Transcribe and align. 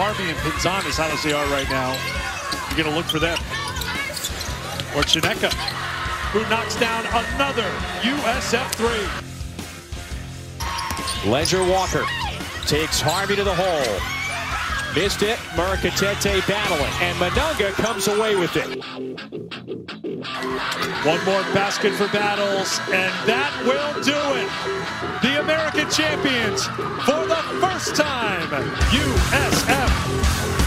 Harvey 0.00 0.30
and 0.30 0.38
Pinzan, 0.38 0.82
as 0.88 0.96
hot 0.96 1.12
as 1.12 1.22
they 1.22 1.34
are 1.34 1.44
right 1.52 1.68
now, 1.68 1.92
you're 2.72 2.84
going 2.84 2.88
to 2.88 2.96
look 2.96 3.04
for 3.04 3.18
them. 3.18 3.36
Or 4.96 5.04
Tsineke, 5.04 5.52
who 6.32 6.40
knocks 6.48 6.74
down 6.80 7.04
another 7.12 7.68
USF 8.00 8.64
three. 8.80 9.04
Ledger 11.30 11.62
Walker 11.62 12.06
takes 12.64 12.98
Harvey 12.98 13.36
to 13.36 13.44
the 13.44 13.54
hole. 13.54 14.00
Missed 14.96 15.20
it. 15.20 15.36
Murakatete 15.52 16.48
battling. 16.48 16.92
And 17.02 17.18
Mununga 17.18 17.72
comes 17.72 18.08
away 18.08 18.36
with 18.36 18.56
it. 18.56 18.80
One 21.04 21.24
more 21.24 21.42
basket 21.54 21.92
for 21.94 22.08
Battles, 22.08 22.80
and 22.86 23.12
that 23.28 23.52
will 23.64 24.02
do 24.02 24.18
it. 24.34 24.50
The 25.22 25.40
American 25.40 25.88
champions 25.90 26.66
for 27.04 27.26
the 27.26 27.42
first 27.60 27.94
time, 27.94 28.48
USF. 28.90 30.59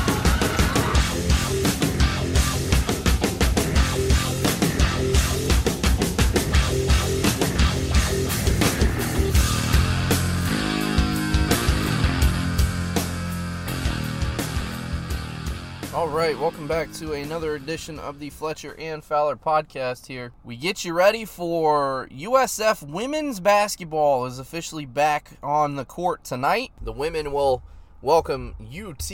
Right, 16.23 16.39
welcome 16.39 16.69
back 16.69 16.89
to 16.89 17.11
another 17.11 17.55
edition 17.55 17.99
of 17.99 18.17
the 18.17 18.29
Fletcher 18.29 18.77
and 18.79 19.03
Fowler 19.03 19.35
podcast 19.35 20.07
here. 20.07 20.31
We 20.45 20.55
get 20.55 20.85
you 20.85 20.93
ready 20.93 21.25
for 21.25 22.07
USF 22.09 22.81
women's 22.81 23.41
basketball 23.41 24.25
is 24.25 24.39
officially 24.39 24.85
back 24.85 25.31
on 25.43 25.75
the 25.75 25.83
court 25.83 26.23
tonight. 26.23 26.71
The 26.81 26.93
women 26.93 27.33
will 27.33 27.61
welcome 28.01 28.55
UTRGV 28.61 29.11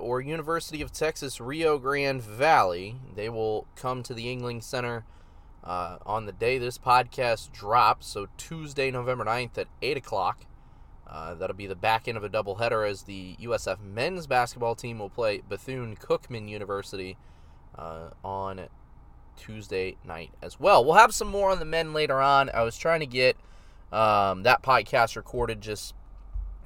or 0.00 0.20
University 0.20 0.82
of 0.82 0.92
Texas 0.92 1.40
Rio 1.40 1.78
Grande 1.78 2.22
Valley. 2.22 2.94
They 3.16 3.28
will 3.28 3.66
come 3.74 4.04
to 4.04 4.14
the 4.14 4.24
Yuengling 4.24 4.62
Center 4.62 5.04
uh, 5.64 5.98
on 6.06 6.26
the 6.26 6.32
day 6.32 6.58
this 6.58 6.78
podcast 6.78 7.50
drops, 7.50 8.06
so 8.06 8.28
Tuesday, 8.36 8.92
November 8.92 9.24
9th 9.24 9.58
at 9.58 9.66
8 9.82 9.96
o'clock. 9.96 10.46
Uh, 11.10 11.34
that'll 11.34 11.56
be 11.56 11.66
the 11.66 11.74
back 11.74 12.06
end 12.06 12.16
of 12.16 12.22
a 12.22 12.28
doubleheader 12.28 12.88
as 12.88 13.02
the 13.02 13.34
USF 13.40 13.82
men's 13.82 14.28
basketball 14.28 14.76
team 14.76 15.00
will 15.00 15.10
play 15.10 15.42
Bethune 15.48 15.96
Cookman 15.96 16.48
University 16.48 17.16
uh, 17.76 18.10
on 18.22 18.68
Tuesday 19.36 19.96
night 20.04 20.30
as 20.40 20.60
well. 20.60 20.84
We'll 20.84 20.94
have 20.94 21.12
some 21.12 21.26
more 21.26 21.50
on 21.50 21.58
the 21.58 21.64
men 21.64 21.92
later 21.92 22.20
on. 22.20 22.48
I 22.54 22.62
was 22.62 22.78
trying 22.78 23.00
to 23.00 23.06
get 23.06 23.36
um, 23.90 24.44
that 24.44 24.62
podcast 24.62 25.16
recorded, 25.16 25.60
just 25.60 25.94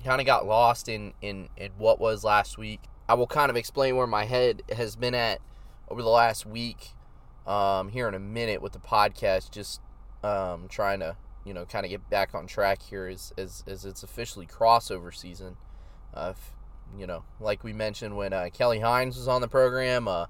kind 0.05 0.20
of 0.20 0.27
got 0.27 0.47
lost 0.47 0.91
in, 0.91 1.14
in, 1.23 1.48
in 1.56 1.73
what 1.79 1.98
was 1.98 2.23
last 2.23 2.58
week. 2.58 2.81
I 3.08 3.14
will 3.14 3.27
kind 3.27 3.48
of 3.48 3.56
explain 3.56 3.97
where 3.97 4.06
my 4.06 4.27
head 4.27 4.62
has 4.77 4.95
been 4.95 5.14
at 5.14 5.41
over 5.89 6.03
the 6.03 6.11
last 6.11 6.45
week 6.45 6.91
um, 7.47 7.89
here 7.89 8.08
in 8.08 8.14
a 8.14 8.20
minute 8.20 8.61
with 8.61 8.73
the 8.73 8.79
podcast, 8.79 9.51
just 9.51 9.81
um, 10.23 10.69
trying 10.69 11.01
to 11.01 11.17
you 11.45 11.53
know, 11.53 11.64
kind 11.64 11.84
of 11.84 11.91
get 11.91 12.09
back 12.11 12.34
on 12.34 12.47
track 12.47 12.83
here 12.83 13.06
as, 13.06 13.33
as, 13.37 13.62
as 13.67 13.84
it's 13.84 14.03
officially 14.03 14.47
crossover 14.47 15.14
season. 15.14 15.56
Uh, 16.14 16.33
if, 16.36 16.53
you 16.98 17.06
know, 17.06 17.25
like 17.41 17.64
we 17.64 17.73
mentioned 17.73 18.17
when 18.17 18.33
uh, 18.33 18.48
Kelly 18.53 18.81
Hines 18.81 19.17
was 19.17 19.28
on 19.28 19.41
the 19.41 19.48
program, 19.48 20.09
uh, 20.09 20.27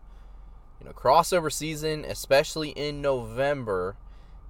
you 0.80 0.86
know, 0.86 0.92
crossover 0.92 1.52
season, 1.52 2.04
especially 2.04 2.70
in 2.70 3.00
November, 3.00 3.96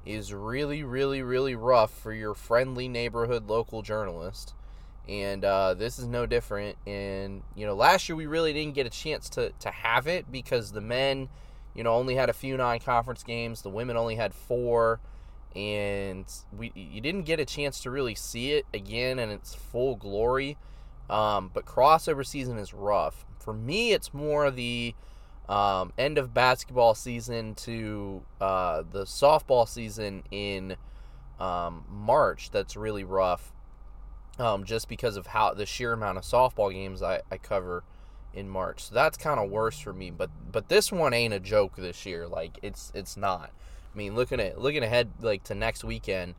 is 0.06 0.33
really, 0.33 0.83
really, 0.83 1.23
really 1.23 1.55
rough 1.55 1.91
for 1.91 2.12
your 2.12 2.34
friendly 2.34 2.89
neighborhood 2.89 3.49
local 3.49 3.83
journalist. 3.83 4.55
And 5.09 5.45
uh, 5.45 5.75
this 5.75 5.99
is 5.99 6.06
no 6.06 6.25
different. 6.25 6.78
And, 6.87 7.43
you 7.55 7.67
know, 7.67 7.75
last 7.75 8.09
year 8.09 8.17
we 8.17 8.27
really 8.27 8.53
didn't 8.53 8.75
get 8.75 8.87
a 8.87 8.91
chance 8.91 9.28
to, 9.31 9.53
to 9.61 9.71
have 9.71 10.06
it 10.06 10.33
because 10.33 10.72
the 10.72 10.81
men, 10.81 11.28
you 11.75 11.84
know, 11.84 11.93
only 11.94 12.15
had 12.15 12.31
a 12.31 12.33
few 12.33 12.56
non 12.56 12.78
conference 12.78 13.22
games, 13.22 13.62
the 13.62 13.71
women 13.71 13.97
only 13.97 14.15
had 14.15 14.34
four 14.34 15.00
and 15.54 16.26
we 16.56 16.72
you 16.75 17.00
didn't 17.00 17.22
get 17.22 17.38
a 17.41 17.44
chance 17.44 17.81
to 17.81 17.91
really 17.91 18.15
see 18.15 18.53
it 18.53 18.66
again 18.75 19.19
in 19.19 19.31
its 19.31 19.54
full 19.54 19.97
glory. 19.97 20.56
Um, 21.09 21.50
but 21.53 21.66
crossover 21.66 22.26
season 22.26 22.59
is 22.59 22.72
rough. 22.72 23.26
For 23.38 23.53
me, 23.53 23.93
it's 23.93 24.14
more 24.14 24.50
the 24.50 24.94
um, 25.48 25.93
end 25.98 26.16
of 26.19 26.32
basketball 26.32 26.94
season 26.94 27.54
to 27.56 28.22
uh, 28.41 28.82
the 28.91 29.04
softball 29.04 29.69
season 29.69 30.22
in 30.31 30.76
um, 31.38 31.84
March 31.88 32.50
that's 32.50 32.76
really 32.76 33.04
rough. 33.04 33.53
Um, 34.37 34.64
just 34.64 34.88
because 34.88 35.16
of 35.16 35.28
how 35.28 35.54
the 35.54 35.64
sheer 35.64 35.93
amount 35.93 36.19
of 36.19 36.25
softball 36.25 36.72
games 36.72 37.03
I, 37.03 37.20
I 37.31 37.38
cover 37.38 37.84
in 38.32 38.48
March, 38.48 38.87
so 38.87 38.94
that's 38.94 39.16
kind 39.16 39.38
of 39.38 39.48
worse 39.48 39.78
for 39.78 39.93
me. 39.93 40.10
But 40.10 40.31
but 40.50 40.69
this 40.69 40.91
one 40.91 41.14
ain't 41.14 41.32
a 41.32 41.38
joke 41.38 41.76
this 41.76 42.04
year. 42.04 42.26
Like 42.26 42.59
it's 42.60 42.91
it's 42.97 43.16
not. 43.16 43.53
I 43.94 43.99
mean, 43.99 44.15
looking 44.15 44.41
at 44.41 44.60
looking 44.60 44.82
ahead 44.82 45.10
like 45.21 45.44
to 45.44 45.55
next 45.55 45.84
weekend, 45.84 46.34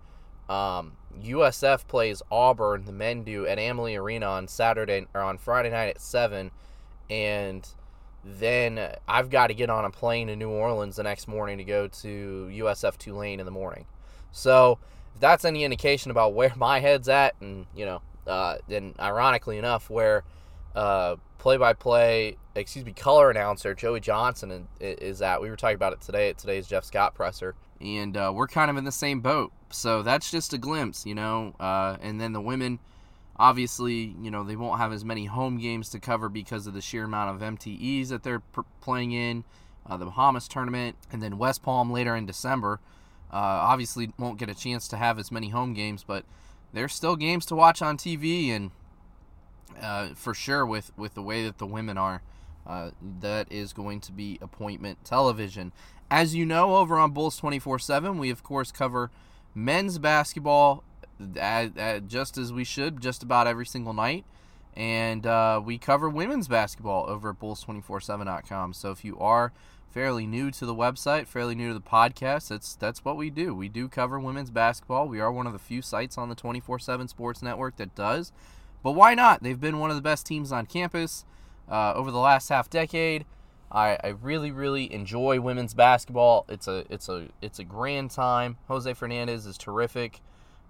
um, 0.50 0.94
USF 1.24 1.88
plays 1.88 2.22
Auburn. 2.30 2.86
The 2.86 2.92
men 2.92 3.24
do 3.24 3.46
at 3.48 3.58
Amalie 3.58 3.96
Arena 3.96 4.26
on 4.28 4.48
Saturday 4.48 5.08
or 5.14 5.22
on 5.22 5.38
Friday 5.38 5.70
night 5.70 5.88
at 5.88 6.02
seven, 6.02 6.52
and 7.10 7.68
then 8.24 8.96
I've 9.08 9.30
got 9.30 9.48
to 9.48 9.54
get 9.54 9.70
on 9.70 9.86
a 9.86 9.90
plane 9.90 10.28
to 10.28 10.36
New 10.36 10.50
Orleans 10.50 10.98
the 10.98 11.04
next 11.04 11.28
morning 11.28 11.58
to 11.60 11.64
go 11.64 11.88
to 11.88 12.50
USF 12.52 12.98
Tulane 12.98 13.40
in 13.40 13.46
the 13.46 13.52
morning. 13.52 13.86
So 14.32 14.80
if 15.14 15.22
that's 15.22 15.46
any 15.46 15.64
indication 15.64 16.12
about 16.12 16.34
where 16.34 16.54
my 16.58 16.80
head's 16.80 17.08
at, 17.08 17.36
and 17.40 17.66
you 17.76 17.86
know, 17.86 18.02
uh, 18.28 18.58
and 18.70 19.00
ironically 19.00 19.58
enough, 19.58 19.90
where 19.90 20.24
uh, 20.76 21.16
play-by-play, 21.38 22.38
excuse 22.56 22.86
me, 22.86 22.92
color 22.92 23.30
announcer 23.30 23.74
Joey 23.74 24.00
Johnson 24.00 24.68
is 24.80 25.22
at. 25.22 25.42
We 25.42 25.50
were 25.50 25.56
talking 25.56 25.76
about 25.76 25.94
it 25.94 26.02
today 26.02 26.30
at 26.30 26.38
today's 26.38 26.68
Jeff 26.68 26.84
Scott 26.84 27.16
presser, 27.16 27.56
and 27.80 28.16
uh, 28.18 28.32
we're 28.36 28.48
kind 28.48 28.70
of 28.70 28.78
in 28.78 28.84
the 28.84 28.92
same 28.92 29.22
boat. 29.22 29.52
So 29.72 30.02
that's 30.02 30.30
just 30.30 30.54
a 30.54 30.58
glimpse, 30.58 31.06
you 31.06 31.16
know. 31.16 31.56
Uh, 31.60 31.98
and 32.02 32.20
then 32.20 32.34
the 32.34 32.42
women, 32.42 32.80
obviously, 33.38 34.16
you 34.22 34.30
know, 34.30 34.44
they 34.44 34.56
won't 34.56 34.80
have 34.80 34.92
as 34.92 35.06
many 35.06 35.26
home 35.26 35.58
games 35.58 35.90
to 35.90 36.00
cover 36.00 36.30
because 36.30 36.68
of 36.68 36.74
the 36.74 36.82
sheer 36.82 37.06
amount 37.06 37.36
of 37.36 37.56
MTEs 37.56 38.10
that 38.10 38.24
they're 38.24 38.40
pr- 38.40 38.62
playing 38.82 39.12
in. 39.12 39.44
Uh, 39.88 39.98
the 39.98 40.06
Bahamas 40.06 40.48
tournament, 40.48 40.96
and 41.12 41.22
then 41.22 41.38
West 41.38 41.62
Palm 41.62 41.92
later 41.92 42.16
in 42.16 42.26
December. 42.26 42.80
Uh, 43.32 43.38
obviously, 43.38 44.12
won't 44.18 44.40
get 44.40 44.50
a 44.50 44.56
chance 44.56 44.88
to 44.88 44.98
have 44.98 45.20
as 45.20 45.32
many 45.32 45.50
home 45.50 45.76
games, 45.76 46.04
but 46.04 46.26
there's 46.74 46.94
still 46.94 47.16
games 47.16 47.46
to 47.46 47.56
watch 47.56 47.84
on 47.84 47.96
TV, 47.96 48.50
and 48.50 48.72
uh, 49.82 50.10
for 50.16 50.34
sure 50.34 50.66
with 50.66 50.92
with 50.98 51.14
the 51.14 51.22
way 51.22 51.44
that 51.44 51.58
the 51.58 51.68
women 51.68 51.98
are. 51.98 52.22
Uh, 52.68 52.90
that 53.20 53.52
is 53.52 53.74
going 53.74 54.00
to 54.00 54.12
be 54.12 54.40
appointment 54.42 54.98
television. 55.06 55.72
As 56.10 56.34
you 56.34 56.48
know, 56.48 56.78
over 56.78 56.98
on 56.98 57.12
Bulls 57.12 57.38
24 57.38 57.78
7, 57.78 58.18
we 58.18 58.32
of 58.32 58.42
course 58.42 58.72
cover 58.72 59.12
men's 59.54 60.00
basketball 60.00 60.84
just 62.08 62.38
as 62.38 62.52
we 62.52 62.64
should, 62.64 63.02
just 63.02 63.24
about 63.24 63.48
every 63.48 63.66
single 63.66 63.94
night. 63.94 64.26
And 64.76 65.26
uh, 65.26 65.62
we 65.64 65.78
cover 65.78 66.10
women's 66.10 66.48
basketball 66.48 67.10
over 67.10 67.30
at 67.30 67.40
Bulls247.com. 67.40 68.74
So 68.74 68.92
if 68.92 69.06
you 69.06 69.18
are 69.20 69.54
fairly 69.90 70.28
new 70.28 70.52
to 70.52 70.66
the 70.66 70.76
website, 70.76 71.28
fairly 71.28 71.56
new 71.56 71.70
to 71.70 71.74
the 71.74 71.80
podcast, 71.80 72.50
that's 72.50 72.76
that's 72.76 73.06
what 73.06 73.16
we 73.16 73.30
do. 73.30 73.56
We 73.56 73.70
do 73.70 73.88
cover 73.88 74.20
women's 74.20 74.50
basketball. 74.50 75.08
We 75.08 75.22
are 75.22 75.32
one 75.32 75.48
of 75.48 75.54
the 75.54 75.60
few 75.60 75.82
sites 75.82 76.18
on 76.18 76.28
the 76.28 76.36
24/7 76.36 77.08
Sports 77.08 77.42
Network 77.42 77.78
that 77.78 77.96
does. 77.96 78.34
But 78.86 78.92
why 78.92 79.16
not? 79.16 79.42
They've 79.42 79.60
been 79.60 79.80
one 79.80 79.90
of 79.90 79.96
the 79.96 80.02
best 80.04 80.28
teams 80.28 80.52
on 80.52 80.68
campus 80.68 81.26
uh, 81.68 81.94
over 81.96 82.12
the 82.12 82.20
last 82.20 82.50
half 82.50 82.70
decade. 82.70 83.26
I, 83.72 83.98
I 84.04 84.10
really, 84.22 84.52
really 84.52 84.94
enjoy 84.94 85.42
women's 85.42 85.74
basketball. 85.74 86.46
It's 86.48 86.68
a 86.68 86.86
it's 86.88 87.10
a 87.10 87.30
it's 87.42 87.58
a 87.58 87.64
grand 87.64 88.12
time. 88.12 88.58
Jose 88.68 88.94
Fernandez 88.94 89.48
is 89.48 89.58
terrific. 89.58 90.22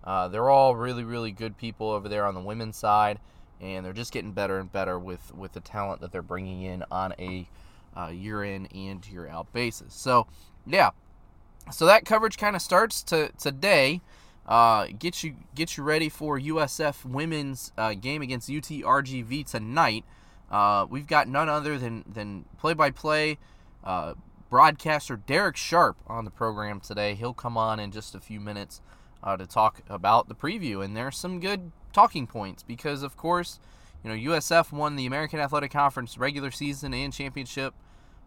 Uh, 0.01 0.29
they're 0.29 0.49
all 0.49 0.77
really, 0.77 1.03
really 1.03 1.31
good 1.31 1.57
people 1.57 1.89
over 1.89 2.07
there 2.07 2.25
on 2.25 2.35
the 2.35 2.39
women's 2.39 2.77
side, 2.77 3.19
and 3.59 3.85
they're 3.85 3.91
just 3.91 4.13
getting 4.13 4.31
better 4.31 4.59
and 4.59 4.71
better 4.71 4.97
with 4.97 5.35
with 5.35 5.51
the 5.51 5.59
talent 5.59 5.99
that 5.99 6.13
they're 6.13 6.21
bringing 6.21 6.61
in 6.61 6.85
on 6.89 7.13
a 7.19 7.49
uh, 7.97 8.07
year 8.07 8.45
in 8.45 8.67
and 8.67 9.05
year 9.05 9.27
out 9.27 9.51
basis. 9.51 9.93
So, 9.93 10.25
yeah, 10.65 10.91
so 11.69 11.85
that 11.85 12.05
coverage 12.05 12.37
kind 12.37 12.55
of 12.55 12.61
starts 12.61 13.03
to 13.03 13.33
today. 13.37 13.99
Uh, 14.47 14.87
get 14.99 15.23
you 15.23 15.35
get 15.55 15.75
you 15.75 15.83
ready 15.83 16.07
for 16.07 16.39
USF 16.39 17.03
women's 17.03 17.71
uh, 17.77 17.95
game 17.95 18.21
against 18.21 18.47
UTRGV 18.47 19.49
tonight. 19.49 20.05
Uh, 20.51 20.85
we've 20.87 21.07
got 21.07 21.27
none 21.27 21.49
other 21.49 21.79
than 21.79 22.03
than 22.07 22.45
play-by-play 22.59 23.39
uh, 23.83 24.13
broadcaster 24.49 25.17
Derek 25.17 25.57
Sharp 25.57 25.97
on 26.05 26.25
the 26.25 26.31
program 26.31 26.79
today. 26.79 27.15
He'll 27.15 27.33
come 27.33 27.57
on 27.57 27.79
in 27.79 27.91
just 27.91 28.13
a 28.13 28.19
few 28.19 28.39
minutes 28.39 28.81
uh, 29.23 29.35
to 29.35 29.47
talk 29.47 29.81
about 29.89 30.27
the 30.27 30.35
preview, 30.35 30.85
and 30.85 30.95
there's 30.95 31.17
some 31.17 31.39
good 31.39 31.71
talking 31.91 32.27
points 32.27 32.61
because, 32.61 33.01
of 33.01 33.17
course, 33.17 33.59
you 34.03 34.11
know 34.11 34.33
USF 34.33 34.71
won 34.71 34.95
the 34.95 35.07
American 35.07 35.39
Athletic 35.39 35.71
Conference 35.71 36.19
regular 36.19 36.51
season 36.51 36.93
and 36.93 37.11
championship 37.11 37.73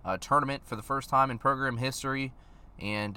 uh, 0.05 0.17
tournament 0.17 0.67
for 0.67 0.75
the 0.75 0.82
first 0.82 1.09
time 1.09 1.31
in 1.31 1.38
program 1.38 1.76
history, 1.76 2.32
and 2.81 3.15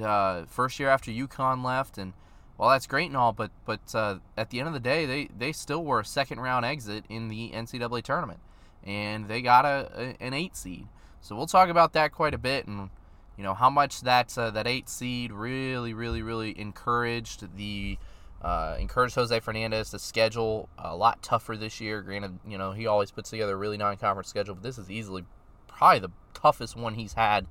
first 0.48 0.80
year 0.80 0.89
after 0.89 1.09
UConn 1.09 1.65
left, 1.65 1.98
and 1.98 2.13
well, 2.57 2.69
that's 2.69 2.88
great 2.88 3.07
and 3.07 3.18
all, 3.18 3.33
but 3.33 3.51
but 3.65 3.80
uh, 3.95 4.19
at 4.38 4.50
the 4.50 4.59
end 4.59 4.68
of 4.68 4.74
the 4.74 4.80
day, 4.80 5.06
they 5.06 5.30
they 5.38 5.51
still 5.51 5.83
were 5.83 6.00
a 6.00 6.06
second 6.06 6.39
round 6.39 6.65
exit 6.65 7.06
in 7.09 7.27
the 7.27 7.51
NCAA 7.51 8.03
tournament. 8.03 8.39
and 8.83 9.27
they 9.27 9.42
got 9.42 9.65
a, 9.65 9.92
a 9.95 10.24
an 10.24 10.33
eight 10.33 10.56
seed. 10.56 10.88
So 11.21 11.36
we'll 11.36 11.48
talk 11.48 11.69
about 11.69 11.94
that 11.94 12.12
quite 12.12 12.33
a 12.33 12.38
bit, 12.38 12.68
and 12.68 12.89
you 13.38 13.44
know 13.44 13.53
how 13.53 13.69
much 13.69 14.01
that 14.01 14.36
uh, 14.38 14.51
that 14.51 14.68
eight 14.68 14.89
seed 14.89 15.31
really, 15.31 15.94
really, 15.94 16.21
really 16.21 16.59
encouraged 16.59 17.56
the 17.57 17.98
uh, 18.42 18.75
encouraged 18.80 19.15
Jose 19.15 19.39
Fernandez 19.39 19.92
to 19.92 20.00
schedule 20.00 20.68
a 20.77 20.95
lot 20.95 21.21
tougher 21.21 21.56
this 21.56 21.80
year. 21.80 22.01
Granted, 22.01 22.39
you 22.48 22.57
know 22.57 22.71
he 22.71 22.88
always 22.88 23.12
puts 23.12 23.30
together 23.30 23.53
a 23.53 23.57
really 23.57 23.77
non-conference 23.77 24.30
schedule, 24.30 24.56
but 24.56 24.63
this 24.63 24.77
is 24.77 24.89
easily 24.89 25.25
probably 25.68 26.00
the 26.00 26.12
toughest 26.33 26.75
one 26.75 26.95
he's 26.95 27.13
had 27.13 27.45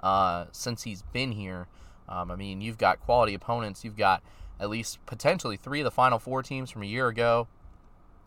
uh, 0.00 0.46
since 0.52 0.82
he's 0.84 1.02
been 1.12 1.32
here. 1.32 1.66
Um, 2.08 2.30
I 2.30 2.36
mean, 2.36 2.60
you've 2.60 2.78
got 2.78 3.00
quality 3.00 3.34
opponents. 3.34 3.84
You've 3.84 3.96
got 3.96 4.22
at 4.60 4.68
least 4.70 4.98
potentially 5.06 5.56
three 5.56 5.80
of 5.80 5.84
the 5.84 5.90
Final 5.90 6.18
Four 6.18 6.42
teams 6.42 6.70
from 6.70 6.82
a 6.82 6.86
year 6.86 7.08
ago 7.08 7.48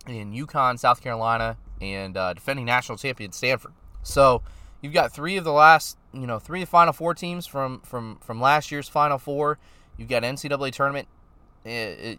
in 0.07 0.33
UConn, 0.33 0.79
South 0.79 1.01
Carolina, 1.01 1.57
and 1.79 2.17
uh, 2.17 2.33
defending 2.33 2.65
national 2.65 2.97
champion 2.97 3.31
Stanford. 3.31 3.73
So 4.01 4.41
you've 4.81 4.93
got 4.93 5.13
three 5.13 5.37
of 5.37 5.43
the 5.43 5.53
last, 5.53 5.97
you 6.13 6.27
know, 6.27 6.39
three 6.39 6.61
of 6.61 6.67
the 6.67 6.71
Final 6.71 6.93
Four 6.93 7.13
teams 7.13 7.45
from 7.45 7.79
from 7.81 8.17
from 8.17 8.41
last 8.41 8.71
year's 8.71 8.89
Final 8.89 9.17
Four. 9.17 9.59
You've 9.97 10.09
got 10.09 10.23
NCAA 10.23 10.71
tournament, 10.71 11.07
uh, 11.65 11.69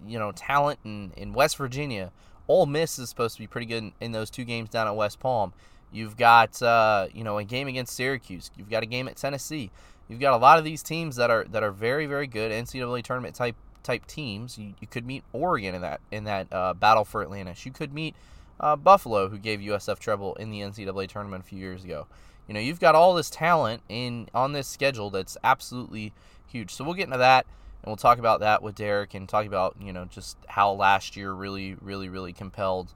you 0.07 0.19
know, 0.19 0.33
talent 0.33 0.79
in 0.85 1.13
in 1.17 1.33
West 1.33 1.57
Virginia. 1.57 2.13
Ole 2.47 2.67
Miss 2.67 2.99
is 2.99 3.09
supposed 3.09 3.37
to 3.37 3.43
be 3.43 3.47
pretty 3.47 3.67
good 3.67 3.83
in, 3.83 3.93
in 4.01 4.13
those 4.13 4.31
two 4.31 4.45
games 4.45 4.69
down 4.69 4.87
at 4.87 4.95
West 4.95 5.19
Palm. 5.19 5.53
You've 5.93 6.17
got 6.17 6.61
uh, 6.63 7.09
you 7.13 7.25
know 7.25 7.39
a 7.39 7.45
game 7.45 7.69
against 7.69 7.95
Syracuse. 7.95 8.51
You've 8.57 8.71
got 8.71 8.83
a 8.83 8.87
game 8.87 9.09
at 9.09 9.17
Tennessee. 9.17 9.71
You've 10.09 10.21
got 10.21 10.35
a 10.35 10.37
lot 10.37 10.59
of 10.59 10.65
these 10.65 10.83
teams 10.83 11.17
that 11.17 11.31
are 11.31 11.45
that 11.45 11.63
are 11.63 11.71
very 11.71 12.07
very 12.07 12.27
good 12.27 12.53
NCAA 12.53 13.03
tournament 13.03 13.35
type 13.35 13.57
type 13.85 14.07
teams. 14.07 14.59
You, 14.59 14.75
you 14.81 14.89
could 14.89 15.07
meet 15.07 15.23
Oregon 15.33 15.75
in 15.75 15.83
that 15.83 16.01
in 16.11 16.25
that 16.25 16.53
uh, 16.53 16.75
battle 16.75 17.05
for 17.05 17.23
Atlantis. 17.23 17.65
You 17.65 17.73
could 17.73 17.95
meet 17.95 18.17
uh, 18.59 18.77
Buffalo, 18.77 19.29
who 19.29 19.39
gave 19.39 19.61
USF 19.61 19.99
trouble 19.99 20.35
in 20.35 20.51
the 20.51 20.61
NCAA 20.61 21.09
tournament 21.09 21.45
a 21.45 21.47
few 21.47 21.59
years 21.59 21.85
ago. 21.85 22.07
You 22.49 22.55
know, 22.55 22.61
you've 22.61 22.81
got 22.81 22.95
all 22.95 23.15
this 23.15 23.31
talent 23.31 23.83
in 23.89 24.29
on 24.35 24.53
this 24.53 24.67
schedule 24.67 25.11
that's 25.11 25.37
absolutely 25.45 26.13
huge. 26.47 26.73
So 26.73 26.85
we'll 26.85 26.95
get 26.95 27.05
into 27.05 27.19
that, 27.19 27.47
and 27.83 27.89
we'll 27.89 27.97
talk 27.97 28.19
about 28.19 28.41
that 28.41 28.63
with 28.63 28.75
Derek, 28.75 29.15
and 29.15 29.29
talk 29.29 29.47
about 29.47 29.77
you 29.81 29.93
know 29.93 30.05
just 30.07 30.37
how 30.49 30.73
last 30.73 31.17
year 31.17 31.33
really, 31.33 31.77
really, 31.81 32.09
really 32.09 32.33
compelled 32.33 32.93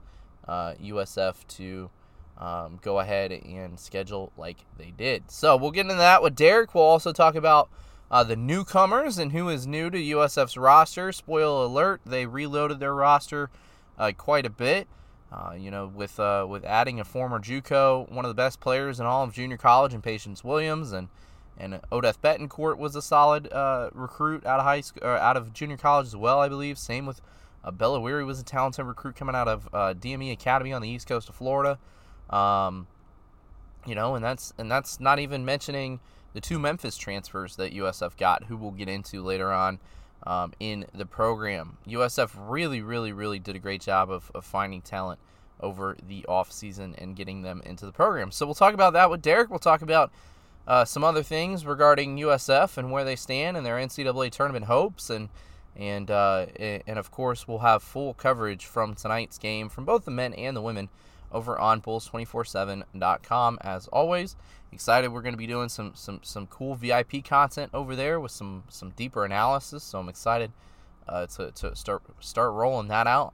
uh, 0.47 0.73
USF 0.81 1.35
to 1.47 1.89
um, 2.37 2.79
go 2.81 2.99
ahead 2.99 3.31
and 3.31 3.79
schedule 3.79 4.31
like 4.37 4.57
they 4.77 4.91
did. 4.95 5.29
So 5.29 5.57
we'll 5.57 5.71
get 5.71 5.81
into 5.81 5.95
that 5.95 6.23
with 6.23 6.35
Derek. 6.35 6.73
We'll 6.73 6.83
also 6.83 7.11
talk 7.11 7.35
about 7.35 7.69
uh, 8.11 8.23
the 8.23 8.35
newcomers 8.35 9.17
and 9.17 9.31
who 9.31 9.49
is 9.49 9.67
new 9.67 9.89
to 9.89 9.97
USF's 9.97 10.57
roster. 10.57 11.11
Spoiler 11.11 11.65
alert: 11.65 12.01
they 12.05 12.25
reloaded 12.25 12.79
their 12.79 12.93
roster 12.93 13.49
uh, 13.97 14.11
quite 14.17 14.45
a 14.45 14.49
bit. 14.49 14.87
Uh, 15.31 15.53
you 15.55 15.69
know, 15.69 15.85
with 15.85 16.19
uh, 16.19 16.45
with 16.49 16.65
adding 16.65 16.99
a 16.99 17.03
former 17.03 17.39
JUCO, 17.39 18.11
one 18.11 18.25
of 18.25 18.29
the 18.29 18.35
best 18.35 18.59
players 18.59 18.99
in 18.99 19.05
all 19.05 19.23
of 19.23 19.33
junior 19.33 19.57
college, 19.57 19.93
and 19.93 20.03
Patience 20.03 20.43
Williams, 20.43 20.91
and 20.91 21.07
and 21.57 21.79
Odeth 21.91 22.19
Betancourt 22.19 22.77
was 22.77 22.95
a 22.95 23.01
solid 23.01 23.51
uh, 23.51 23.89
recruit 23.93 24.45
out 24.45 24.59
of 24.59 24.65
high 24.65 24.81
school, 24.81 25.05
out 25.05 25.37
of 25.37 25.53
junior 25.53 25.77
college 25.77 26.07
as 26.07 26.15
well, 26.15 26.39
I 26.39 26.49
believe. 26.49 26.79
Same 26.79 27.05
with 27.05 27.21
uh, 27.63 27.71
Bella 27.71 27.99
Weary 27.99 28.23
was 28.23 28.39
a 28.39 28.43
talented 28.43 28.85
recruit 28.85 29.15
coming 29.15 29.35
out 29.35 29.47
of 29.47 29.67
uh, 29.73 29.93
DME 29.93 30.31
Academy 30.31 30.73
on 30.73 30.81
the 30.81 30.89
east 30.89 31.07
coast 31.07 31.29
of 31.29 31.35
Florida. 31.35 31.77
Um, 32.29 32.87
you 33.85 33.93
know, 33.93 34.15
and 34.15 34.23
that's 34.23 34.53
and 34.57 34.71
that's 34.71 34.99
not 34.99 35.19
even 35.19 35.45
mentioning 35.45 35.99
the 36.39 36.47
two 36.47 36.57
Memphis 36.57 36.95
transfers 36.95 37.57
that 37.57 37.73
USF 37.73 38.15
got, 38.15 38.45
who 38.45 38.55
we'll 38.55 38.71
get 38.71 38.87
into 38.87 39.21
later 39.21 39.51
on 39.51 39.77
um, 40.25 40.53
in 40.61 40.85
the 40.93 41.05
program. 41.05 41.77
USF 41.85 42.31
really, 42.37 42.81
really, 42.81 43.11
really 43.11 43.39
did 43.39 43.57
a 43.57 43.59
great 43.59 43.81
job 43.81 44.09
of, 44.09 44.31
of 44.33 44.45
finding 44.45 44.81
talent 44.81 45.19
over 45.59 45.97
the 46.07 46.25
offseason 46.29 46.95
and 46.97 47.17
getting 47.17 47.41
them 47.41 47.61
into 47.65 47.85
the 47.85 47.91
program. 47.91 48.31
So 48.31 48.45
we'll 48.45 48.55
talk 48.55 48.73
about 48.73 48.93
that 48.93 49.09
with 49.09 49.21
Derek. 49.21 49.49
We'll 49.49 49.59
talk 49.59 49.81
about 49.81 50.13
uh, 50.65 50.85
some 50.85 51.03
other 51.03 51.23
things 51.23 51.65
regarding 51.65 52.15
USF 52.15 52.77
and 52.77 52.89
where 52.89 53.03
they 53.03 53.17
stand 53.17 53.57
and 53.57 53.65
their 53.65 53.75
NCAA 53.75 54.31
tournament 54.31 54.65
hopes 54.65 55.09
and 55.09 55.27
and 55.75 56.09
uh, 56.09 56.45
and 56.57 56.97
of 56.97 57.11
course 57.11 57.47
we'll 57.47 57.59
have 57.59 57.83
full 57.83 58.13
coverage 58.13 58.65
from 58.65 58.95
tonight's 58.95 59.37
game 59.37 59.69
from 59.69 59.85
both 59.85 60.05
the 60.05 60.11
men 60.11 60.33
and 60.33 60.55
the 60.55 60.61
women 60.61 60.89
over 61.31 61.57
on 61.57 61.81
bulls247.com 61.81 63.57
as 63.61 63.87
always. 63.87 64.35
Excited 64.71 65.11
we're 65.11 65.21
going 65.21 65.33
to 65.33 65.37
be 65.37 65.47
doing 65.47 65.69
some 65.69 65.93
some 65.95 66.19
some 66.21 66.45
cool 66.47 66.75
VIP 66.75 67.23
content 67.23 67.71
over 67.73 67.95
there 67.95 68.19
with 68.19 68.31
some 68.31 68.63
some 68.69 68.91
deeper 68.91 69.25
analysis. 69.25 69.83
So 69.83 69.99
I'm 69.99 70.09
excited 70.09 70.51
uh, 71.07 71.25
to, 71.27 71.51
to 71.51 71.75
start 71.75 72.03
start 72.19 72.53
rolling 72.53 72.87
that 72.89 73.07
out. 73.07 73.33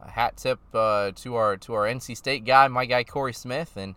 A 0.00 0.10
hat 0.10 0.36
tip 0.36 0.58
uh, 0.74 1.12
to 1.16 1.36
our 1.36 1.56
to 1.58 1.74
our 1.74 1.84
NC 1.84 2.16
State 2.16 2.44
guy, 2.44 2.66
my 2.66 2.84
guy 2.84 3.04
Corey 3.04 3.32
Smith, 3.32 3.76
and 3.76 3.94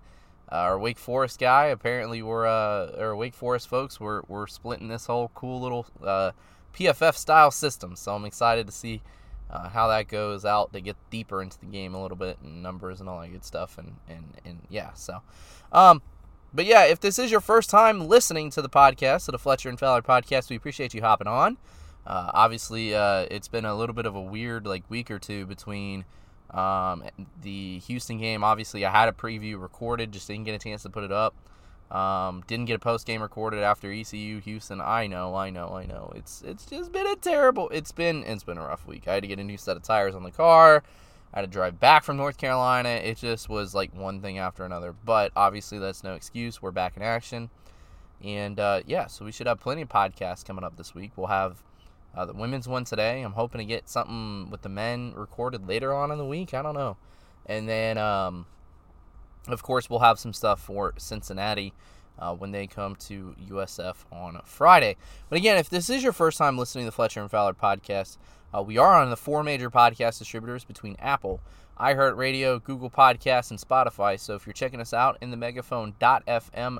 uh, 0.52 0.58
our 0.58 0.78
Wake 0.78 1.00
Forest 1.00 1.40
guy. 1.40 1.66
Apparently, 1.66 2.22
we're 2.22 2.46
uh, 2.46 2.92
our 3.00 3.16
Wake 3.16 3.34
Forest 3.34 3.68
folks. 3.68 4.00
We're 4.00 4.22
we're 4.28 4.46
splitting 4.46 4.88
this 4.88 5.08
whole 5.08 5.32
cool 5.34 5.60
little 5.60 5.88
uh, 6.04 6.32
PFF 6.76 7.16
style 7.16 7.50
system. 7.50 7.96
So 7.96 8.14
I'm 8.14 8.26
excited 8.26 8.68
to 8.68 8.72
see 8.72 9.02
uh, 9.56 9.70
how 9.70 9.88
that 9.88 10.08
goes 10.08 10.46
out 10.46 10.74
to 10.74 10.82
get 10.82 10.96
deeper 11.10 11.42
into 11.42 11.60
the 11.60 11.66
game 11.66 11.94
a 11.94 12.02
little 12.02 12.18
bit 12.18 12.38
and 12.44 12.62
numbers 12.62 13.00
and 13.00 13.08
all 13.08 13.22
that 13.22 13.30
good 13.30 13.44
stuff 13.44 13.78
and 13.78 13.96
and 14.10 14.26
and 14.44 14.60
yeah 14.70 14.92
so 14.94 15.22
um 15.72 16.02
but 16.54 16.66
yeah 16.66 16.84
if 16.84 17.00
this 17.00 17.18
is 17.18 17.32
your 17.32 17.40
first 17.40 17.70
time 17.70 18.08
listening 18.08 18.50
to 18.50 18.62
the 18.62 18.70
podcast 18.70 19.26
to 19.26 19.32
the 19.32 19.40
fletcher 19.40 19.70
and 19.70 19.80
fowler 19.80 20.02
podcast 20.02 20.50
we 20.50 20.56
appreciate 20.56 20.94
you 20.94 21.02
hopping 21.02 21.28
on. 21.28 21.58
Uh, 22.06 22.30
obviously 22.36 22.94
uh, 22.94 23.26
it's 23.32 23.48
been 23.48 23.66
a 23.66 23.74
little 23.74 23.96
bit 23.96 24.06
of 24.06 24.16
a 24.16 24.22
weird 24.22 24.68
like 24.68 24.84
week 24.92 25.10
or 25.10 25.18
two 25.18 25.46
between 25.46 26.06
um, 26.52 27.04
the 27.42 27.80
houston 27.80 28.20
game. 28.20 28.44
Obviously 28.44 28.86
i 28.86 28.92
had 28.92 29.10
a 29.10 29.14
preview 29.14 29.60
recorded 29.60 30.12
just 30.12 30.28
didn't 30.28 30.44
get 30.44 30.54
a 30.54 30.60
chance 30.60 30.84
to 30.84 30.90
put 30.90 31.04
it 31.04 31.12
up 31.12 31.34
um, 31.92 32.44
didn't 32.48 32.66
get 32.66 32.76
a 32.76 32.80
post 32.80 33.06
game 33.06 33.22
recorded 33.22 33.62
after 33.62 33.92
ECU 33.92 34.42
Houston. 34.42 34.82
I 34.82 35.08
know, 35.08 35.36
I 35.36 35.52
know, 35.52 35.70
I 35.76 35.86
know. 35.86 36.12
It's 36.16 36.42
it's 36.42 36.66
just 36.66 36.92
been 36.92 37.06
a 37.06 37.16
terrible. 37.16 37.70
It's 37.70 37.92
been 37.92 38.24
it's 38.24 38.44
been 38.44 38.58
a 38.58 38.66
rough 38.66 38.88
week. 38.88 39.08
I 39.08 39.14
had 39.14 39.24
to 39.24 39.28
get 39.28 39.40
a 39.40 39.44
new 39.44 39.58
set 39.58 39.78
of 39.78 39.84
tires 39.84 40.16
on 40.16 40.24
the 40.24 40.32
car. 40.32 40.84
I 41.34 41.40
had 41.40 41.46
to 41.46 41.52
drive 41.52 41.80
back 41.80 42.04
from 42.04 42.18
North 42.18 42.38
Carolina. 42.38 42.90
It 42.90 43.18
just 43.18 43.50
was 43.50 43.76
like 43.76 43.94
one 43.94 44.22
thing 44.22 44.40
after 44.40 44.66
another. 44.66 44.94
But 44.94 45.32
obviously 45.36 45.78
that's 45.78 46.04
no 46.04 46.14
excuse. 46.14 46.62
We're 46.62 46.72
back 46.72 46.98
in 46.98 47.04
action, 47.04 47.52
and 48.24 48.60
uh, 48.60 48.82
yeah, 48.88 49.06
so 49.06 49.24
we 49.24 49.32
should 49.32 49.48
have 49.48 49.60
plenty 49.60 49.84
of 49.84 49.90
podcasts 49.90 50.44
coming 50.44 50.64
up 50.64 50.78
this 50.78 50.96
week. 50.96 51.12
We'll 51.16 51.28
have 51.28 51.62
uh, 52.16 52.26
the 52.26 52.34
women's 52.34 52.68
one 52.68 52.84
today. 52.86 53.22
I'm 53.22 53.34
hoping 53.34 53.60
to 53.60 53.66
get 53.66 53.90
something 53.90 54.50
with 54.50 54.64
the 54.64 54.70
men 54.70 55.14
recorded 55.16 55.68
later 55.68 55.94
on 55.94 56.10
in 56.10 56.18
the 56.18 56.26
week. 56.26 56.56
I 56.56 56.64
don't 56.64 56.76
know, 56.76 56.98
and 57.46 57.70
then. 57.70 58.00
Um, 58.00 58.48
of 59.54 59.64
course, 59.64 59.90
we'll 59.90 60.00
have 60.00 60.20
some 60.20 60.34
stuff 60.34 60.62
for 60.62 60.94
Cincinnati 60.98 61.74
uh, 62.20 62.34
when 62.34 62.52
they 62.52 62.68
come 62.68 62.96
to 62.96 63.36
USF 63.50 63.96
on 64.12 64.40
Friday. 64.46 64.96
But 65.30 65.38
again, 65.38 65.58
if 65.58 65.70
this 65.70 65.90
is 65.90 66.04
your 66.04 66.14
first 66.14 66.38
time 66.38 66.58
listening 66.58 66.86
to 66.86 66.88
the 66.88 66.96
Fletcher 66.96 67.22
and 67.22 67.30
Fowler 67.30 67.54
podcast, 67.54 68.18
uh, 68.56 68.62
we 68.62 68.78
are 68.78 69.02
on 69.02 69.10
the 69.10 69.18
four 69.18 69.44
major 69.44 69.70
podcast 69.70 70.20
distributors 70.20 70.64
between 70.64 70.96
Apple, 71.00 71.42
iHeartRadio, 71.80 72.64
Google 72.64 72.90
Podcasts, 72.90 73.50
and 73.50 73.60
Spotify. 73.60 74.20
So 74.20 74.36
if 74.36 74.46
you're 74.46 74.54
checking 74.54 74.80
us 74.80 74.94
out 74.94 75.18
in 75.22 75.32
the 75.32 75.38
megaphone.fm 75.38 76.80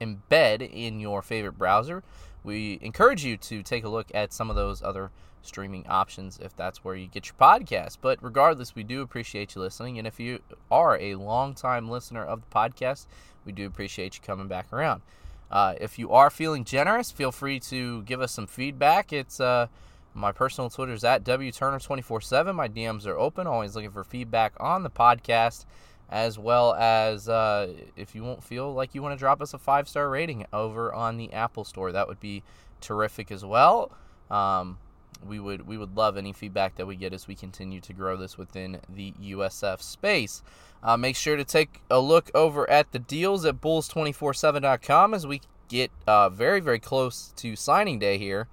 embed 0.00 0.68
in 0.72 0.98
your 0.98 1.22
favorite 1.22 1.56
browser, 1.56 2.02
we 2.44 2.78
encourage 2.82 3.24
you 3.24 3.36
to 3.38 3.62
take 3.62 3.84
a 3.84 3.88
look 3.88 4.08
at 4.14 4.32
some 4.32 4.50
of 4.50 4.56
those 4.56 4.82
other 4.82 5.10
streaming 5.42 5.86
options 5.88 6.38
if 6.42 6.54
that's 6.56 6.84
where 6.84 6.94
you 6.94 7.06
get 7.06 7.26
your 7.26 7.34
podcast. 7.40 7.98
But 8.00 8.22
regardless, 8.22 8.74
we 8.74 8.82
do 8.82 9.02
appreciate 9.02 9.54
you 9.54 9.60
listening. 9.60 9.98
And 9.98 10.06
if 10.06 10.20
you 10.20 10.40
are 10.70 10.98
a 10.98 11.16
long-time 11.16 11.88
listener 11.88 12.24
of 12.24 12.42
the 12.42 12.54
podcast, 12.54 13.06
we 13.44 13.52
do 13.52 13.66
appreciate 13.66 14.16
you 14.16 14.22
coming 14.22 14.48
back 14.48 14.72
around. 14.72 15.02
Uh, 15.50 15.74
if 15.80 15.98
you 15.98 16.10
are 16.10 16.30
feeling 16.30 16.64
generous, 16.64 17.10
feel 17.10 17.32
free 17.32 17.60
to 17.60 18.02
give 18.02 18.20
us 18.20 18.32
some 18.32 18.46
feedback. 18.46 19.12
It's 19.12 19.40
uh, 19.40 19.66
my 20.14 20.32
personal 20.32 20.70
Twitter 20.70 20.92
is 20.92 21.04
at 21.04 21.24
WTurner247. 21.24 22.54
My 22.54 22.68
DMs 22.68 23.06
are 23.06 23.18
open, 23.18 23.46
always 23.46 23.74
looking 23.74 23.90
for 23.90 24.04
feedback 24.04 24.54
on 24.58 24.82
the 24.82 24.90
podcast, 24.90 25.64
as 26.10 26.38
well 26.38 26.74
as 26.74 27.28
uh, 27.28 27.72
if 27.96 28.14
you 28.14 28.22
won't 28.22 28.42
feel 28.42 28.72
like 28.72 28.94
you 28.94 29.02
want 29.02 29.14
to 29.14 29.18
drop 29.18 29.40
us 29.40 29.54
a 29.54 29.58
five 29.58 29.88
star 29.88 30.08
rating 30.08 30.46
over 30.52 30.92
on 30.92 31.16
the 31.16 31.32
Apple 31.32 31.64
Store, 31.64 31.92
that 31.92 32.08
would 32.08 32.20
be 32.20 32.42
terrific 32.80 33.30
as 33.30 33.44
well. 33.44 33.90
Um, 34.30 34.78
we 35.26 35.40
would 35.40 35.66
we 35.66 35.78
would 35.78 35.96
love 35.96 36.16
any 36.16 36.32
feedback 36.32 36.76
that 36.76 36.86
we 36.86 36.96
get 36.96 37.12
as 37.12 37.26
we 37.26 37.34
continue 37.34 37.80
to 37.80 37.92
grow 37.92 38.16
this 38.16 38.36
within 38.36 38.80
the 38.88 39.12
USF 39.22 39.80
space. 39.80 40.42
Uh, 40.82 40.96
make 40.96 41.16
sure 41.16 41.36
to 41.36 41.44
take 41.44 41.80
a 41.90 41.98
look 41.98 42.30
over 42.34 42.68
at 42.68 42.92
the 42.92 42.98
deals 42.98 43.44
at 43.46 43.60
bulls247.com 43.60 45.14
as 45.14 45.26
we 45.26 45.40
get 45.68 45.90
uh, 46.06 46.28
very 46.28 46.60
very 46.60 46.78
close 46.78 47.32
to 47.36 47.56
signing 47.56 47.98
day 47.98 48.18
here. 48.18 48.48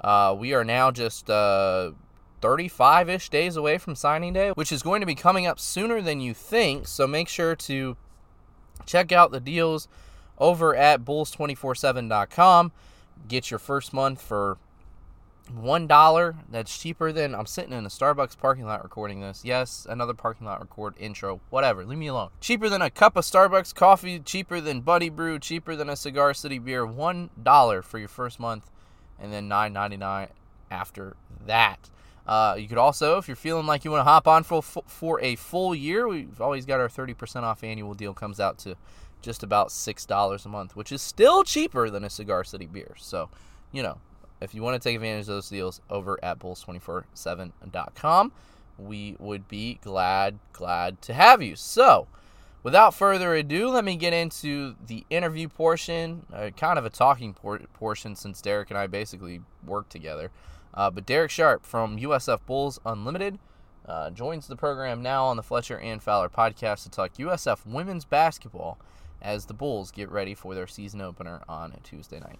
Uh, 0.00 0.34
we 0.38 0.52
are 0.52 0.64
now 0.64 0.90
just 0.90 1.30
35 2.46 3.08
uh, 3.08 3.12
ish 3.12 3.28
days 3.28 3.56
away 3.56 3.76
from 3.76 3.96
signing 3.96 4.32
day, 4.32 4.50
which 4.50 4.70
is 4.70 4.80
going 4.80 5.00
to 5.00 5.06
be 5.06 5.16
coming 5.16 5.48
up 5.48 5.58
sooner 5.58 6.00
than 6.00 6.20
you 6.20 6.32
think. 6.32 6.86
So 6.86 7.04
make 7.04 7.26
sure 7.26 7.56
to 7.56 7.96
check 8.86 9.10
out 9.10 9.32
the 9.32 9.40
deals 9.40 9.88
over 10.38 10.76
at 10.76 11.04
bulls247.com. 11.04 12.70
Get 13.26 13.50
your 13.50 13.58
first 13.58 13.92
month 13.92 14.22
for 14.22 14.58
one 15.52 15.86
dollar 15.86 16.34
that's 16.50 16.76
cheaper 16.76 17.12
than 17.12 17.32
i'm 17.32 17.46
sitting 17.46 17.72
in 17.72 17.86
a 17.86 17.88
starbucks 17.88 18.36
parking 18.36 18.64
lot 18.64 18.82
recording 18.82 19.20
this 19.20 19.44
yes 19.44 19.86
another 19.88 20.12
parking 20.12 20.44
lot 20.44 20.58
record 20.58 20.92
intro 20.98 21.38
whatever 21.50 21.84
leave 21.84 22.00
me 22.00 22.08
alone 22.08 22.30
cheaper 22.40 22.68
than 22.68 22.82
a 22.82 22.90
cup 22.90 23.16
of 23.16 23.24
starbucks 23.24 23.72
coffee 23.72 24.18
cheaper 24.18 24.60
than 24.60 24.80
buddy 24.80 25.08
brew 25.08 25.38
cheaper 25.38 25.76
than 25.76 25.88
a 25.88 25.94
cigar 25.94 26.34
city 26.34 26.58
beer 26.58 26.84
one 26.84 27.30
dollar 27.40 27.80
for 27.80 28.00
your 28.00 28.08
first 28.08 28.40
month 28.40 28.68
and 29.20 29.32
then 29.32 29.48
9.99 29.48 30.30
after 30.68 31.14
that 31.46 31.90
uh, 32.26 32.56
you 32.58 32.68
could 32.68 32.78
also 32.78 33.18
if 33.18 33.28
you're 33.28 33.36
feeling 33.36 33.66
like 33.66 33.84
you 33.84 33.90
want 33.90 34.00
to 34.00 34.04
hop 34.04 34.26
on 34.26 34.42
for, 34.42 34.62
for 34.62 35.20
a 35.20 35.36
full 35.36 35.74
year 35.74 36.08
we've 36.08 36.40
always 36.40 36.66
got 36.66 36.80
our 36.80 36.88
30% 36.88 37.42
off 37.42 37.62
annual 37.62 37.94
deal 37.94 38.14
comes 38.14 38.40
out 38.40 38.58
to 38.58 38.76
just 39.22 39.42
about 39.42 39.72
six 39.72 40.04
dollars 40.06 40.44
a 40.44 40.48
month 40.48 40.76
which 40.76 40.92
is 40.92 41.02
still 41.02 41.42
cheaper 41.42 41.90
than 41.90 42.04
a 42.04 42.10
cigar 42.10 42.44
city 42.44 42.66
beer 42.66 42.94
so 42.96 43.28
you 43.72 43.82
know 43.82 43.98
if 44.40 44.54
you 44.54 44.62
want 44.62 44.80
to 44.80 44.88
take 44.88 44.96
advantage 44.96 45.22
of 45.22 45.28
those 45.28 45.48
deals 45.48 45.80
over 45.88 46.18
at 46.22 46.38
bulls247.com, 46.38 48.32
we 48.78 49.16
would 49.18 49.48
be 49.48 49.78
glad, 49.82 50.38
glad 50.52 51.00
to 51.02 51.14
have 51.14 51.40
you. 51.40 51.56
So, 51.56 52.06
without 52.62 52.94
further 52.94 53.34
ado, 53.34 53.68
let 53.70 53.84
me 53.84 53.96
get 53.96 54.12
into 54.12 54.74
the 54.86 55.04
interview 55.08 55.48
portion, 55.48 56.26
uh, 56.32 56.50
kind 56.56 56.78
of 56.78 56.84
a 56.84 56.90
talking 56.90 57.32
por- 57.32 57.60
portion 57.74 58.14
since 58.14 58.42
Derek 58.42 58.70
and 58.70 58.78
I 58.78 58.86
basically 58.86 59.40
work 59.64 59.88
together. 59.88 60.30
Uh, 60.76 60.90
but 60.90 61.06
Derek 61.06 61.30
Sharp 61.30 61.64
from 61.64 61.98
USF 61.98 62.40
Bulls 62.46 62.78
Unlimited 62.84 63.38
uh, 63.86 64.10
joins 64.10 64.46
the 64.46 64.56
program 64.56 65.02
now 65.02 65.24
on 65.24 65.36
the 65.36 65.42
Fletcher 65.42 65.78
and 65.78 66.02
Fowler 66.02 66.28
podcast 66.28 66.82
to 66.82 66.90
talk 66.90 67.14
USF 67.14 67.64
women's 67.66 68.04
basketball 68.04 68.78
as 69.22 69.46
the 69.46 69.54
Bulls 69.54 69.90
get 69.90 70.10
ready 70.10 70.34
for 70.34 70.54
their 70.54 70.66
season 70.66 71.00
opener 71.00 71.42
on 71.48 71.72
Tuesday 71.82 72.20
night. 72.20 72.38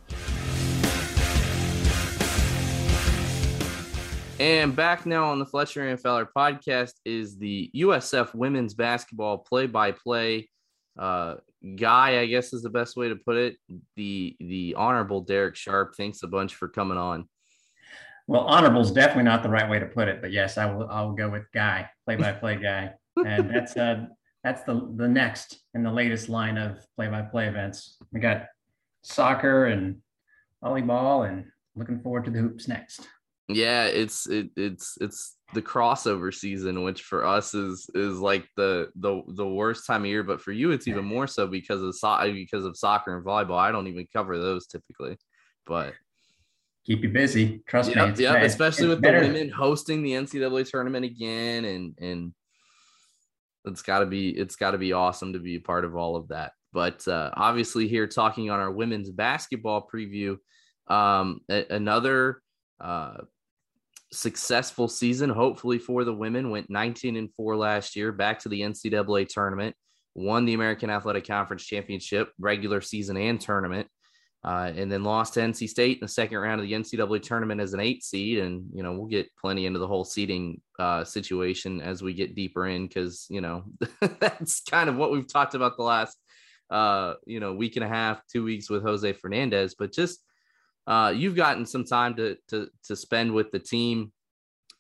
And 4.39 4.77
back 4.77 5.07
now 5.07 5.31
on 5.31 5.39
the 5.39 5.47
Fletcher 5.47 5.89
and 5.89 5.99
Fowler 5.99 6.29
podcast 6.37 6.93
is 7.07 7.39
the 7.39 7.71
USF 7.75 8.35
women's 8.35 8.75
basketball 8.75 9.39
play-by-play 9.39 10.51
uh, 10.99 11.37
guy. 11.77 12.21
I 12.21 12.27
guess 12.27 12.53
is 12.53 12.63
the 12.63 12.69
best 12.69 12.97
way 12.97 13.09
to 13.09 13.17
put 13.17 13.37
it. 13.37 13.57
The 13.97 14.37
the 14.39 14.75
honorable 14.77 15.23
Derek 15.23 15.57
Sharp. 15.57 15.95
Thanks 15.97 16.23
a 16.23 16.27
bunch 16.27 16.55
for 16.55 16.69
coming 16.69 16.99
on. 16.99 17.29
Well, 18.29 18.43
honorable 18.43 18.81
is 18.81 18.91
definitely 18.91 19.25
not 19.25 19.43
the 19.43 19.49
right 19.49 19.69
way 19.71 19.79
to 19.79 19.87
put 19.87 20.09
it, 20.09 20.21
but 20.21 20.33
yes, 20.33 20.59
I 20.59 20.67
will. 20.73 20.89
I 20.89 21.03
will 21.03 21.13
go 21.13 21.31
with 21.31 21.45
guy, 21.55 21.89
play-by-play 22.07 22.57
guy, 22.57 22.91
and 23.25 23.49
that's 23.49 23.77
uh 23.77 24.07
that's 24.43 24.63
the 24.65 24.93
the 24.97 25.09
next 25.09 25.61
and 25.75 25.85
the 25.87 25.93
latest 25.93 26.29
line 26.29 26.57
of 26.59 26.79
play-by-play 26.97 27.47
events. 27.47 27.99
We 28.13 28.21
got 28.21 28.47
soccer 29.03 29.67
and 29.67 29.99
volleyball, 30.63 31.29
and 31.29 31.47
looking 31.77 32.01
forward 32.01 32.25
to 32.25 32.31
the 32.33 32.41
hoops 32.41 32.67
next. 32.67 33.07
Yeah, 33.49 33.85
it's 33.85 34.29
it, 34.29 34.51
it's 34.57 34.99
it's 35.01 35.37
the 35.55 35.63
crossover 35.63 36.35
season, 36.35 36.83
which 36.83 37.03
for 37.03 37.25
us 37.25 37.55
is 37.55 37.89
is 37.95 38.19
like 38.19 38.49
the 38.57 38.91
the 38.97 39.23
the 39.29 39.47
worst 39.47 39.87
time 39.87 40.03
of 40.03 40.09
year, 40.09 40.25
but 40.25 40.41
for 40.41 40.51
you 40.51 40.73
it's 40.73 40.89
even 40.89 41.05
more 41.05 41.29
so 41.29 41.47
because 41.47 41.81
of 41.81 41.95
so- 41.95 42.33
because 42.33 42.65
of 42.65 42.77
soccer 42.77 43.17
and 43.17 43.25
volleyball. 43.25 43.57
I 43.59 43.71
don't 43.71 43.87
even 43.87 44.09
cover 44.13 44.37
those 44.37 44.67
typically, 44.67 45.17
but 45.65 45.95
keep 46.87 47.03
you 47.03 47.09
busy. 47.09 47.63
Trust 47.67 47.95
yep, 47.95 48.17
me. 48.17 48.25
Yeah, 48.25 48.37
especially 48.37 48.89
with 48.89 49.03
better. 49.03 49.21
the 49.21 49.27
women 49.27 49.51
hosting 49.51 50.03
the 50.03 50.13
NCAA 50.13 50.71
tournament 50.71 51.05
again, 51.05 51.65
and 51.65 51.99
and 52.01 52.33
it's 53.65 53.83
got 53.83 54.01
to 54.01 54.07
be 54.07 54.31
it's 54.31 54.57
got 54.57 54.71
to 54.71 54.79
be 54.79 54.93
awesome 54.93 55.33
to 55.33 55.39
be 55.39 55.57
a 55.57 55.61
part 55.61 55.85
of 55.85 55.97
all 55.97 56.17
of 56.17 56.29
that. 56.29 56.53
But 56.73 57.07
uh, 57.09 57.31
obviously, 57.35 57.89
here 57.89 58.07
talking 58.07 58.51
on 58.51 58.61
our 58.61 58.71
women's 58.71 59.11
basketball 59.11 59.89
preview, 59.93 60.37
um, 60.89 61.41
a- 61.51 61.67
another 61.71 62.41
uh, 62.81 63.19
successful 64.13 64.89
season, 64.89 65.31
hopefully 65.31 65.79
for 65.79 66.05
the 66.05 66.15
women. 66.15 66.51
Went 66.51 66.71
19 66.71 67.17
and 67.17 67.33
four 67.35 67.57
last 67.57 67.97
year, 67.97 68.13
back 68.13 68.39
to 68.41 68.49
the 68.49 68.61
NCAA 68.61 69.29
tournament, 69.29 69.75
won 70.15 70.45
the 70.45 70.55
American 70.55 70.91
Athletic 70.91 71.27
Conference 71.27 71.65
championship, 71.65 72.31
regular 72.39 72.81
season 72.81 73.17
and 73.17 73.41
tournament, 73.41 73.89
uh, 74.47 74.73
and 74.77 74.91
then 74.91 75.03
lost 75.03 75.35
to 75.35 75.41
NC 75.41 75.69
State 75.69 75.97
in 75.97 76.03
the 76.03 76.09
second 76.09 76.39
round 76.39 76.61
of 76.61 76.67
the 76.69 76.73
NCAA 76.73 77.21
tournament 77.21 77.61
as 77.61 77.75
an 77.75 77.81
eight 77.81 78.05
seed. 78.05 78.39
And 78.39 78.71
you 78.73 78.85
know 78.85 78.93
we'll 78.93 79.09
get 79.09 79.35
plenty 79.37 79.67
into 79.67 79.81
the 79.81 79.89
whole 79.89 80.05
seeding 80.05 80.61
uh, 80.79 81.03
situation 81.03 81.81
as 81.81 82.01
we 82.01 82.15
get 82.15 82.37
deeper 82.37 82.69
in 82.69 82.87
because 82.87 83.27
you 83.29 83.41
know 83.41 83.65
that's 84.21 84.61
kind 84.61 84.89
of 84.89 84.95
what 84.95 85.11
we've 85.11 85.31
talked 85.31 85.57
about 85.57 85.77
the 85.77 85.83
last 85.83 86.17
uh, 86.71 87.15
you 87.27 87.41
know 87.41 87.55
week 87.55 87.75
and 87.75 87.85
a 87.85 87.89
half, 87.89 88.23
two 88.33 88.45
weeks 88.45 88.71
with 88.71 88.85
Jose 88.85 89.13
Fernandez, 89.15 89.75
but 89.77 89.93
just 89.93 90.21
uh, 90.87 91.13
you've 91.15 91.37
gotten 91.37 91.67
some 91.67 91.85
time 91.85 92.15
to 92.15 92.37
to 92.49 92.69
to 92.85 92.95
spend 92.95 93.35
with 93.35 93.51
the 93.51 93.59
team. 93.59 94.13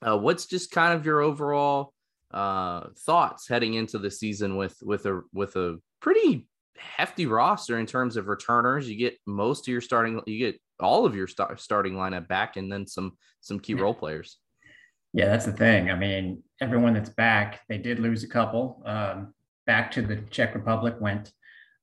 Uh, 0.00 0.16
what's 0.16 0.46
just 0.46 0.70
kind 0.70 0.94
of 0.94 1.04
your 1.04 1.22
overall 1.22 1.92
uh, 2.32 2.84
thoughts 3.04 3.48
heading 3.48 3.74
into 3.74 3.98
the 3.98 4.12
season 4.12 4.56
with 4.56 4.76
with 4.80 5.06
a 5.06 5.22
with 5.32 5.56
a 5.56 5.78
pretty 6.00 6.46
hefty 6.78 7.26
roster 7.26 7.78
in 7.78 7.86
terms 7.86 8.16
of 8.16 8.28
returners? 8.28 8.88
You 8.88 8.96
get 8.96 9.18
most 9.26 9.66
of 9.66 9.72
your 9.72 9.80
starting, 9.80 10.20
you 10.26 10.38
get 10.38 10.60
all 10.80 11.06
of 11.06 11.14
your 11.14 11.26
start, 11.26 11.60
starting 11.60 11.94
lineup 11.94 12.28
back, 12.28 12.56
and 12.56 12.70
then 12.70 12.86
some 12.86 13.12
some 13.40 13.60
key 13.60 13.74
role 13.74 13.94
players. 13.94 14.38
Yeah, 15.12 15.26
that's 15.26 15.46
the 15.46 15.52
thing. 15.52 15.90
I 15.90 15.94
mean, 15.94 16.42
everyone 16.60 16.94
that's 16.94 17.10
back, 17.10 17.60
they 17.68 17.78
did 17.78 17.98
lose 17.98 18.24
a 18.24 18.28
couple. 18.28 18.82
Um, 18.84 19.34
back 19.66 19.90
to 19.92 20.02
the 20.02 20.16
Czech 20.30 20.54
Republic 20.54 20.96
went 21.00 21.32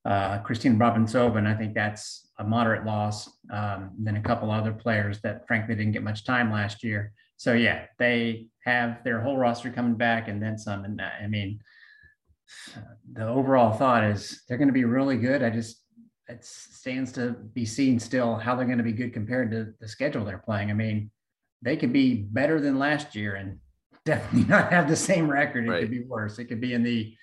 uh, 0.04 0.42
Kristyna 0.42 0.76
Brabencova, 0.76 1.38
and 1.38 1.48
I 1.48 1.54
think 1.54 1.74
that's 1.74 2.30
a 2.38 2.44
moderate 2.44 2.84
loss. 2.84 3.28
Um, 3.50 3.90
then 3.98 4.16
a 4.16 4.22
couple 4.22 4.50
other 4.50 4.72
players 4.72 5.20
that 5.22 5.46
frankly 5.46 5.74
didn't 5.74 5.92
get 5.92 6.02
much 6.02 6.24
time 6.24 6.52
last 6.52 6.84
year. 6.84 7.12
So 7.36 7.54
yeah, 7.54 7.86
they 7.98 8.46
have 8.64 9.02
their 9.04 9.20
whole 9.20 9.36
roster 9.36 9.70
coming 9.70 9.94
back 9.94 10.28
and 10.28 10.42
then 10.42 10.56
some. 10.58 10.84
And 10.84 11.00
uh, 11.00 11.08
I 11.22 11.26
mean, 11.26 11.60
the 13.12 13.26
overall 13.26 13.72
thought 13.72 14.04
is 14.04 14.42
they're 14.48 14.58
going 14.58 14.68
to 14.68 14.74
be 14.74 14.84
really 14.84 15.16
good. 15.16 15.42
I 15.42 15.50
just 15.50 15.82
it 16.28 16.44
stands 16.44 17.12
to 17.12 17.32
be 17.32 17.66
seen 17.66 17.98
still 17.98 18.36
how 18.36 18.54
they're 18.56 18.64
going 18.64 18.78
to 18.78 18.84
be 18.84 18.92
good 18.92 19.12
compared 19.12 19.50
to 19.50 19.74
the 19.80 19.88
schedule 19.88 20.24
they're 20.24 20.38
playing. 20.38 20.70
I 20.70 20.74
mean, 20.74 21.10
they 21.60 21.76
could 21.76 21.92
be 21.92 22.14
better 22.14 22.60
than 22.60 22.78
last 22.78 23.14
year 23.14 23.34
and 23.34 23.58
definitely 24.04 24.48
not 24.48 24.72
have 24.72 24.88
the 24.88 24.96
same 24.96 25.30
record. 25.30 25.66
It 25.66 25.70
right. 25.70 25.80
could 25.82 25.90
be 25.90 26.04
worse. 26.04 26.38
It 26.38 26.46
could 26.46 26.60
be 26.60 26.74
in 26.74 26.82
the 26.82 27.14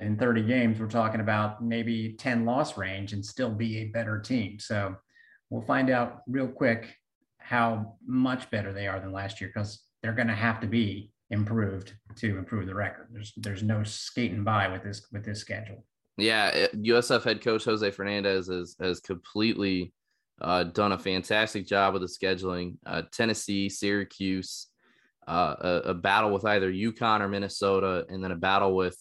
in 0.00 0.16
30 0.16 0.42
games, 0.42 0.80
we're 0.80 0.88
talking 0.88 1.20
about 1.20 1.62
maybe 1.62 2.16
10 2.18 2.44
loss 2.44 2.76
range 2.76 3.12
and 3.12 3.24
still 3.24 3.50
be 3.50 3.78
a 3.78 3.84
better 3.86 4.20
team. 4.20 4.58
So 4.58 4.96
we'll 5.50 5.62
find 5.62 5.90
out 5.90 6.22
real 6.26 6.48
quick 6.48 6.94
how 7.38 7.96
much 8.04 8.50
better 8.50 8.72
they 8.72 8.88
are 8.88 8.98
than 8.98 9.12
last 9.12 9.40
year 9.40 9.50
because 9.54 9.82
they're 10.02 10.12
going 10.12 10.28
to 10.28 10.34
have 10.34 10.60
to 10.60 10.66
be 10.66 11.12
improved 11.30 11.92
to 12.16 12.38
improve 12.38 12.66
the 12.66 12.74
record. 12.74 13.08
There's 13.10 13.32
there's 13.36 13.62
no 13.62 13.82
skating 13.82 14.44
by 14.44 14.68
with 14.68 14.82
this 14.82 15.06
with 15.12 15.24
this 15.24 15.40
schedule. 15.40 15.84
Yeah, 16.16 16.68
USF 16.74 17.24
head 17.24 17.42
coach 17.42 17.64
Jose 17.64 17.90
Fernandez 17.90 18.48
has 18.48 18.76
has 18.80 19.00
completely 19.00 19.92
uh, 20.40 20.64
done 20.64 20.92
a 20.92 20.98
fantastic 20.98 21.66
job 21.66 21.94
with 21.94 22.02
the 22.02 22.08
scheduling. 22.08 22.76
Uh, 22.86 23.02
Tennessee, 23.10 23.68
Syracuse, 23.68 24.68
uh, 25.26 25.56
a, 25.60 25.70
a, 25.90 25.94
battle 25.94 26.30
with 26.30 26.44
either 26.44 26.70
UConn 26.70 27.20
or 27.20 27.28
Minnesota, 27.28 28.06
and 28.08 28.22
then 28.22 28.32
a 28.32 28.36
battle 28.36 28.76
with 28.76 28.96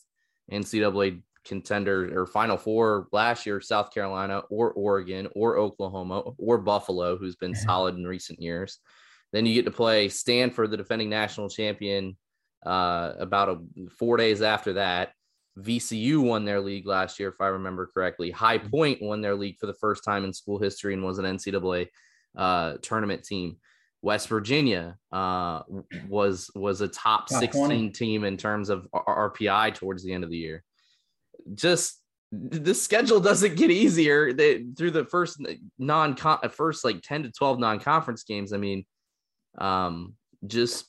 NCAA 0.52 1.22
contender 1.46 2.20
or 2.20 2.26
Final 2.26 2.58
Four 2.58 3.08
last 3.12 3.46
year, 3.46 3.62
South 3.62 3.94
Carolina 3.94 4.44
or 4.50 4.72
Oregon 4.72 5.28
or 5.36 5.58
Oklahoma 5.58 6.24
or 6.38 6.58
Buffalo, 6.58 7.18
who's 7.18 7.36
been 7.36 7.56
solid 7.56 7.96
in 7.96 8.06
recent 8.06 8.42
years. 8.42 8.80
Then 9.34 9.46
you 9.46 9.54
get 9.54 9.66
to 9.66 9.72
play 9.72 10.10
Stanford, 10.10 10.72
the 10.72 10.78
defending 10.78 11.10
national 11.10 11.50
champion, 11.50 12.16
uh, 12.66 13.14
about 13.20 13.50
a, 13.50 13.90
four 13.90 14.18
days 14.18 14.42
after 14.42 14.74
that. 14.74 15.12
VCU 15.60 16.20
won 16.20 16.44
their 16.44 16.60
league 16.60 16.86
last 16.86 17.20
year, 17.20 17.30
if 17.30 17.40
I 17.40 17.48
remember 17.48 17.90
correctly. 17.94 18.32
High 18.32 18.58
mm-hmm. 18.58 18.70
Point 18.70 19.02
won 19.02 19.22
their 19.22 19.36
league 19.36 19.58
for 19.60 19.68
the 19.68 19.74
first 19.74 20.04
time 20.04 20.26
in 20.26 20.34
school 20.34 20.60
history 20.60 20.94
and 20.94 21.04
was 21.04 21.18
an 21.18 21.26
NCAA 21.26 21.88
uh, 22.38 22.74
tournament 22.82 23.24
team. 23.24 23.58
West 24.02 24.28
Virginia 24.28 24.98
uh, 25.12 25.62
was 26.08 26.52
was 26.54 26.82
a 26.82 26.88
top, 26.88 27.28
top 27.28 27.40
16 27.40 27.66
20. 27.66 27.90
team 27.90 28.24
in 28.24 28.38
terms 28.38 28.70
of 28.70 28.88
RPI 28.94 29.74
towards 29.74 30.04
the 30.04 30.14
end 30.14 30.24
of 30.24 30.30
the 30.30 30.38
year. 30.38 30.64
Just 31.56 32.02
the 32.32 32.76
schedule 32.76 33.20
doesn't 33.20 33.56
get 33.56 33.72
easier 33.72 34.34
they, 34.34 34.64
through 34.78 34.92
the 34.92 35.06
first 35.06 35.42
non 35.80 36.16
first 36.52 36.84
like 36.84 37.02
10 37.02 37.24
to 37.24 37.32
12 37.32 37.60
non-conference 37.60 38.24
games. 38.24 38.54
I 38.54 38.58
mean, 38.58 38.86
um, 39.58 40.14
just 40.46 40.86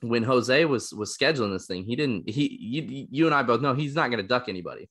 when 0.00 0.22
Jose 0.22 0.64
was 0.64 0.92
was 0.92 1.16
scheduling 1.16 1.52
this 1.52 1.66
thing, 1.66 1.84
he 1.84 1.96
didn't 1.96 2.28
he 2.28 2.56
you, 2.60 3.06
you 3.10 3.26
and 3.26 3.34
I 3.34 3.42
both 3.42 3.60
know 3.60 3.74
he's 3.74 3.94
not 3.94 4.10
going 4.10 4.22
to 4.22 4.28
duck 4.28 4.48
anybody. 4.48 4.88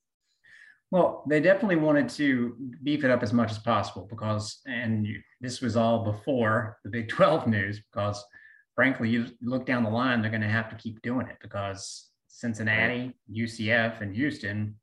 Well, 0.92 1.24
they 1.28 1.40
definitely 1.40 1.76
wanted 1.76 2.10
to 2.10 2.56
beef 2.82 3.04
it 3.04 3.12
up 3.12 3.22
as 3.22 3.32
much 3.32 3.52
as 3.52 3.60
possible 3.60 4.08
because, 4.10 4.62
and 4.66 5.06
you, 5.06 5.22
this 5.40 5.62
was 5.62 5.78
all 5.78 6.04
before 6.04 6.80
the 6.84 6.90
Big 6.90 7.10
12 7.10 7.46
news, 7.46 7.80
because 7.80 8.24
frankly, 8.74 9.10
you 9.10 9.28
look 9.42 9.68
down 9.68 9.84
the 9.84 9.90
line, 9.90 10.22
they're 10.22 10.32
going 10.32 10.42
to 10.42 10.48
have 10.48 10.70
to 10.70 10.76
keep 10.76 11.00
doing 11.04 11.28
it 11.28 11.38
because 11.42 12.10
Cincinnati, 12.28 13.14
UCF, 13.32 14.02
and 14.02 14.16
Houston 14.16 14.76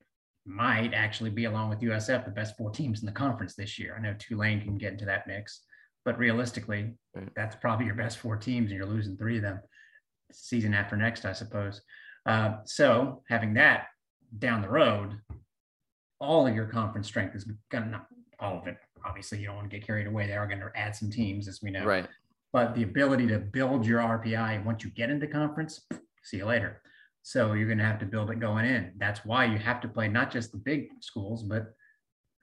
might 0.44 0.94
actually 0.94 1.30
be, 1.30 1.46
along 1.46 1.70
with 1.70 1.80
USF, 1.80 2.24
the 2.24 2.30
best 2.30 2.56
four 2.56 2.70
teams 2.70 3.00
in 3.00 3.06
the 3.06 3.12
conference 3.12 3.56
this 3.56 3.76
year. 3.76 3.96
I 3.98 4.00
know 4.00 4.14
Tulane 4.16 4.60
can 4.60 4.78
get 4.78 4.92
into 4.92 5.06
that 5.06 5.26
mix, 5.26 5.62
but 6.06 6.16
realistically, 6.18 6.94
Right. 7.14 7.28
that's 7.34 7.56
probably 7.56 7.84
your 7.84 7.96
best 7.96 8.18
four 8.18 8.36
teams, 8.36 8.70
and 8.70 8.78
you're 8.78 8.86
losing 8.86 9.16
three 9.16 9.36
of 9.38 9.42
them 9.42 9.60
season 10.32 10.72
after 10.72 10.96
next, 10.96 11.24
I 11.24 11.32
suppose. 11.32 11.82
Uh, 12.24 12.58
so 12.64 13.24
having 13.28 13.54
that 13.54 13.88
down 14.38 14.62
the 14.62 14.68
road, 14.68 15.20
all 16.20 16.46
of 16.46 16.54
your 16.54 16.66
conference 16.66 17.08
strength 17.08 17.34
is 17.34 17.44
gonna 17.70 17.86
not 17.86 18.06
all 18.38 18.58
of 18.58 18.66
it. 18.68 18.78
Obviously, 19.04 19.38
you 19.40 19.46
don't 19.46 19.56
want 19.56 19.70
to 19.70 19.76
get 19.76 19.86
carried 19.86 20.06
away. 20.06 20.26
They 20.26 20.36
are 20.36 20.46
going 20.46 20.60
to 20.60 20.70
add 20.74 20.94
some 20.94 21.10
teams, 21.10 21.48
as 21.48 21.62
we 21.62 21.70
know. 21.70 21.84
Right. 21.84 22.06
But 22.52 22.74
the 22.74 22.82
ability 22.82 23.26
to 23.28 23.38
build 23.38 23.86
your 23.86 24.00
RPI 24.00 24.64
once 24.64 24.84
you 24.84 24.90
get 24.90 25.10
into 25.10 25.26
conference, 25.26 25.86
see 26.22 26.38
you 26.38 26.44
later. 26.44 26.82
So 27.22 27.54
you're 27.54 27.66
going 27.66 27.78
to 27.78 27.84
have 27.84 27.98
to 28.00 28.06
build 28.06 28.30
it 28.30 28.40
going 28.40 28.66
in. 28.66 28.92
That's 28.98 29.24
why 29.24 29.44
you 29.46 29.58
have 29.58 29.80
to 29.82 29.88
play 29.88 30.08
not 30.08 30.30
just 30.30 30.52
the 30.52 30.58
big 30.58 30.88
schools, 31.00 31.44
but 31.44 31.74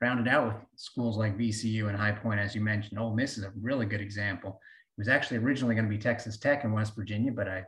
round 0.04 0.20
it 0.26 0.30
out 0.30 0.46
with 0.46 0.56
schools 0.76 1.16
like 1.16 1.38
VCU 1.38 1.88
and 1.88 1.96
High 1.96 2.12
Point, 2.12 2.38
as 2.38 2.54
you 2.54 2.60
mentioned. 2.60 2.98
Ole 3.00 3.14
Miss 3.14 3.38
is 3.38 3.44
a 3.44 3.52
really 3.58 3.86
good 3.86 4.02
example. 4.02 4.60
It 4.96 5.00
was 5.00 5.08
actually 5.08 5.38
originally 5.38 5.74
going 5.74 5.86
to 5.86 5.96
be 5.96 5.96
Texas 5.98 6.36
Tech 6.38 6.64
and 6.64 6.74
West 6.74 6.94
Virginia, 6.94 7.32
but 7.32 7.48
I 7.48 7.64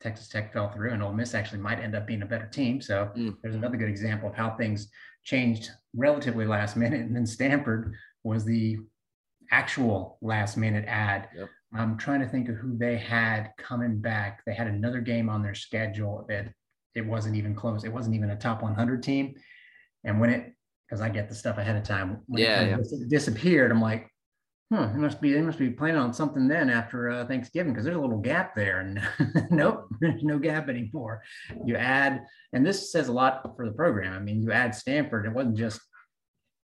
Texas 0.00 0.28
Tech 0.28 0.52
fell 0.52 0.70
through, 0.70 0.92
and 0.92 1.02
Ole 1.02 1.12
Miss 1.12 1.34
actually 1.34 1.58
might 1.58 1.80
end 1.80 1.96
up 1.96 2.06
being 2.06 2.22
a 2.22 2.26
better 2.26 2.46
team. 2.46 2.80
So 2.80 3.10
Mm. 3.16 3.36
there's 3.42 3.56
another 3.56 3.76
good 3.76 3.88
example 3.88 4.28
of 4.28 4.36
how 4.36 4.50
things 4.56 4.88
changed 5.24 5.70
relatively 5.92 6.46
last 6.46 6.76
minute. 6.76 7.00
And 7.00 7.16
then 7.16 7.26
Stanford 7.26 7.96
was 8.22 8.44
the 8.44 8.78
actual 9.50 10.18
last 10.22 10.56
minute 10.56 10.84
ad. 10.86 11.28
Yep. 11.36 11.48
I'm 11.74 11.98
trying 11.98 12.20
to 12.20 12.28
think 12.28 12.48
of 12.48 12.54
who 12.56 12.78
they 12.78 12.96
had 12.96 13.50
coming 13.58 13.98
back. 14.00 14.42
They 14.46 14.54
had 14.54 14.68
another 14.68 15.00
game 15.00 15.28
on 15.28 15.42
their 15.42 15.54
schedule 15.54 16.24
that 16.28 16.52
it 16.94 17.04
wasn't 17.04 17.34
even 17.34 17.56
close. 17.56 17.82
It 17.82 17.92
wasn't 17.92 18.14
even 18.14 18.30
a 18.30 18.36
top 18.36 18.62
100 18.62 19.02
team. 19.02 19.34
And 20.04 20.20
when 20.20 20.30
it, 20.30 20.52
because 20.86 21.00
I 21.00 21.08
get 21.08 21.28
the 21.28 21.34
stuff 21.34 21.58
ahead 21.58 21.76
of 21.76 21.82
time, 21.82 22.20
when 22.26 22.42
Yeah, 22.42 22.60
it 22.62 22.72
of 22.74 22.78
dis- 22.88 23.06
disappeared, 23.08 23.70
I'm 23.70 23.80
like, 23.80 24.08
huh, 24.72 24.90
it 24.94 24.98
must 24.98 25.20
be, 25.20 25.32
they 25.32 25.40
must 25.40 25.58
be 25.58 25.70
planning 25.70 26.00
on 26.00 26.12
something 26.12 26.46
then 26.48 26.70
after 26.70 27.10
uh, 27.10 27.26
Thanksgiving 27.26 27.72
because 27.72 27.84
there's 27.84 27.96
a 27.96 28.00
little 28.00 28.18
gap 28.20 28.54
there. 28.54 28.80
And 28.80 29.00
nope, 29.50 29.88
there's 30.00 30.22
no 30.22 30.38
gap 30.38 30.68
anymore. 30.68 31.22
You 31.64 31.76
add, 31.76 32.22
and 32.52 32.64
this 32.64 32.92
says 32.92 33.08
a 33.08 33.12
lot 33.12 33.42
for 33.56 33.66
the 33.66 33.72
program. 33.74 34.12
I 34.14 34.20
mean, 34.20 34.42
you 34.42 34.52
add 34.52 34.74
Stanford, 34.74 35.26
it 35.26 35.32
wasn't 35.32 35.56
just 35.56 35.80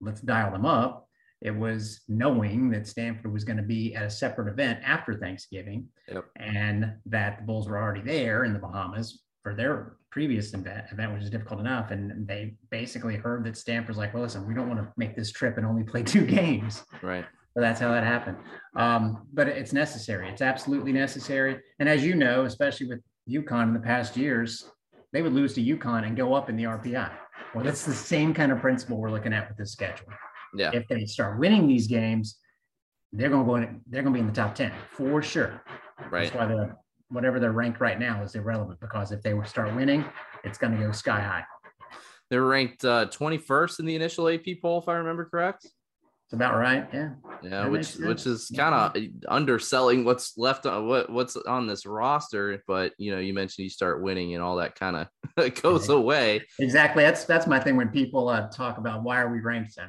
let's 0.00 0.20
dial 0.20 0.52
them 0.52 0.64
up. 0.66 1.06
It 1.40 1.52
was 1.54 2.00
knowing 2.08 2.70
that 2.70 2.88
Stanford 2.88 3.32
was 3.32 3.44
going 3.44 3.58
to 3.58 3.62
be 3.62 3.94
at 3.94 4.02
a 4.04 4.10
separate 4.10 4.48
event 4.50 4.80
after 4.84 5.14
Thanksgiving 5.14 5.86
Yep. 6.08 6.24
and 6.36 6.94
that 7.06 7.38
the 7.38 7.44
Bulls 7.44 7.68
were 7.68 7.78
already 7.80 8.00
there 8.00 8.42
in 8.44 8.52
the 8.52 8.58
Bahamas 8.58 9.22
for 9.44 9.54
their 9.54 9.97
previous 10.10 10.54
event, 10.54 10.84
event 10.90 11.12
which 11.12 11.22
is 11.22 11.30
difficult 11.30 11.60
enough. 11.60 11.90
And 11.90 12.26
they 12.26 12.54
basically 12.70 13.16
heard 13.16 13.44
that 13.44 13.56
Stanford's 13.56 13.98
like, 13.98 14.14
well, 14.14 14.22
listen, 14.22 14.46
we 14.46 14.54
don't 14.54 14.68
want 14.68 14.80
to 14.80 14.88
make 14.96 15.16
this 15.16 15.30
trip 15.30 15.56
and 15.56 15.66
only 15.66 15.84
play 15.84 16.02
two 16.14 16.24
games. 16.24 16.84
Right. 17.02 17.24
So 17.54 17.60
that's 17.60 17.80
how 17.80 17.90
that 17.92 18.04
happened. 18.04 18.36
Um, 18.76 19.26
but 19.32 19.48
it's 19.48 19.72
necessary. 19.72 20.28
It's 20.28 20.42
absolutely 20.42 20.92
necessary. 20.92 21.60
And 21.78 21.88
as 21.88 22.04
you 22.04 22.14
know, 22.14 22.44
especially 22.44 22.86
with 22.86 23.00
UConn 23.28 23.64
in 23.64 23.74
the 23.74 23.80
past 23.80 24.16
years, 24.16 24.70
they 25.12 25.22
would 25.22 25.32
lose 25.32 25.54
to 25.54 25.62
UConn 25.62 26.06
and 26.06 26.16
go 26.16 26.34
up 26.34 26.50
in 26.50 26.56
the 26.56 26.64
RPI. 26.64 27.10
Well, 27.54 27.64
that's 27.64 27.84
the 27.84 27.94
same 27.94 28.34
kind 28.34 28.52
of 28.52 28.60
principle 28.60 28.98
we're 28.98 29.10
looking 29.10 29.32
at 29.32 29.48
with 29.48 29.56
this 29.56 29.72
schedule. 29.72 30.08
Yeah. 30.54 30.70
If 30.72 30.86
they 30.88 31.04
start 31.06 31.38
winning 31.38 31.66
these 31.66 31.86
games, 31.86 32.38
they're 33.12 33.30
going 33.30 33.44
to 33.44 33.48
go 33.48 33.56
in. 33.56 33.80
They're 33.88 34.02
going 34.02 34.12
to 34.12 34.18
be 34.18 34.20
in 34.20 34.26
the 34.26 34.32
top 34.32 34.54
ten 34.54 34.72
for 34.92 35.22
sure. 35.22 35.62
Right. 36.10 36.24
That's 36.24 36.34
why 36.34 36.46
they're 36.46 36.76
whatever 37.10 37.40
they're 37.40 37.52
ranked 37.52 37.80
right 37.80 37.98
now 37.98 38.22
is 38.22 38.34
irrelevant 38.34 38.80
because 38.80 39.12
if 39.12 39.22
they 39.22 39.34
start 39.44 39.74
winning, 39.74 40.04
it's 40.44 40.58
going 40.58 40.72
to 40.72 40.78
go 40.78 40.92
sky 40.92 41.20
high. 41.20 41.44
They're 42.30 42.44
ranked 42.44 42.84
uh, 42.84 43.06
21st 43.06 43.80
in 43.80 43.86
the 43.86 43.96
initial 43.96 44.28
AP 44.28 44.44
poll, 44.60 44.78
if 44.80 44.88
I 44.88 44.94
remember 44.94 45.24
correct. 45.24 45.66
It's 46.28 46.34
about 46.34 46.58
right. 46.58 46.86
Yeah. 46.92 47.12
Yeah, 47.42 47.62
That 47.62 47.70
which 47.70 47.94
which 47.94 48.26
is 48.26 48.52
kind 48.54 48.74
of 48.74 49.02
underselling 49.28 50.04
what's 50.04 50.36
left 50.36 50.66
on 50.66 50.86
what 50.86 51.08
what's 51.08 51.36
on 51.36 51.66
this 51.66 51.86
roster. 51.86 52.62
But 52.66 52.92
you 52.98 53.12
know, 53.12 53.18
you 53.18 53.32
mentioned 53.32 53.64
you 53.64 53.70
start 53.70 54.02
winning 54.02 54.34
and 54.34 54.42
all 54.42 54.56
that 54.56 54.74
kind 54.74 55.08
of 55.38 55.54
goes 55.62 55.88
away. 55.88 56.42
Exactly. 56.58 57.02
That's 57.02 57.24
that's 57.24 57.46
my 57.46 57.58
thing 57.58 57.76
when 57.76 57.88
people 57.88 58.28
uh, 58.28 58.46
talk 58.48 58.76
about 58.76 59.02
why 59.02 59.22
are 59.22 59.32
we 59.32 59.40
ranked 59.40 59.78
uh, 59.78 59.86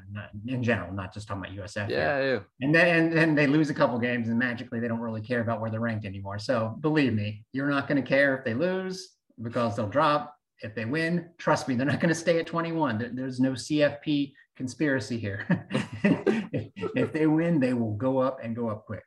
in 0.47 0.63
general, 0.63 0.93
not 0.93 1.13
just 1.13 1.27
talking 1.27 1.43
about 1.43 1.57
USF. 1.65 1.89
Yeah, 1.89 2.21
yeah. 2.23 2.39
And 2.61 2.73
then 2.73 3.07
and 3.07 3.11
then 3.17 3.35
they 3.35 3.45
lose 3.47 3.69
a 3.69 3.73
couple 3.73 3.99
games 3.99 4.29
and 4.29 4.39
magically 4.39 4.79
they 4.79 4.87
don't 4.87 5.01
really 5.01 5.21
care 5.21 5.41
about 5.41 5.59
where 5.59 5.69
they're 5.69 5.81
ranked 5.81 6.05
anymore. 6.05 6.39
So 6.39 6.77
believe 6.79 7.13
me, 7.13 7.43
you're 7.51 7.67
not 7.69 7.89
going 7.89 8.01
to 8.01 8.07
care 8.07 8.37
if 8.37 8.45
they 8.45 8.53
lose 8.53 9.09
because 9.43 9.75
they'll 9.75 9.89
drop. 9.89 10.35
If 10.61 10.73
they 10.75 10.85
win, 10.85 11.29
trust 11.37 11.67
me, 11.67 11.75
they're 11.75 11.85
not 11.85 11.99
going 11.99 12.09
to 12.09 12.15
stay 12.15 12.37
at 12.39 12.45
21. 12.45 12.97
There- 12.97 13.11
there's 13.13 13.39
no 13.41 13.51
CFP 13.53 14.33
conspiracy 14.59 15.17
here. 15.17 15.47
if, 16.03 17.13
they 17.13 17.27
win, 17.27 17.61
they 17.61 17.73
will 17.73 17.95
go 17.95 18.17
up 18.17 18.39
and 18.43 18.53
go 18.53 18.67
up 18.67 18.85
quick. 18.85 19.05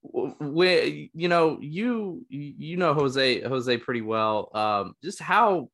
where 0.00 0.84
you 0.86 1.28
know 1.28 1.58
you 1.60 2.24
you 2.28 2.76
know 2.76 2.94
Jose 2.94 3.42
Jose 3.42 3.76
pretty 3.78 4.00
well. 4.00 4.48
Um, 4.54 4.94
just 5.02 5.20
how 5.20 5.70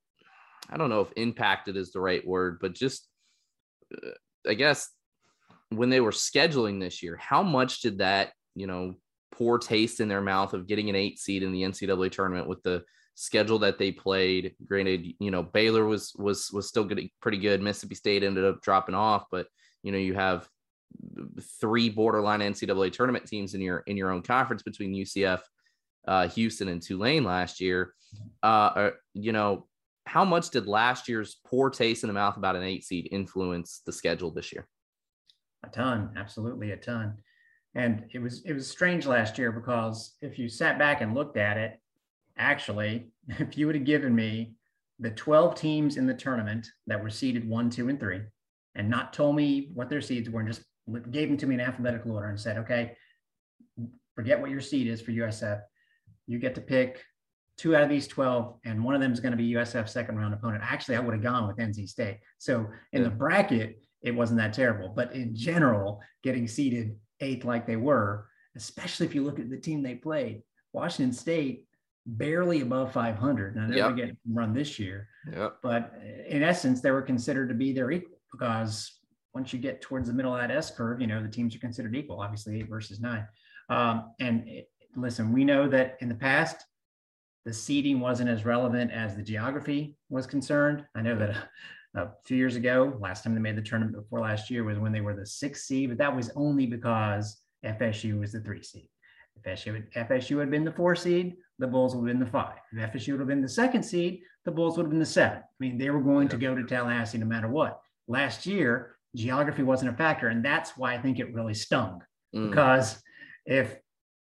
I 0.70 0.79
don't 0.79 0.88
know 0.88 1.03
if 1.03 1.12
impacted 1.16 1.77
is 1.77 1.92
the 1.92 2.00
right 2.00 2.27
word, 2.27 2.59
but 2.59 2.72
just 2.72 3.07
uh, 3.94 4.12
I 4.48 4.55
guess 4.55 4.88
when 5.68 5.90
they 5.90 6.00
were 6.00 6.11
scheduling 6.11 6.81
this 6.81 7.03
year, 7.03 7.18
how 7.20 7.42
much 7.42 7.83
did 7.83 7.98
that 7.98 8.33
you 8.55 8.66
know 8.66 8.94
poor 9.31 9.59
taste 9.59 10.00
in 10.00 10.09
their 10.09 10.22
mouth 10.22 10.55
of 10.55 10.66
getting 10.66 10.88
an 10.88 10.96
eight 10.96 11.18
seed 11.18 11.42
in 11.42 11.53
the 11.53 11.62
NCAA 11.62 12.11
tournament 12.11 12.48
with 12.48 12.62
the 12.62 12.83
schedule 13.14 13.59
that 13.61 13.79
they 13.79 13.92
played? 13.92 14.55
Granted, 14.66 15.14
you 15.18 15.31
know 15.31 15.42
Baylor 15.42 15.85
was 15.85 16.12
was 16.16 16.50
was 16.53 16.68
still 16.68 16.85
getting 16.85 17.11
pretty 17.20 17.38
good. 17.38 17.62
Mississippi 17.62 17.94
State 17.94 18.22
ended 18.22 18.44
up 18.44 18.62
dropping 18.62 18.94
off, 18.94 19.24
but 19.31 19.46
you 19.83 19.92
know 19.92 19.98
you 19.98 20.14
have 20.14 20.48
three 21.61 21.88
borderline 21.88 22.40
NCAA 22.40 22.92
tournament 22.92 23.27
teams 23.27 23.55
in 23.55 23.61
your 23.61 23.79
in 23.87 23.96
your 23.96 24.11
own 24.11 24.22
conference 24.22 24.62
between 24.62 24.94
UCF, 24.94 25.40
uh, 26.07 26.29
Houston, 26.29 26.68
and 26.68 26.83
Tulane 26.83 27.24
last 27.24 27.61
year. 27.61 27.94
Uh, 28.42 28.46
uh, 28.46 28.90
you 29.14 29.33
know, 29.33 29.66
how 30.07 30.24
much 30.24 30.50
did 30.50 30.66
last 30.66 31.09
year's 31.09 31.38
poor 31.46 31.70
taste 31.70 32.05
in 32.05 32.09
the 32.09 32.14
mouth 32.14 32.37
about 32.37 32.57
an 32.57 32.62
eight 32.62 32.85
seed 32.85 33.09
influence 33.11 33.83
the 33.87 33.92
schedule 33.92 34.31
this 34.31 34.53
year? 34.53 34.66
A 35.64 35.68
ton, 35.68 36.11
absolutely 36.16 36.72
a 36.72 36.77
ton. 36.77 37.14
And 37.74 38.05
it 38.12 38.20
was 38.20 38.44
it 38.44 38.53
was 38.53 38.70
strange 38.70 39.07
last 39.07 39.38
year 39.38 39.50
because 39.50 40.16
if 40.20 40.38
you 40.38 40.48
sat 40.48 40.79
back 40.79 41.00
and 41.00 41.14
looked 41.14 41.37
at 41.37 41.57
it, 41.57 41.81
actually, 42.37 43.09
if 43.29 43.57
you 43.57 43.66
would 43.66 43.77
have 43.77 43.85
given 43.85 44.14
me 44.14 44.55
the 45.01 45.11
12 45.11 45.55
teams 45.55 45.97
in 45.97 46.07
the 46.07 46.14
tournament 46.14 46.66
that 46.87 47.03
were 47.03 47.11
seeded 47.11 47.49
one, 47.49 47.70
two, 47.70 47.88
and 47.88 47.99
three, 47.99 48.20
and 48.75 48.88
not 48.88 49.12
told 49.12 49.37
me 49.37 49.70
what 49.75 49.88
their 49.88 50.01
seeds 50.01 50.31
were, 50.31 50.40
and 50.40 50.49
just 50.49 50.62
gave 51.11 51.29
them 51.29 51.37
to 51.38 51.47
me 51.47 51.55
in 51.55 51.61
alphabetical 51.61 52.12
order 52.12 52.29
and 52.29 52.38
said, 52.38 52.59
okay, 52.59 52.97
forget 54.14 54.40
what 54.40 54.51
your 54.51 54.61
seed 54.61 54.87
is 54.87 55.01
for 55.01 55.11
USF. 55.12 55.61
You 56.27 56.38
get 56.38 56.55
to 56.55 56.61
pick 56.61 57.03
two 57.57 57.77
out 57.77 57.83
of 57.83 57.88
these 57.88 58.07
12, 58.09 58.59
and 58.64 58.83
one 58.83 58.94
of 58.94 59.01
them 59.01 59.12
is 59.12 59.20
going 59.20 59.33
to 59.33 59.38
be 59.38 59.53
USF 59.53 59.88
second 59.88 60.16
round 60.16 60.35
opponent. 60.35 60.62
Actually, 60.64 60.97
I 60.97 61.01
would 61.01 61.14
have 61.14 61.23
gone 61.23 61.47
with 61.47 61.57
NC 61.57 61.88
State. 61.88 62.18
So 62.38 62.66
in 62.92 63.03
the 63.03 63.11
bracket, 63.11 63.81
it 64.03 64.14
wasn't 64.14 64.38
that 64.40 64.53
terrible. 64.53 64.88
But 64.88 65.14
in 65.14 65.35
general, 65.35 66.01
getting 66.23 66.47
seeded 66.47 66.97
eighth 67.20 67.44
like 67.44 67.66
they 67.66 67.77
were, 67.77 68.27
especially 68.57 69.07
if 69.07 69.14
you 69.14 69.25
look 69.25 69.38
at 69.38 69.51
the 69.51 69.57
team 69.57 69.83
they 69.83 69.94
played, 69.94 70.42
Washington 70.73 71.12
State 71.12 71.66
barely 72.07 72.61
above 72.61 72.93
500. 72.93 73.57
Now 73.57 73.67
they're 73.67 73.77
Yep. 73.79 73.85
going 73.87 73.97
to 73.97 74.07
get 74.07 74.17
run 74.31 74.53
this 74.53 74.79
year, 74.79 75.09
Yep. 75.31 75.59
but 75.62 75.95
in 76.29 76.43
essence, 76.43 76.81
they 76.81 76.90
were 76.90 77.03
considered 77.03 77.49
to 77.49 77.55
be 77.55 77.73
their 77.73 77.90
equal 77.90 78.19
because 78.31 79.01
once 79.33 79.53
you 79.53 79.59
get 79.59 79.81
towards 79.81 80.09
the 80.09 80.14
middle 80.14 80.35
of 80.35 80.40
that 80.40 80.51
S 80.51 80.71
curve, 80.71 81.01
you 81.01 81.07
know, 81.07 81.23
the 81.23 81.29
teams 81.29 81.57
are 81.57 81.61
considered 81.61 81.95
equal, 81.97 82.21
obviously 82.21 82.59
eight 82.61 82.69
versus 82.69 83.01
nine. 83.01 83.27
Um, 83.69 84.12
and 84.21 84.47
it, 84.49 84.71
listen, 84.97 85.33
we 85.33 85.45
know 85.45 85.69
that 85.69 85.97
in 86.01 86.09
the 86.09 86.14
past, 86.14 86.64
the 87.45 87.53
seeding 87.53 88.01
wasn't 88.01 88.31
as 88.31 88.45
relevant 88.45 88.90
as 88.90 89.17
the 89.17 89.23
geography 89.23 89.97
was 90.09 90.27
concerned. 90.27 90.85
I 90.95 91.03
know 91.03 91.17
that 91.17 91.31
a, 91.31 92.01
a 92.03 92.12
few 92.25 92.37
years 92.37 92.57
ago, 92.57 92.97
last 93.01 93.25
time 93.25 93.35
they 93.35 93.40
made 93.40 93.57
the 93.57 93.62
tournament 93.62 93.97
before 93.97 94.21
last 94.21 94.51
year 94.51 94.62
was 94.64 94.79
when 94.79 94.93
they 94.93 95.01
were 95.01 95.14
the 95.14 95.27
sixth 95.27 95.64
seed, 95.64 95.88
but 95.90 95.99
that 95.99 96.14
was 96.14 96.31
only 96.37 96.67
because 96.67 97.40
FSU 97.64 98.21
was 98.21 98.33
the 98.33 98.40
three 98.40 98.62
seed. 98.62 98.88
FSU, 99.45 99.75
had- 99.95 100.09
FSU 100.09 100.38
had 100.38 100.51
been 100.51 100.64
the 100.64 100.73
four 100.73 100.95
seed, 100.95 101.37
the 101.59 101.67
Bulls 101.67 101.95
would 101.95 102.09
have 102.09 102.19
been 102.19 102.25
the 102.25 102.31
five. 102.31 102.59
If 102.73 102.93
FSU 102.93 103.12
would 103.12 103.21
have 103.21 103.29
been 103.29 103.43
the 103.43 103.49
second 103.49 103.83
seed, 103.83 104.21
the 104.45 104.51
Bulls 104.51 104.77
would 104.77 104.85
have 104.85 104.90
been 104.90 104.99
the 104.99 105.07
seven. 105.07 105.38
I 105.38 105.43
mean, 105.61 105.79
they 105.79 105.90
were 105.90 106.01
going 106.01 106.29
to 106.29 106.37
go 106.37 106.55
to 106.55 106.64
Tallahassee 106.64 107.19
no 107.19 107.27
matter 107.27 107.49
what. 107.49 107.81
Last 108.09 108.45
year, 108.47 108.97
geography 109.14 109.62
wasn't 109.62 109.93
a 109.93 109.97
factor, 109.97 110.29
and 110.29 110.45
that's 110.45 110.77
why 110.77 110.95
I 110.95 110.99
think 110.99 111.19
it 111.19 111.33
really 111.35 111.55
stung 111.55 112.03
Mm. 112.35 112.51
because 112.51 113.01
if 113.47 113.77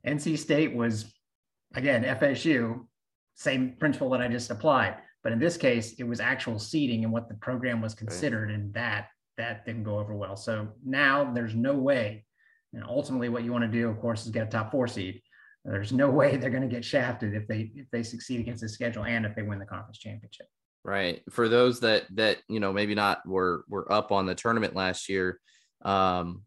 NC 0.06 0.36
State 0.38 0.74
was 0.74 1.10
again 1.74 2.04
FSU, 2.04 2.86
same 3.36 3.74
principle 3.78 4.10
that 4.10 4.20
I 4.20 4.28
just 4.28 4.50
applied, 4.50 4.96
but 5.22 5.32
in 5.32 5.38
this 5.38 5.56
case 5.56 5.94
it 5.98 6.04
was 6.04 6.20
actual 6.20 6.58
seeding 6.58 7.04
and 7.04 7.12
what 7.12 7.28
the 7.30 7.34
program 7.36 7.80
was 7.80 7.94
considered, 7.94 8.50
and 8.50 8.74
that 8.74 9.08
that 9.38 9.64
didn't 9.64 9.84
go 9.84 9.98
over 9.98 10.14
well. 10.14 10.36
So 10.36 10.68
now 10.84 11.32
there's 11.32 11.54
no 11.54 11.74
way, 11.74 12.26
and 12.74 12.84
ultimately 12.84 13.30
what 13.30 13.44
you 13.44 13.52
want 13.52 13.64
to 13.64 13.68
do, 13.70 13.88
of 13.88 13.98
course, 13.98 14.26
is 14.26 14.30
get 14.30 14.46
a 14.46 14.50
top 14.50 14.70
four 14.70 14.86
seed. 14.86 15.22
There's 15.64 15.92
no 15.92 16.10
way 16.10 16.36
they're 16.36 16.50
going 16.50 16.68
to 16.68 16.74
get 16.74 16.84
shafted 16.84 17.34
if 17.34 17.46
they 17.46 17.70
if 17.74 17.86
they 17.90 18.02
succeed 18.02 18.40
against 18.40 18.62
the 18.62 18.68
schedule 18.68 19.04
and 19.04 19.24
if 19.24 19.36
they 19.36 19.42
win 19.42 19.58
the 19.58 19.66
conference 19.66 19.98
championship. 19.98 20.46
Right. 20.84 21.22
For 21.30 21.48
those 21.48 21.78
that 21.80 22.04
that 22.16 22.38
you 22.48 22.58
know 22.58 22.72
maybe 22.72 22.94
not 22.94 23.26
were 23.26 23.64
were 23.68 23.90
up 23.92 24.10
on 24.10 24.26
the 24.26 24.34
tournament 24.34 24.74
last 24.74 25.08
year, 25.08 25.38
um, 25.84 26.42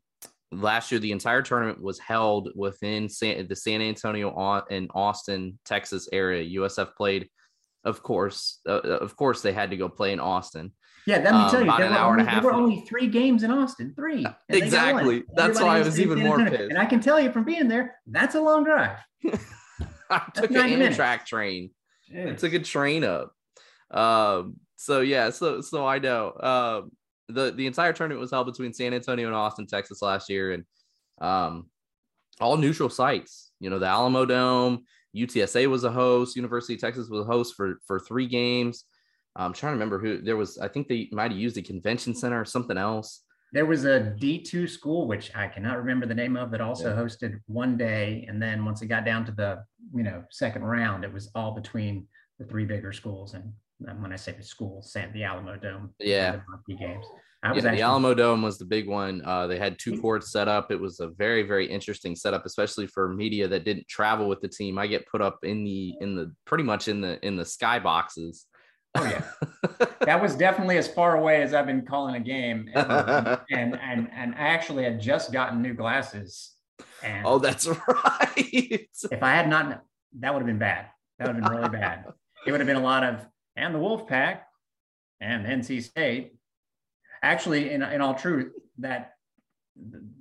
last 0.52 0.92
year 0.92 1.00
the 1.00 1.14
entire 1.14 1.42
tournament 1.42 1.82
was 1.82 2.00
held 2.00 2.50
within 2.56 3.08
San, 3.08 3.48
the 3.48 3.56
San 3.56 3.82
Antonio 3.82 4.64
and 4.70 4.90
Austin, 4.94 5.58
Texas 5.64 6.10
area. 6.12 6.60
USF 6.60 6.96
played, 6.96 7.30
of 7.86 8.04
course, 8.04 8.60
uh, 8.68 8.82
of 8.82 9.16
course 9.16 9.42
they 9.42 9.54
had 9.54 9.70
to 9.70 9.78
go 9.78 9.88
play 9.88 10.12
in 10.12 10.20
Austin. 10.20 10.74
Yeah, 11.08 11.18
let 11.18 11.34
me 11.34 11.40
um, 11.40 11.52
tell 11.52 11.64
you, 11.64 11.78
there, 11.78 11.90
were 11.90 11.96
only, 11.96 12.24
there 12.24 12.42
were 12.42 12.54
only, 12.54 12.82
three 12.82 13.08
games 13.08 13.44
in 13.44 13.52
Austin, 13.52 13.94
three. 13.96 14.26
Exactly. 14.50 15.24
That's 15.36 15.62
why 15.62 15.78
I 15.78 15.82
was 15.82 16.00
even 16.00 16.20
more 16.20 16.38
pissed. 16.38 16.72
And 16.72 16.80
I 16.80 16.86
can 16.86 17.00
tell 17.00 17.20
you 17.20 17.32
from 17.32 17.44
being 17.44 17.68
there, 17.68 18.00
that's 18.08 18.34
a 18.34 18.42
long 18.42 18.64
drive. 18.64 18.98
I 20.10 20.22
took 20.34 20.52
an 20.52 20.58
Amtrak 20.58 21.26
train. 21.26 21.72
Jeez. 22.12 22.32
I 22.32 22.36
took 22.36 22.54
a 22.54 22.60
train 22.60 23.04
up. 23.04 23.34
Um, 23.92 24.56
so 24.76 25.02
yeah, 25.02 25.30
so 25.30 25.62
so 25.62 25.86
I 25.86 26.00
know. 26.00 26.34
Um, 26.40 26.92
the 27.28 27.52
the 27.52 27.68
entire 27.68 27.94
tournament 27.94 28.22
was 28.22 28.32
held 28.32 28.48
between 28.48 28.74
San 28.74 28.94
Antonio 28.94 29.28
and 29.28 29.36
Austin, 29.36 29.68
Texas 29.68 30.02
last 30.02 30.30
year, 30.30 30.54
and 30.54 30.64
um, 31.22 31.70
all 32.40 32.58
neutral 32.58 32.90
sites. 32.90 33.52
You 33.60 33.70
know, 33.70 33.80
the 33.80 33.88
Alamo 33.88 34.26
Dome, 34.26 34.86
UTSA 35.16 35.68
was 35.68 35.84
a 35.84 35.92
host, 35.92 36.36
University 36.36 36.76
of 36.76 36.82
Texas 36.82 37.10
was 37.10 37.22
a 37.22 37.30
host 37.30 37.56
for 37.56 37.80
for 37.86 38.00
three 38.00 38.28
games. 38.28 38.86
I'm 39.36 39.54
trying 39.54 39.72
to 39.72 39.76
remember 39.76 40.00
who 40.00 40.22
there 40.22 40.38
was. 40.38 40.58
I 40.58 40.68
think 40.68 40.88
they 40.88 41.10
might 41.12 41.32
have 41.32 41.40
used 41.40 41.58
a 41.58 41.62
convention 41.62 42.16
center 42.16 42.40
or 42.40 42.46
something 42.46 42.78
else. 42.78 43.22
There 43.52 43.66
was 43.66 43.86
a 43.86 44.16
D2 44.20 44.70
school, 44.70 45.08
which 45.08 45.32
I 45.36 45.48
cannot 45.48 45.78
remember 45.78 46.06
the 46.06 46.16
name 46.16 46.36
of, 46.36 46.52
that 46.52 46.62
also 46.62 46.90
yeah. 46.90 47.02
hosted 47.02 47.40
one 47.48 47.78
day. 47.78 48.26
And 48.28 48.42
then 48.42 48.66
once 48.66 48.82
it 48.82 48.88
got 48.88 49.06
down 49.06 49.26
to 49.26 49.32
the, 49.32 49.64
you 49.94 50.04
know, 50.04 50.24
second 50.32 50.64
round, 50.64 51.04
it 51.04 51.14
was 51.14 51.30
all 51.36 51.54
between 51.54 52.08
the 52.40 52.46
three 52.46 52.66
bigger 52.66 52.92
schools. 52.92 53.34
And 53.34 53.54
when 54.02 54.12
I 54.12 54.16
say 54.16 54.34
the 54.34 54.44
school, 54.44 54.82
San 54.82 55.14
the 55.14 55.24
Alamo 55.24 55.58
Dome. 55.58 55.94
Yeah. 56.00 56.40
The 56.68 56.76
games. 56.76 57.06
yeah, 57.44 57.50
actually- 57.50 57.78
the 57.78 57.82
Alamo 57.82 58.14
Dome 58.14 58.42
was 58.42 58.58
the 58.58 58.66
big 58.66 58.90
one. 58.90 59.22
Uh, 59.24 59.48
they 59.48 59.58
had 59.58 59.78
two 59.80 60.02
courts 60.02 60.32
set 60.32 60.48
up. 60.48 60.72
It 60.72 60.80
was 60.80 61.00
a 61.00 61.10
very, 61.10 61.44
very 61.44 61.66
interesting 61.66 62.16
setup, 62.16 62.46
especially 62.46 62.88
for 62.88 63.14
media 63.14 63.48
that 63.48 63.64
didn't 63.64 63.88
travel 63.88 64.28
with 64.28 64.42
the 64.42 64.50
team. 64.50 64.78
I 64.78 64.88
get 64.88 65.08
put 65.08 65.22
up 65.22 65.40
in 65.44 65.64
the 65.64 65.94
in 66.02 66.16
the 66.16 66.34
pretty 66.46 66.64
much 66.64 66.88
in 66.88 67.00
the 67.00 67.26
in 67.26 67.36
the 67.36 67.46
sky 67.46 67.80
boxes. 67.80 68.48
Oh 68.96 69.04
yeah, 69.04 69.24
that 70.02 70.22
was 70.22 70.36
definitely 70.36 70.78
as 70.78 70.88
far 70.88 71.18
away 71.18 71.42
as 71.42 71.54
I've 71.54 71.66
been 71.66 71.86
calling 71.86 72.16
a 72.16 72.20
game. 72.20 72.70
Ever. 72.76 73.44
and 73.52 73.80
and 73.82 74.10
and 74.14 74.36
I 74.36 74.48
actually 74.48 74.84
had 74.84 75.00
just 75.00 75.32
gotten 75.32 75.62
new 75.62 75.74
glasses. 75.74 76.52
And 77.04 77.26
oh, 77.26 77.40
that's 77.40 77.68
right. 77.88 78.32
if 78.36 79.24
I 79.24 79.32
had 79.32 79.50
not, 79.50 79.84
that 80.20 80.34
would 80.34 80.40
have 80.40 80.48
been 80.48 80.58
bad. 80.58 80.88
That 81.20 81.28
would 81.28 81.36
have 81.36 81.44
been 81.46 81.58
really 81.58 81.70
bad. 81.70 82.06
It 82.48 82.52
would 82.52 82.60
have 82.60 82.68
been 82.68 82.78
a 82.78 82.82
lot 82.82 83.04
of 83.04 83.26
and 83.56 83.74
the 83.74 83.80
Wolf 83.80 84.08
Pack 84.08 84.48
and 85.22 85.46
NC 85.46 85.84
State. 85.84 86.34
Actually, 87.24 87.72
in, 87.72 87.82
in 87.82 88.02
all 88.02 88.14
truth, 88.14 88.52
that 88.80 89.15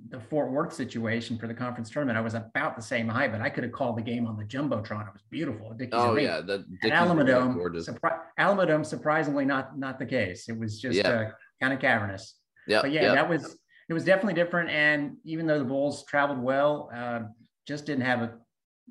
the, 0.09 0.19
Fort 0.29 0.51
Worth 0.51 0.73
situation 0.73 1.37
for 1.37 1.47
the 1.47 1.53
conference 1.53 1.89
tournament, 1.89 2.17
I 2.17 2.21
was 2.21 2.35
about 2.35 2.75
the 2.75 2.81
same 2.81 3.07
height, 3.07 3.31
but 3.31 3.41
I 3.41 3.49
could 3.49 3.63
have 3.63 3.73
called 3.73 3.97
the 3.97 4.01
game 4.01 4.27
on 4.27 4.37
the 4.37 4.45
jumbotron. 4.45 5.07
It 5.07 5.13
was 5.13 5.23
beautiful. 5.29 5.73
Dickies 5.73 5.93
oh 5.93 6.15
yeah, 6.15 6.41
the 6.41 6.65
Alamodome, 6.85 7.55
surpri- 7.57 8.19
Alamodome, 8.39 8.85
surprisingly 8.85 9.43
not 9.43 9.77
not 9.77 9.99
the 9.99 10.05
case. 10.05 10.47
It 10.47 10.57
was 10.57 10.79
just 10.79 10.97
yeah. 10.97 11.09
uh, 11.09 11.31
kind 11.61 11.73
of 11.73 11.79
cavernous. 11.79 12.35
Yeah, 12.67 12.81
but 12.81 12.91
yeah, 12.91 13.03
yep. 13.03 13.15
that 13.15 13.29
was 13.29 13.57
it 13.89 13.93
was 13.93 14.05
definitely 14.05 14.33
different. 14.33 14.69
And 14.69 15.17
even 15.25 15.47
though 15.47 15.59
the 15.59 15.65
Bulls 15.65 16.05
traveled 16.05 16.39
well, 16.39 16.89
uh, 16.95 17.21
just 17.67 17.85
didn't 17.85 18.05
have 18.05 18.21
a 18.21 18.33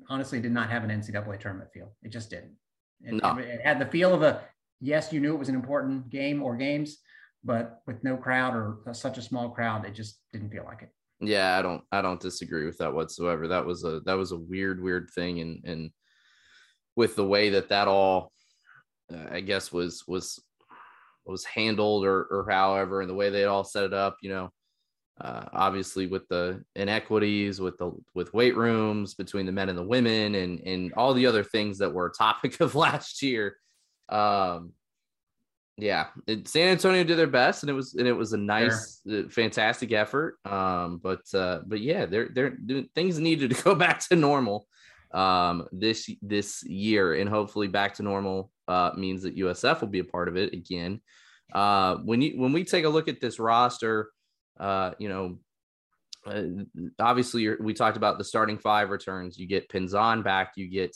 honestly 0.09 0.39
did 0.39 0.51
not 0.51 0.69
have 0.69 0.83
an 0.83 0.89
NCAA 0.89 1.39
tournament 1.39 1.71
feel. 1.73 1.95
It 2.03 2.09
just 2.09 2.29
didn't. 2.29 2.55
It, 3.01 3.21
no. 3.21 3.37
it, 3.37 3.61
had 3.63 3.79
the 3.79 3.85
feel 3.85 4.13
of 4.13 4.21
a 4.21 4.41
yes, 4.79 5.11
you 5.11 5.19
knew 5.19 5.33
it 5.33 5.39
was 5.39 5.49
an 5.49 5.55
important 5.55 6.09
game 6.09 6.43
or 6.43 6.55
games, 6.55 6.99
but 7.45 7.81
with 7.85 8.03
no 8.03 8.17
crowd 8.17 8.55
or 8.55 8.79
such 8.93 9.17
a 9.17 9.21
small 9.21 9.49
crowd, 9.49 9.85
it 9.85 9.93
just 9.93 10.19
didn't 10.33 10.49
feel 10.49 10.65
like 10.65 10.81
it. 10.81 10.89
Yeah, 11.21 11.57
I 11.57 11.61
don't 11.61 11.83
I 11.91 12.01
don't 12.01 12.19
disagree 12.19 12.65
with 12.65 12.77
that 12.79 12.93
whatsoever. 12.93 13.47
That 13.47 13.65
was 13.65 13.85
a 13.85 14.01
that 14.01 14.17
was 14.17 14.31
a 14.31 14.37
weird 14.37 14.81
weird 14.81 15.09
thing 15.15 15.39
and 15.39 15.63
and 15.63 15.91
with 16.95 17.15
the 17.15 17.25
way 17.25 17.51
that 17.51 17.69
that 17.69 17.87
all 17.87 18.31
uh, 19.13 19.27
I 19.31 19.41
guess 19.41 19.71
was 19.71 20.03
was 20.07 20.43
was 21.25 21.45
handled 21.45 22.03
or 22.03 22.23
or 22.23 22.47
however 22.49 23.01
and 23.01 23.09
the 23.09 23.15
way 23.15 23.29
they 23.29 23.45
all 23.45 23.63
set 23.63 23.83
it 23.85 23.93
up, 23.93 24.17
you 24.21 24.29
know, 24.29 24.49
uh, 25.21 25.45
obviously 25.53 26.07
with 26.07 26.27
the 26.27 26.61
inequities 26.75 27.61
with 27.61 27.77
the 27.77 27.91
with 28.13 28.33
weight 28.33 28.57
rooms 28.57 29.13
between 29.13 29.45
the 29.45 29.51
men 29.51 29.69
and 29.69 29.77
the 29.77 29.83
women 29.83 30.35
and 30.35 30.59
and 30.61 30.93
all 30.95 31.13
the 31.13 31.27
other 31.27 31.43
things 31.43 31.77
that 31.77 31.93
were 31.93 32.07
a 32.07 32.11
topic 32.13 32.59
of 32.59 32.75
last 32.75 33.21
year 33.21 33.55
um 34.09 34.73
yeah 35.77 36.07
it, 36.27 36.47
san 36.47 36.69
antonio 36.69 37.03
did 37.03 37.17
their 37.17 37.27
best 37.27 37.63
and 37.63 37.69
it 37.69 37.73
was 37.73 37.95
and 37.95 38.07
it 38.07 38.13
was 38.13 38.33
a 38.33 38.37
nice 38.37 39.01
sure. 39.07 39.25
uh, 39.25 39.29
fantastic 39.29 39.91
effort 39.91 40.37
um 40.45 40.99
but 41.03 41.21
uh 41.33 41.59
but 41.67 41.81
yeah 41.81 42.05
they're 42.05 42.29
they're 42.33 42.51
doing, 42.51 42.87
things 42.95 43.19
needed 43.19 43.49
to 43.49 43.63
go 43.63 43.75
back 43.75 43.99
to 43.99 44.15
normal 44.15 44.67
um 45.13 45.67
this 45.71 46.09
this 46.21 46.63
year 46.63 47.15
and 47.15 47.29
hopefully 47.29 47.67
back 47.67 47.93
to 47.93 48.03
normal 48.03 48.51
uh 48.67 48.91
means 48.95 49.23
that 49.23 49.37
usf 49.37 49.81
will 49.81 49.87
be 49.87 49.99
a 49.99 50.05
part 50.05 50.27
of 50.29 50.37
it 50.37 50.53
again 50.53 51.01
uh 51.53 51.95
when 52.05 52.21
you 52.21 52.39
when 52.39 52.53
we 52.53 52.63
take 52.63 52.85
a 52.85 52.89
look 52.89 53.07
at 53.07 53.19
this 53.19 53.37
roster 53.37 54.09
uh, 54.59 54.91
you 54.99 55.09
know, 55.09 55.37
uh, 56.25 56.43
obviously 56.99 57.55
we 57.59 57.73
talked 57.73 57.97
about 57.97 58.17
the 58.17 58.23
starting 58.23 58.57
five 58.57 58.89
returns. 58.89 59.37
You 59.37 59.47
get 59.47 59.69
Pinzan 59.69 60.23
back, 60.23 60.53
you 60.55 60.69
get 60.69 60.95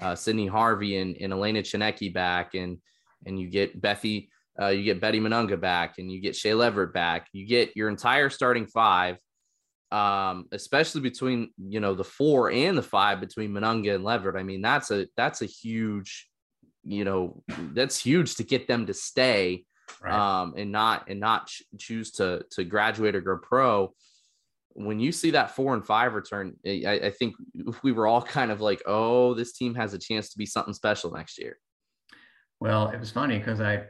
uh, 0.00 0.14
Sydney 0.14 0.46
Harvey 0.46 0.98
and, 0.98 1.16
and 1.20 1.32
Elena 1.32 1.62
Tsineke 1.62 2.12
back, 2.12 2.54
and 2.54 2.78
and 3.26 3.38
you 3.38 3.48
get 3.48 3.80
Bethy, 3.80 4.28
uh, 4.60 4.68
you 4.68 4.82
get 4.82 5.00
Betty 5.00 5.20
Mununga 5.20 5.60
back, 5.60 5.94
and 5.98 6.10
you 6.10 6.20
get 6.20 6.34
Shae 6.34 6.56
Leverett 6.56 6.92
back. 6.92 7.28
You 7.32 7.46
get 7.46 7.76
your 7.76 7.88
entire 7.88 8.30
starting 8.30 8.66
five, 8.66 9.18
um, 9.92 10.46
especially 10.52 11.00
between 11.00 11.50
you 11.58 11.80
know 11.80 11.94
the 11.94 12.04
four 12.04 12.50
and 12.50 12.76
the 12.76 12.82
five 12.82 13.20
between 13.20 13.50
Mununga 13.50 13.94
and 13.94 14.04
Leverett. 14.04 14.36
I 14.36 14.42
mean, 14.42 14.62
that's 14.62 14.90
a 14.90 15.06
that's 15.16 15.42
a 15.42 15.46
huge, 15.46 16.28
you 16.84 17.04
know, 17.04 17.42
that's 17.72 17.98
huge 18.00 18.36
to 18.36 18.44
get 18.44 18.66
them 18.66 18.86
to 18.86 18.94
stay 18.94 19.64
right. 20.02 20.12
um, 20.12 20.54
and 20.56 20.72
not 20.72 21.08
and 21.08 21.20
not 21.20 21.46
ch- 21.46 21.64
choose 21.78 22.12
to 22.12 22.44
to 22.52 22.64
graduate 22.64 23.14
or 23.14 23.20
go 23.20 23.38
pro. 23.38 23.92
When 24.72 25.00
you 25.00 25.10
see 25.10 25.32
that 25.32 25.56
four 25.56 25.74
and 25.74 25.84
five 25.84 26.14
return, 26.14 26.54
I, 26.64 27.00
I 27.04 27.10
think 27.10 27.34
we 27.82 27.90
were 27.90 28.06
all 28.06 28.22
kind 28.22 28.50
of 28.50 28.60
like, 28.60 28.82
"Oh, 28.86 29.34
this 29.34 29.52
team 29.52 29.74
has 29.74 29.94
a 29.94 29.98
chance 29.98 30.30
to 30.30 30.38
be 30.38 30.46
something 30.46 30.74
special 30.74 31.12
next 31.12 31.38
year." 31.38 31.58
Well, 32.60 32.88
it 32.88 32.98
was 32.98 33.10
funny 33.10 33.38
because 33.38 33.60
I 33.60 33.84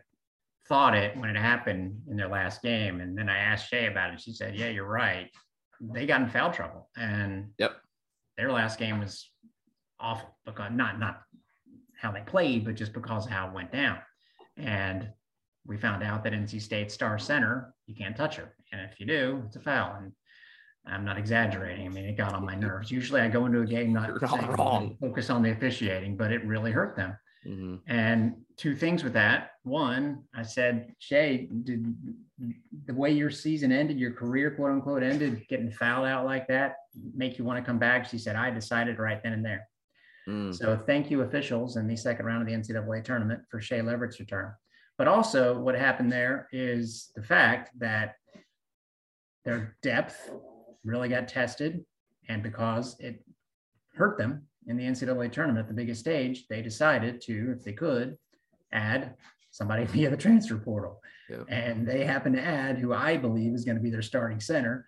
thought 0.68 0.94
it 0.94 1.16
when 1.16 1.30
it 1.30 1.36
happened 1.36 2.02
in 2.08 2.16
their 2.16 2.28
last 2.28 2.62
game, 2.62 3.00
and 3.00 3.16
then 3.16 3.28
I 3.28 3.38
asked 3.38 3.72
Shae 3.72 3.90
about 3.90 4.12
it. 4.12 4.20
She 4.20 4.32
said, 4.32 4.54
"Yeah, 4.54 4.68
you're 4.68 4.84
right. 4.84 5.30
They 5.80 6.06
got 6.06 6.20
in 6.20 6.28
foul 6.28 6.52
trouble, 6.52 6.90
and 6.96 7.50
yep, 7.58 7.76
their 8.36 8.52
last 8.52 8.78
game 8.78 9.00
was 9.00 9.30
awful 10.00 10.36
because 10.44 10.70
not 10.72 10.98
not 10.98 11.22
how 11.98 12.12
they 12.12 12.20
played, 12.20 12.64
but 12.64 12.76
just 12.76 12.92
because 12.92 13.26
of 13.26 13.32
how 13.32 13.48
it 13.48 13.54
went 13.54 13.72
down. 13.72 13.98
And 14.56 15.08
we 15.66 15.76
found 15.76 16.02
out 16.02 16.24
that 16.24 16.32
NC 16.32 16.62
State 16.62 16.90
star 16.92 17.18
center, 17.18 17.74
you 17.86 17.94
can't 17.94 18.16
touch 18.16 18.36
her. 18.36 18.54
And 18.72 18.80
if 18.82 19.00
you 19.00 19.06
do, 19.06 19.42
it's 19.46 19.56
a 19.56 19.60
foul. 19.60 19.96
And 19.96 20.12
I'm 20.86 21.04
not 21.04 21.18
exaggerating. 21.18 21.86
I 21.86 21.88
mean, 21.90 22.04
it 22.04 22.16
got 22.16 22.34
on 22.34 22.44
my 22.44 22.54
nerves. 22.54 22.90
Usually 22.90 23.20
I 23.20 23.28
go 23.28 23.46
into 23.46 23.60
a 23.60 23.66
game 23.66 23.92
not 23.92 24.10
wrong. 24.58 24.96
focus 25.00 25.28
on 25.28 25.42
the 25.42 25.50
officiating, 25.50 26.16
but 26.16 26.32
it 26.32 26.44
really 26.44 26.70
hurt 26.70 26.96
them. 26.96 27.16
Mm-hmm. 27.46 27.76
And 27.86 28.36
two 28.56 28.74
things 28.74 29.04
with 29.04 29.12
that. 29.14 29.52
One, 29.62 30.24
I 30.34 30.42
said, 30.42 30.92
Shae, 31.00 31.48
did 31.64 31.94
the 32.86 32.94
way 32.94 33.10
your 33.10 33.30
season 33.30 33.72
ended, 33.72 33.98
your 33.98 34.12
career, 34.12 34.50
quote 34.50 34.72
unquote, 34.72 35.02
ended, 35.02 35.46
getting 35.48 35.70
fouled 35.70 36.06
out 36.06 36.24
like 36.24 36.48
that, 36.48 36.76
make 37.14 37.38
you 37.38 37.44
want 37.44 37.58
to 37.58 37.64
come 37.64 37.78
back? 37.78 38.08
She 38.08 38.18
said, 38.18 38.36
I 38.36 38.50
decided 38.50 38.98
right 38.98 39.22
then 39.22 39.32
and 39.32 39.44
there. 39.44 39.68
Mm. 40.28 40.54
So 40.54 40.76
thank 40.86 41.10
you, 41.10 41.22
officials, 41.22 41.76
in 41.76 41.86
the 41.86 41.96
second 41.96 42.26
round 42.26 42.42
of 42.42 42.48
the 42.48 42.54
NCAA 42.54 43.04
tournament 43.04 43.42
for 43.50 43.60
Shae 43.60 43.84
Leverett's 43.84 44.20
return. 44.20 44.52
But 44.98 45.08
also, 45.08 45.58
what 45.58 45.74
happened 45.76 46.10
there 46.10 46.48
is 46.52 47.12
the 47.14 47.22
fact 47.22 47.70
that 47.78 48.16
their 49.44 49.76
depth 49.82 50.30
really 50.84 51.08
got 51.08 51.28
tested. 51.28 51.84
And 52.28 52.42
because 52.42 52.96
it 52.98 53.24
hurt 53.94 54.18
them 54.18 54.42
in 54.68 54.76
the 54.76 54.84
NCAA 54.84 55.32
tournament 55.32 55.66
the 55.66 55.74
biggest 55.74 56.00
stage, 56.00 56.46
they 56.48 56.62
decided 56.62 57.20
to, 57.22 57.54
if 57.56 57.64
they 57.64 57.72
could, 57.72 58.16
add 58.72 59.14
somebody 59.50 59.84
via 59.86 60.10
the 60.10 60.16
transfer 60.16 60.58
portal. 60.58 61.00
Yep. 61.28 61.46
And 61.48 61.86
they 61.86 62.04
happen 62.04 62.32
to 62.34 62.40
add 62.40 62.78
who 62.78 62.94
I 62.94 63.16
believe 63.16 63.54
is 63.54 63.64
going 63.64 63.76
to 63.76 63.82
be 63.82 63.90
their 63.90 64.02
starting 64.02 64.40
center. 64.40 64.86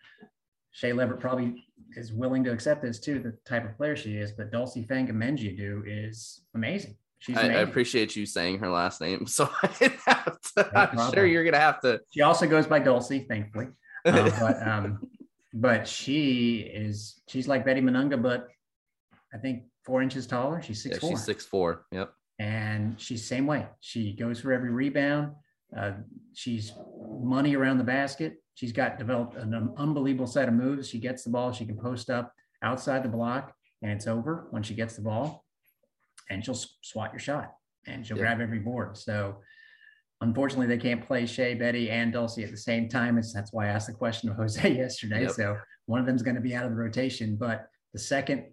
Shae 0.75 0.95
Leverett 0.95 1.21
probably 1.21 1.67
is 1.97 2.13
willing 2.13 2.45
to 2.45 2.53
accept 2.53 2.83
this 2.83 3.01
too, 3.01 3.19
the 3.19 3.37
type 3.45 3.69
of 3.69 3.77
player 3.77 3.97
she 3.97 4.17
is, 4.17 4.33
but 4.33 4.53
Dulcy 4.53 4.87
Fankam 4.87 5.17
Mendjiadeu 5.17 5.83
is 5.87 6.43
amazing. 6.55 6.97
She's 7.19 7.37
I, 7.37 7.49
I, 7.49 7.61
appreciate 7.61 8.17
you 8.17 8.25
saying 8.25 8.61
her 8.61 8.71
last 8.71 9.01
name, 9.01 9.27
so 9.27 9.51
I 9.63 9.67
have 10.07 10.41
to. 10.41 10.51
No 10.57 10.71
I'm 10.75 11.13
sure 11.13 11.27
you're 11.27 11.45
gonna 11.45 11.59
have 11.59 11.81
to. 11.83 12.01
She 12.11 12.23
also 12.23 12.47
goes 12.47 12.67
by 12.67 12.79
Dulcie, 12.79 13.27
thankfully. 13.29 13.67
Uh, 14.07 14.31
but 14.41 14.67
um, 14.67 15.07
but 15.53 15.87
she 15.87 16.61
is 16.61 17.21
she's 17.29 17.47
like 17.47 17.67
Betty 17.67 17.83
Mununga, 17.83 18.23
but 18.23 18.49
I 19.35 19.39
think 19.39 19.65
four 19.85 20.03
inches 20.03 20.27
taller. 20.27 20.63
She's 20.63 20.83
six 20.83 20.97
yeah, 20.97 21.01
four. 21.01 21.11
She's 21.11 21.25
six 21.25 21.47
four. 21.47 21.87
Yep. 21.93 22.13
And 22.39 23.01
she's 23.01 23.27
same 23.27 23.47
way. 23.47 23.67
She 23.81 24.15
goes 24.15 24.41
for 24.41 24.53
every 24.53 24.71
rebound. 24.71 25.33
Uh, 25.77 25.93
she's 26.35 26.73
money 27.23 27.55
around 27.55 27.79
the 27.79 27.85
basket. 27.85 28.43
she's 28.55 28.73
got 28.73 28.99
developed 28.99 29.37
an 29.37 29.73
unbelievable 29.77 30.27
set 30.27 30.49
of 30.49 30.55
moves. 30.55 30.89
She 30.89 30.99
gets 30.99 31.23
the 31.23 31.31
ball, 31.31 31.53
she 31.53 31.65
can 31.65 31.77
post 31.77 32.11
up 32.11 32.33
outside 32.63 33.03
the 33.03 33.09
block, 33.09 33.55
and 33.83 33.91
it's 33.91 34.07
over 34.07 34.49
when 34.51 34.63
she 34.63 34.75
gets 34.75 34.97
the 34.97 35.03
ball, 35.03 35.45
and 36.29 36.45
she'll 36.45 36.59
swat 36.83 37.13
your 37.13 37.21
shot 37.21 37.53
and 37.87 38.07
she'll 38.07 38.17
yeah. 38.17 38.25
grab 38.25 38.41
every 38.41 38.59
board. 38.59 38.97
So 38.97 39.37
unfortunately, 40.21 40.67
they 40.67 40.79
can't 40.79 41.07
play 41.07 41.25
Shae, 41.25 41.59
Betty, 41.59 41.91
and 41.91 42.13
Dulcie 42.13 42.45
at 42.45 42.51
the 42.51 42.57
same 42.57 42.89
time. 42.89 43.19
It's, 43.19 43.33
that's 43.33 43.53
why 43.53 43.67
I 43.67 43.69
asked 43.69 43.87
the 43.87 43.95
question 43.95 44.29
of 44.29 44.37
Jose 44.37 44.69
yesterday. 44.77 45.23
Yep. 45.23 45.33
So 45.33 45.57
one 45.87 46.01
of 46.01 46.07
them 46.07 46.17
is 46.17 46.23
going 46.23 46.37
to 46.37 46.41
be 46.41 46.55
out 46.55 46.65
of 46.65 46.71
the 46.71 46.77
rotation, 46.77 47.37
but 47.37 47.67
the 47.93 47.99
second, 47.99 48.45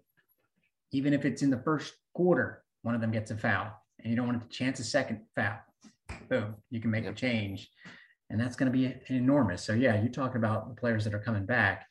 even 0.92 1.14
if 1.14 1.26
it's 1.26 1.42
in 1.42 1.50
the 1.50 1.62
first 1.64 1.94
quarter, 2.14 2.64
one 2.84 2.96
of 2.96 3.02
them 3.02 3.12
gets 3.12 3.32
a 3.32 3.38
foul, 3.38 3.72
and 4.00 4.10
you 4.10 4.16
don't 4.16 4.28
want 4.28 4.42
to 4.42 4.58
chance 4.58 4.80
a 4.80 4.84
second 4.84 5.22
foul. 5.36 5.58
Boom, 6.30 6.56
you 6.70 6.80
can 6.80 6.92
make 6.92 7.04
yep. 7.04 7.14
a 7.14 7.16
change, 7.16 7.70
and 8.30 8.40
that's 8.40 8.56
going 8.56 8.72
to 8.72 8.78
be 8.78 8.96
enormous. 9.10 9.64
So 9.64 9.74
yeah, 9.74 10.02
you 10.02 10.10
talk 10.10 10.36
about 10.36 10.70
the 10.70 10.80
players 10.80 11.04
that 11.04 11.14
are 11.14 11.20
coming 11.20 11.46
back, 11.46 11.86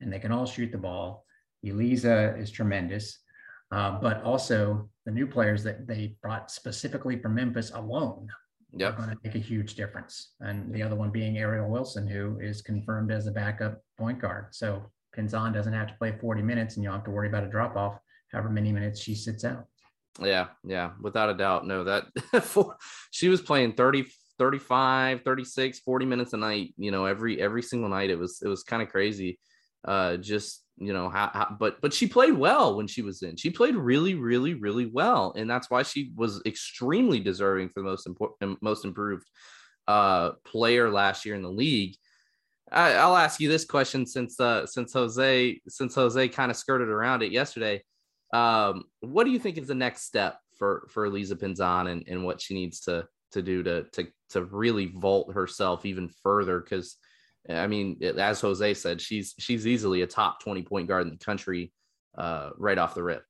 and 0.00 0.12
they 0.12 0.18
can 0.18 0.32
all 0.32 0.46
shoot 0.46 0.72
the 0.72 0.78
ball. 0.78 1.24
Elisa 1.64 2.36
is 2.36 2.50
tremendous, 2.50 3.18
uh, 3.72 3.98
but 4.00 4.22
also 4.22 4.88
the 5.06 5.10
new 5.10 5.26
players 5.26 5.64
that 5.64 5.86
they 5.86 6.16
brought 6.22 6.50
specifically 6.50 7.18
from 7.18 7.34
Memphis 7.34 7.70
alone 7.74 8.28
yep. 8.76 8.94
are 8.94 8.96
going 8.96 9.10
to 9.10 9.18
make 9.24 9.34
a 9.34 9.38
huge 9.38 9.74
difference. 9.74 10.32
And 10.40 10.72
the 10.72 10.82
other 10.82 10.96
one 10.96 11.10
being 11.10 11.38
Aerial 11.38 11.68
Wilson, 11.68 12.06
who 12.06 12.38
is 12.40 12.62
confirmed 12.62 13.10
as 13.10 13.26
a 13.26 13.30
backup 13.30 13.82
point 13.98 14.20
guard. 14.20 14.46
So 14.50 14.82
Pinzan 15.16 15.52
doesn't 15.52 15.72
have 15.72 15.88
to 15.88 15.94
play 15.94 16.16
40 16.20 16.42
minutes 16.42 16.76
and 16.76 16.84
you 16.84 16.90
don't 16.90 16.98
have 16.98 17.04
to 17.06 17.10
worry 17.10 17.28
about 17.28 17.44
a 17.44 17.48
drop 17.48 17.76
off 17.76 17.98
however 18.32 18.50
many 18.50 18.72
minutes 18.72 19.00
she 19.00 19.14
sits 19.14 19.44
out. 19.44 19.66
Yeah, 20.20 20.48
yeah, 20.64 20.92
without 21.00 21.30
a 21.30 21.34
doubt. 21.34 21.66
No, 21.66 21.84
that 21.84 22.06
for, 22.42 22.76
she 23.10 23.28
was 23.28 23.40
playing 23.40 23.74
30 23.74 24.06
35, 24.38 25.22
36, 25.22 25.80
40 25.80 26.06
minutes 26.06 26.32
a 26.32 26.36
night, 26.36 26.72
you 26.76 26.90
know, 26.90 27.06
every 27.06 27.40
every 27.40 27.62
single 27.62 27.88
night. 27.88 28.10
It 28.10 28.18
was 28.18 28.40
it 28.42 28.48
was 28.48 28.62
kind 28.62 28.82
of 28.82 28.88
crazy. 28.88 29.38
Uh 29.84 30.16
just 30.16 30.64
you 30.80 30.92
know 30.92 31.08
how, 31.08 31.30
how, 31.32 31.56
but 31.58 31.80
but 31.80 31.92
she 31.92 32.06
played 32.06 32.34
well 32.34 32.76
when 32.76 32.86
she 32.86 33.02
was 33.02 33.22
in 33.22 33.36
she 33.36 33.50
played 33.50 33.74
really 33.74 34.14
really 34.14 34.54
really 34.54 34.86
well 34.86 35.32
and 35.36 35.50
that's 35.50 35.70
why 35.70 35.82
she 35.82 36.12
was 36.14 36.40
extremely 36.46 37.18
deserving 37.20 37.68
for 37.68 37.80
the 37.80 37.88
most 37.88 38.06
important 38.06 38.62
most 38.62 38.84
improved 38.84 39.26
uh 39.88 40.32
player 40.44 40.90
last 40.90 41.24
year 41.24 41.34
in 41.34 41.42
the 41.42 41.50
league 41.50 41.96
I, 42.70 42.94
i'll 42.94 43.16
ask 43.16 43.40
you 43.40 43.48
this 43.48 43.64
question 43.64 44.06
since 44.06 44.38
uh 44.38 44.66
since 44.66 44.92
jose 44.92 45.60
since 45.68 45.94
jose 45.94 46.28
kind 46.28 46.50
of 46.50 46.56
skirted 46.56 46.88
around 46.88 47.22
it 47.22 47.32
yesterday 47.32 47.82
um 48.32 48.84
what 49.00 49.24
do 49.24 49.30
you 49.30 49.38
think 49.38 49.56
is 49.56 49.68
the 49.68 49.74
next 49.74 50.02
step 50.02 50.38
for 50.58 50.86
for 50.90 51.08
lisa 51.08 51.34
Pinzan 51.34 51.90
and, 51.90 52.04
and 52.06 52.24
what 52.24 52.40
she 52.40 52.54
needs 52.54 52.80
to 52.80 53.06
to 53.32 53.42
do 53.42 53.62
to 53.62 53.84
to 53.92 54.06
to 54.30 54.44
really 54.44 54.86
vault 54.86 55.32
herself 55.32 55.86
even 55.86 56.08
further 56.22 56.60
because 56.60 56.96
I 57.48 57.66
mean, 57.66 57.98
as 58.02 58.40
Jose 58.40 58.74
said, 58.74 59.00
she's 59.00 59.34
she's 59.38 59.66
easily 59.66 60.02
a 60.02 60.06
top 60.06 60.42
20 60.42 60.62
point 60.62 60.88
guard 60.88 61.04
in 61.04 61.10
the 61.10 61.24
country 61.24 61.72
uh, 62.16 62.50
right 62.58 62.76
off 62.76 62.94
the 62.94 63.02
rip. 63.02 63.24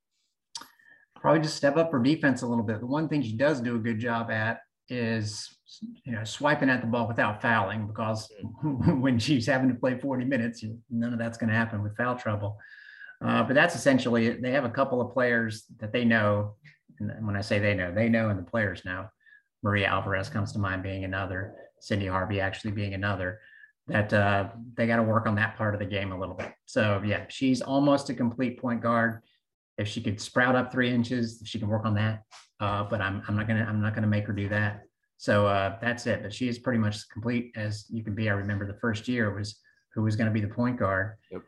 Probably 1.14 1.40
just 1.40 1.56
step 1.56 1.76
up 1.76 1.92
her 1.92 2.02
defense 2.02 2.42
a 2.42 2.46
little 2.46 2.64
bit. 2.64 2.80
The 2.80 2.86
one 2.86 3.08
thing 3.08 3.22
she 3.22 3.36
does 3.36 3.60
do 3.60 3.76
a 3.76 3.78
good 3.78 3.98
job 3.98 4.30
at 4.30 4.60
is 4.88 5.56
you 6.04 6.12
know 6.12 6.24
swiping 6.24 6.70
at 6.70 6.80
the 6.80 6.86
ball 6.86 7.06
without 7.06 7.42
fouling 7.42 7.86
because 7.86 8.32
when 8.62 9.18
she's 9.18 9.46
having 9.46 9.68
to 9.68 9.74
play 9.74 9.98
40 9.98 10.24
minutes, 10.24 10.64
none 10.90 11.12
of 11.12 11.18
that's 11.18 11.38
going 11.38 11.50
to 11.50 11.56
happen 11.56 11.82
with 11.82 11.96
foul 11.96 12.16
trouble. 12.16 12.58
Uh, 13.24 13.42
but 13.42 13.54
that's 13.54 13.74
essentially 13.74 14.28
it. 14.28 14.42
They 14.42 14.52
have 14.52 14.64
a 14.64 14.70
couple 14.70 15.00
of 15.00 15.12
players 15.12 15.64
that 15.78 15.92
they 15.92 16.04
know. 16.04 16.54
And 17.00 17.26
when 17.26 17.36
I 17.36 17.40
say 17.40 17.58
they 17.58 17.74
know, 17.74 17.92
they 17.92 18.08
know 18.08 18.28
and 18.28 18.38
the 18.38 18.50
players 18.50 18.84
know. 18.84 19.06
Maria 19.62 19.88
Alvarez 19.88 20.28
comes 20.28 20.52
to 20.52 20.58
mind 20.58 20.82
being 20.82 21.04
another, 21.04 21.54
Sydney 21.80 22.06
Harvey 22.06 22.40
actually 22.40 22.70
being 22.70 22.94
another 22.94 23.40
that 23.88 24.12
uh, 24.12 24.48
they 24.76 24.86
got 24.86 24.96
to 24.96 25.02
work 25.02 25.26
on 25.26 25.34
that 25.36 25.56
part 25.56 25.74
of 25.74 25.80
the 25.80 25.86
game 25.86 26.12
a 26.12 26.18
little 26.18 26.34
bit. 26.34 26.52
So 26.66 27.02
yeah, 27.04 27.24
she's 27.28 27.62
almost 27.62 28.10
a 28.10 28.14
complete 28.14 28.60
point 28.60 28.82
guard. 28.82 29.22
If 29.78 29.88
she 29.88 30.00
could 30.00 30.20
sprout 30.20 30.56
up 30.56 30.70
three 30.70 30.92
inches, 30.92 31.42
she 31.44 31.58
can 31.58 31.68
work 31.68 31.84
on 31.84 31.94
that. 31.94 32.22
Uh, 32.60 32.84
but 32.84 33.00
I'm, 33.00 33.22
I'm 33.26 33.36
not 33.36 33.46
gonna 33.46 33.64
I'm 33.64 33.80
not 33.80 33.94
gonna 33.94 34.08
make 34.08 34.26
her 34.26 34.32
do 34.32 34.48
that. 34.50 34.82
So 35.16 35.46
uh, 35.46 35.78
that's 35.80 36.06
it. 36.06 36.22
But 36.22 36.32
she 36.32 36.48
is 36.48 36.58
pretty 36.58 36.78
much 36.78 37.08
complete 37.08 37.52
as 37.56 37.86
you 37.88 38.04
can 38.04 38.14
be. 38.14 38.28
I 38.28 38.34
remember 38.34 38.66
the 38.66 38.78
first 38.78 39.08
year 39.08 39.34
was 39.34 39.60
who 39.94 40.02
was 40.02 40.16
going 40.16 40.28
to 40.28 40.32
be 40.32 40.40
the 40.40 40.52
point 40.52 40.78
guard, 40.78 41.16
yep. 41.30 41.42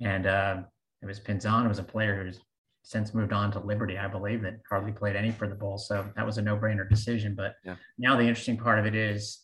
and 0.00 0.26
uh, 0.26 0.56
it 1.02 1.06
was 1.06 1.20
Pinzan, 1.20 1.64
It 1.64 1.68
was 1.68 1.78
a 1.78 1.84
player 1.84 2.22
who's 2.22 2.40
since 2.84 3.14
moved 3.14 3.32
on 3.32 3.52
to 3.52 3.60
Liberty, 3.60 3.96
I 3.98 4.08
believe, 4.08 4.42
that 4.42 4.58
hardly 4.68 4.92
played 4.92 5.16
any 5.16 5.30
for 5.30 5.48
the 5.48 5.54
Bulls. 5.54 5.86
So 5.86 6.08
that 6.16 6.26
was 6.26 6.38
a 6.38 6.42
no-brainer 6.42 6.88
decision. 6.88 7.34
But 7.34 7.54
yeah. 7.64 7.76
now 7.96 8.16
the 8.16 8.24
interesting 8.24 8.56
part 8.56 8.78
of 8.78 8.86
it 8.86 8.94
is 8.94 9.40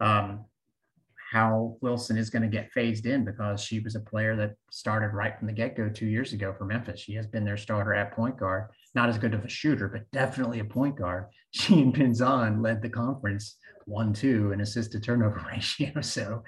um, 0.00 0.46
how 1.30 1.76
Wilson 1.82 2.16
is 2.16 2.30
going 2.30 2.42
to 2.42 2.48
get 2.48 2.72
phased 2.72 3.04
in 3.04 3.24
because 3.24 3.60
she 3.60 3.80
was 3.80 3.94
a 3.94 4.00
player 4.00 4.34
that 4.36 4.54
started 4.70 5.08
right 5.08 5.36
from 5.38 5.46
the 5.46 5.52
get 5.52 5.76
go 5.76 5.88
two 5.88 6.06
years 6.06 6.32
ago 6.32 6.54
for 6.56 6.64
Memphis. 6.64 7.00
She 7.00 7.14
has 7.14 7.26
been 7.26 7.44
their 7.44 7.58
starter 7.58 7.94
at 7.94 8.12
point 8.12 8.38
guard, 8.38 8.70
not 8.94 9.10
as 9.10 9.18
good 9.18 9.34
of 9.34 9.44
a 9.44 9.48
shooter, 9.48 9.88
but 9.88 10.10
definitely 10.10 10.60
a 10.60 10.64
point 10.64 10.96
guard. 10.96 11.26
She 11.50 11.80
and 11.80 11.94
Pinzan 11.94 12.62
led 12.62 12.82
the 12.82 12.90
conference 12.90 13.56
one 13.86 14.12
two 14.12 14.52
in 14.52 14.60
assist 14.60 14.92
to 14.92 15.00
turnover 15.00 15.42
ratio. 15.50 15.98
So 16.02 16.44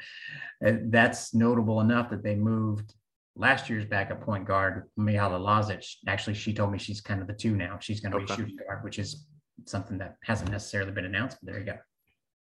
uh, 0.65 0.73
that's 0.91 1.33
notable 1.33 1.81
enough 1.81 2.11
that 2.11 2.23
they 2.23 2.35
moved 2.35 2.93
last 3.41 3.71
year's 3.71 3.87
backup 3.87 4.21
point 4.21 4.45
guard, 4.45 4.85
Mihaela 4.99 5.41
Lazic. 5.41 5.95
Actually, 6.07 6.35
she 6.35 6.53
told 6.53 6.71
me 6.71 6.79
she's 6.79 7.01
kind 7.01 7.21
of 7.21 7.27
the 7.27 7.33
two 7.33 7.57
now. 7.57 7.79
She's 7.81 8.01
going 8.01 8.13
to 8.13 8.19
okay. 8.19 8.27
be 8.27 8.33
a 8.33 8.37
shooting 8.37 8.57
guard, 8.57 8.85
which 8.85 8.99
is 8.99 9.27
something 9.67 9.99
that 9.99 10.17
hasn't 10.25 10.51
necessarily 10.51 10.93
been 10.93 11.07
announced, 11.07 11.39
but 11.41 11.51
there 11.51 11.61
you 11.61 11.67
go. 11.67 11.79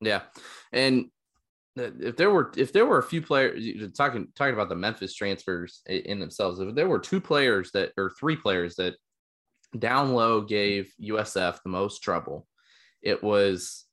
Yeah. 0.01 0.23
And 0.73 1.07
if 1.77 2.17
there 2.17 2.31
were 2.31 2.53
if 2.57 2.73
there 2.73 2.85
were 2.85 2.99
a 2.99 3.03
few 3.03 3.23
players 3.23 3.65
talking 3.97 4.29
talking 4.35 4.55
about 4.55 4.69
the 4.69 4.77
Memphis 4.77 5.15
transfers 5.15 5.81
in 5.87 6.21
themselves, 6.21 6.61
if 6.61 6.75
there 6.75 6.89
were 6.89 6.99
two 6.99 7.21
players 7.21 7.71
that 7.73 7.93
or 7.97 8.13
three 8.19 8.37
players 8.37 8.77
that 8.77 8.95
down 9.79 10.13
low 10.13 10.43
gave 10.43 10.93
USF 11.01 11.63
the 11.63 11.71
most 11.71 12.01
trouble, 12.01 12.47
it 13.03 13.23
was 13.23 13.87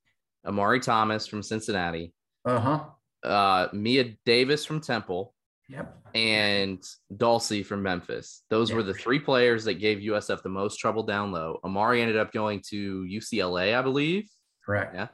Amari 0.46 0.82
Thomas 0.82 1.28
from 1.28 1.43
Cincinnati, 1.43 2.13
uh-huh. 2.46 2.84
uh 3.24 3.67
Mia 3.72 4.15
Davis 4.26 4.65
from 4.65 4.82
Temple, 4.82 5.34
yep, 5.69 5.97
and 6.15 6.84
Dulcie 7.15 7.63
from 7.63 7.84
Memphis. 7.84 8.43
Those 8.49 8.69
yep. 8.69 8.77
were 8.77 8.84
the 8.84 8.93
three 8.93 9.19
players 9.19 9.65
that 9.65 9.75
gave 9.75 9.99
USF 9.99 10.41
the 10.43 10.49
most 10.49 10.77
trouble 10.77 11.03
down 11.03 11.32
low. 11.32 11.60
Amari 11.63 12.01
ended 12.01 12.17
up 12.17 12.32
going 12.32 12.62
to 12.69 13.03
UCLA, 13.03 13.77
I 13.77 13.82
believe. 13.82 14.30
Correct. 14.65 14.95
Yeah. 14.95 15.08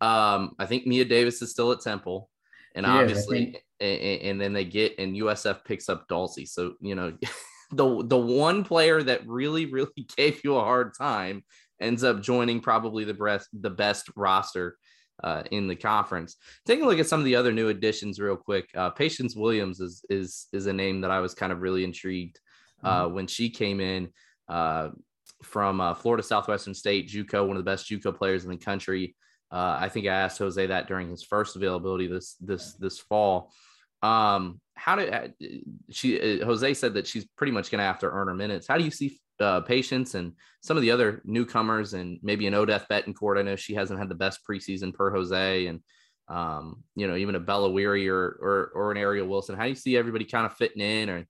Um, 0.00 0.52
I 0.58 0.66
think 0.66 0.86
Mia 0.86 1.04
Davis 1.04 1.42
is 1.42 1.50
still 1.50 1.72
at 1.72 1.80
Temple, 1.80 2.30
and 2.74 2.86
she 2.86 2.90
obviously, 2.90 3.62
and, 3.80 4.22
and, 4.22 4.40
then 4.40 4.52
they 4.52 4.64
get 4.64 4.98
and 4.98 5.14
USF 5.14 5.64
picks 5.64 5.88
up 5.88 6.08
Dulcie. 6.08 6.46
So 6.46 6.74
you 6.80 6.94
know, 6.94 7.16
the 7.72 8.04
the 8.04 8.18
one 8.18 8.64
player 8.64 9.02
that 9.02 9.26
really 9.26 9.66
really 9.66 10.06
gave 10.16 10.42
you 10.44 10.56
a 10.56 10.64
hard 10.64 10.92
time 10.96 11.44
ends 11.80 12.04
up 12.04 12.22
joining 12.22 12.60
probably 12.60 13.04
the 13.04 13.14
best 13.14 13.48
the 13.52 13.70
best 13.70 14.10
roster 14.16 14.76
uh, 15.22 15.42
in 15.50 15.68
the 15.68 15.76
conference. 15.76 16.36
Taking 16.66 16.84
a 16.84 16.88
look 16.88 16.98
at 16.98 17.06
some 17.06 17.20
of 17.20 17.24
the 17.24 17.36
other 17.36 17.52
new 17.52 17.68
additions 17.68 18.20
real 18.20 18.36
quick. 18.36 18.68
Uh, 18.74 18.90
Patience 18.90 19.36
Williams 19.36 19.80
is 19.80 20.04
is 20.10 20.48
is 20.52 20.66
a 20.66 20.72
name 20.72 21.00
that 21.02 21.10
I 21.10 21.20
was 21.20 21.34
kind 21.34 21.52
of 21.52 21.60
really 21.60 21.84
intrigued 21.84 22.38
uh, 22.82 23.04
mm-hmm. 23.04 23.14
when 23.14 23.26
she 23.26 23.50
came 23.50 23.80
in 23.80 24.08
uh, 24.48 24.90
from 25.42 25.80
uh, 25.80 25.94
Florida 25.94 26.22
Southwestern 26.22 26.74
State, 26.74 27.08
JUCO, 27.08 27.46
one 27.46 27.56
of 27.56 27.64
the 27.64 27.70
best 27.70 27.88
JUCO 27.88 28.16
players 28.16 28.44
in 28.44 28.50
the 28.50 28.56
country. 28.56 29.16
Uh, 29.50 29.78
I 29.80 29.88
think 29.88 30.06
I 30.06 30.14
asked 30.14 30.38
Jose 30.38 30.64
that 30.64 30.86
during 30.86 31.10
his 31.10 31.22
first 31.22 31.56
availability 31.56 32.06
this 32.06 32.36
this 32.40 32.74
this 32.74 32.98
fall. 32.98 33.52
Um, 34.02 34.60
how 34.74 34.96
did 34.96 35.34
she? 35.90 36.40
Jose 36.40 36.74
said 36.74 36.94
that 36.94 37.06
she's 37.06 37.26
pretty 37.36 37.52
much 37.52 37.70
going 37.70 37.80
to 37.80 37.84
have 37.84 37.98
to 37.98 38.06
earn 38.06 38.28
her 38.28 38.34
minutes. 38.34 38.66
How 38.66 38.78
do 38.78 38.84
you 38.84 38.90
see 38.90 39.20
uh, 39.40 39.60
Patience 39.62 40.14
and 40.14 40.32
some 40.62 40.76
of 40.76 40.82
the 40.82 40.90
other 40.90 41.22
newcomers, 41.24 41.94
and 41.94 42.18
maybe 42.22 42.46
an 42.46 42.54
Odeth 42.54 42.86
Betancourt? 42.90 43.38
I 43.38 43.42
know 43.42 43.56
she 43.56 43.74
hasn't 43.74 43.98
had 43.98 44.08
the 44.08 44.14
best 44.14 44.40
preseason 44.48 44.94
per 44.94 45.10
Jose, 45.10 45.66
and 45.66 45.80
um, 46.28 46.82
you 46.96 47.06
know 47.06 47.16
even 47.16 47.34
a 47.34 47.40
Bella 47.40 47.70
Weary 47.70 48.08
or, 48.08 48.38
or 48.40 48.72
or 48.74 48.90
an 48.92 48.98
Aerial 48.98 49.26
Wilson. 49.26 49.56
How 49.56 49.64
do 49.64 49.70
you 49.70 49.74
see 49.74 49.96
everybody 49.96 50.24
kind 50.24 50.46
of 50.46 50.54
fitting 50.54 50.82
in 50.82 51.10
or 51.10 51.26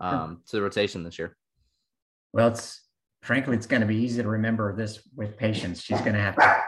um, 0.00 0.42
to 0.48 0.56
the 0.56 0.62
rotation 0.62 1.02
this 1.02 1.18
year? 1.18 1.36
Well, 2.32 2.48
it's 2.48 2.82
frankly, 3.22 3.56
it's 3.56 3.66
going 3.66 3.80
to 3.80 3.86
be 3.86 3.96
easy 3.96 4.22
to 4.22 4.28
remember 4.28 4.74
this 4.76 5.00
with 5.16 5.36
Patience. 5.36 5.82
She's 5.82 6.00
going 6.00 6.14
to 6.14 6.20
have 6.20 6.36
to 6.36 6.62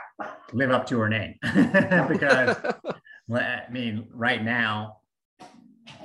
live 0.53 0.71
up 0.71 0.87
to 0.87 0.99
her 0.99 1.09
name 1.09 1.35
because 2.09 2.57
I 3.35 3.65
mean, 3.71 4.07
right 4.13 4.43
now 4.43 4.99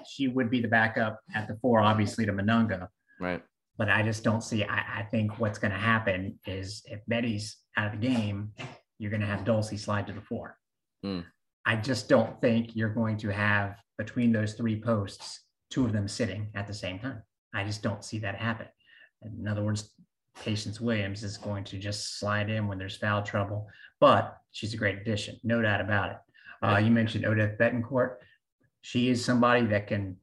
she 0.07 0.27
would 0.27 0.49
be 0.49 0.61
the 0.61 0.67
backup 0.67 1.19
at 1.33 1.47
the 1.47 1.57
four, 1.61 1.79
obviously 1.79 2.25
to 2.25 2.33
Mununga. 2.33 2.87
Right. 3.19 3.41
But 3.81 3.89
I 3.89 4.03
just 4.03 4.23
don't 4.23 4.43
see. 4.43 4.63
I, 4.63 4.99
I 4.99 5.07
think 5.09 5.39
what's 5.39 5.57
going 5.57 5.71
to 5.71 5.77
happen 5.79 6.37
is 6.45 6.83
if 6.85 6.99
Betty's 7.07 7.57
out 7.75 7.91
of 7.91 7.99
the 7.99 8.07
game, 8.07 8.51
you're 8.99 9.09
going 9.09 9.21
to 9.21 9.25
have 9.25 9.43
Dulcie 9.43 9.75
slide 9.77 10.05
to 10.05 10.13
the 10.13 10.21
four. 10.21 10.55
Mm. 11.03 11.25
I 11.65 11.77
just 11.77 12.07
don't 12.07 12.39
think 12.41 12.75
you're 12.75 12.93
going 12.93 13.17
to 13.17 13.29
have 13.29 13.77
between 13.97 14.31
those 14.31 14.53
three 14.53 14.79
posts, 14.79 15.45
two 15.71 15.83
of 15.83 15.93
them 15.93 16.07
sitting 16.07 16.51
at 16.53 16.67
the 16.67 16.75
same 16.75 16.99
time. 16.99 17.23
I 17.55 17.63
just 17.63 17.81
don't 17.81 18.05
see 18.05 18.19
that 18.19 18.35
happen. 18.35 18.67
In 19.23 19.47
other 19.47 19.63
words, 19.63 19.95
Patience 20.43 20.79
Williams 20.79 21.23
is 21.23 21.39
going 21.39 21.63
to 21.63 21.79
just 21.79 22.19
slide 22.19 22.51
in 22.51 22.67
when 22.67 22.77
there's 22.77 22.97
foul 22.97 23.23
trouble, 23.23 23.67
but 23.99 24.37
she's 24.51 24.75
a 24.75 24.77
great 24.77 24.99
addition, 24.99 25.39
no 25.43 25.59
doubt 25.59 25.81
about 25.81 26.11
it. 26.11 26.17
Uh, 26.61 26.77
you 26.77 26.91
mentioned 26.91 27.25
Odeth 27.25 27.57
Betancourt. 27.57 28.17
she 28.81 29.09
is 29.09 29.25
somebody 29.25 29.65
that 29.65 29.87
can 29.87 30.17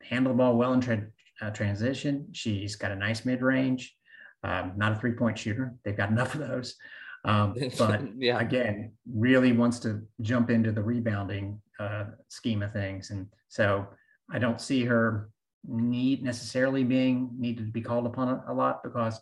handle 0.00 0.32
the 0.32 0.38
ball 0.38 0.56
well 0.56 0.72
in 0.72 0.80
tra- 0.80 1.08
uh, 1.40 1.50
transition. 1.50 2.28
She's 2.32 2.76
got 2.76 2.92
a 2.92 2.96
nice 2.96 3.24
mid 3.24 3.42
range, 3.42 3.94
um, 4.42 4.72
not 4.76 4.92
a 4.92 4.96
three 4.96 5.12
point 5.12 5.38
shooter. 5.38 5.74
They've 5.84 5.96
got 5.96 6.10
enough 6.10 6.34
of 6.34 6.40
those. 6.40 6.76
Um, 7.24 7.54
but 7.78 8.02
yeah. 8.18 8.40
again, 8.40 8.92
really 9.12 9.52
wants 9.52 9.78
to 9.80 10.02
jump 10.20 10.50
into 10.50 10.72
the 10.72 10.82
rebounding 10.82 11.60
uh, 11.78 12.04
scheme 12.28 12.62
of 12.62 12.72
things. 12.72 13.10
And 13.10 13.26
so 13.48 13.86
I 14.30 14.38
don't 14.38 14.60
see 14.60 14.84
her 14.84 15.30
need 15.66 16.22
necessarily 16.22 16.84
being 16.84 17.30
needed 17.38 17.66
to 17.66 17.72
be 17.72 17.80
called 17.80 18.06
upon 18.06 18.28
a, 18.28 18.44
a 18.48 18.54
lot 18.54 18.82
because 18.82 19.18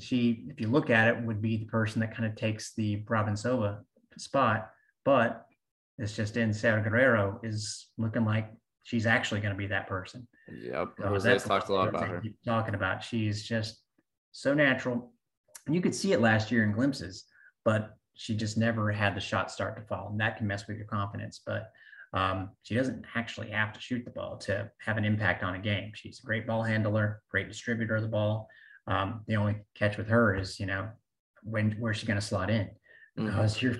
she, 0.00 0.46
if 0.48 0.60
you 0.60 0.68
look 0.68 0.90
at 0.90 1.08
it, 1.08 1.22
would 1.22 1.40
be 1.40 1.58
the 1.58 1.66
person 1.66 2.00
that 2.00 2.16
kind 2.16 2.28
of 2.28 2.34
takes 2.34 2.74
the 2.74 3.02
Brabencova 3.04 3.80
spot. 4.16 4.70
But 5.04 5.46
it's 5.98 6.16
just 6.16 6.36
in 6.36 6.52
Sarah 6.52 6.82
Guerrero 6.82 7.38
is 7.42 7.88
looking 7.98 8.24
like 8.24 8.50
she's 8.84 9.06
actually 9.06 9.40
going 9.40 9.52
to 9.52 9.58
be 9.58 9.66
that 9.66 9.88
person. 9.88 10.28
Yep. 10.48 10.92
So 11.00 11.08
Jose's 11.08 11.42
talked 11.42 11.68
a 11.68 11.74
lot 11.74 11.88
about 11.88 12.08
her. 12.08 12.22
Talking 12.44 12.74
about 12.74 13.02
she's 13.02 13.42
just 13.42 13.80
so 14.32 14.54
natural. 14.54 15.12
And 15.66 15.74
you 15.74 15.80
could 15.80 15.94
see 15.94 16.12
it 16.12 16.20
last 16.20 16.52
year 16.52 16.62
in 16.62 16.72
glimpses, 16.72 17.24
but 17.64 17.96
she 18.14 18.36
just 18.36 18.56
never 18.56 18.92
had 18.92 19.16
the 19.16 19.20
shot 19.20 19.50
start 19.50 19.76
to 19.76 19.82
fall. 19.82 20.08
And 20.10 20.20
that 20.20 20.36
can 20.36 20.46
mess 20.46 20.68
with 20.68 20.76
your 20.76 20.86
confidence. 20.86 21.40
But 21.44 21.72
um, 22.12 22.50
she 22.62 22.74
doesn't 22.74 23.04
actually 23.14 23.50
have 23.50 23.72
to 23.72 23.80
shoot 23.80 24.04
the 24.04 24.10
ball 24.10 24.36
to 24.38 24.70
have 24.78 24.98
an 24.98 25.04
impact 25.04 25.42
on 25.42 25.54
a 25.54 25.58
game. 25.58 25.92
She's 25.94 26.20
a 26.22 26.26
great 26.26 26.46
ball 26.46 26.62
handler, 26.62 27.22
great 27.30 27.48
distributor 27.48 27.96
of 27.96 28.02
the 28.02 28.08
ball. 28.08 28.48
Um, 28.86 29.22
the 29.26 29.36
only 29.36 29.56
catch 29.74 29.96
with 29.96 30.08
her 30.08 30.36
is, 30.36 30.60
you 30.60 30.66
know, 30.66 30.90
when 31.42 31.72
where's 31.80 31.96
she 31.96 32.06
going 32.06 32.20
to 32.20 32.24
slot 32.24 32.50
in? 32.50 32.66
Mm-hmm. 33.18 33.26
Because 33.26 33.56
mm-hmm. 33.56 33.66
your 33.66 33.76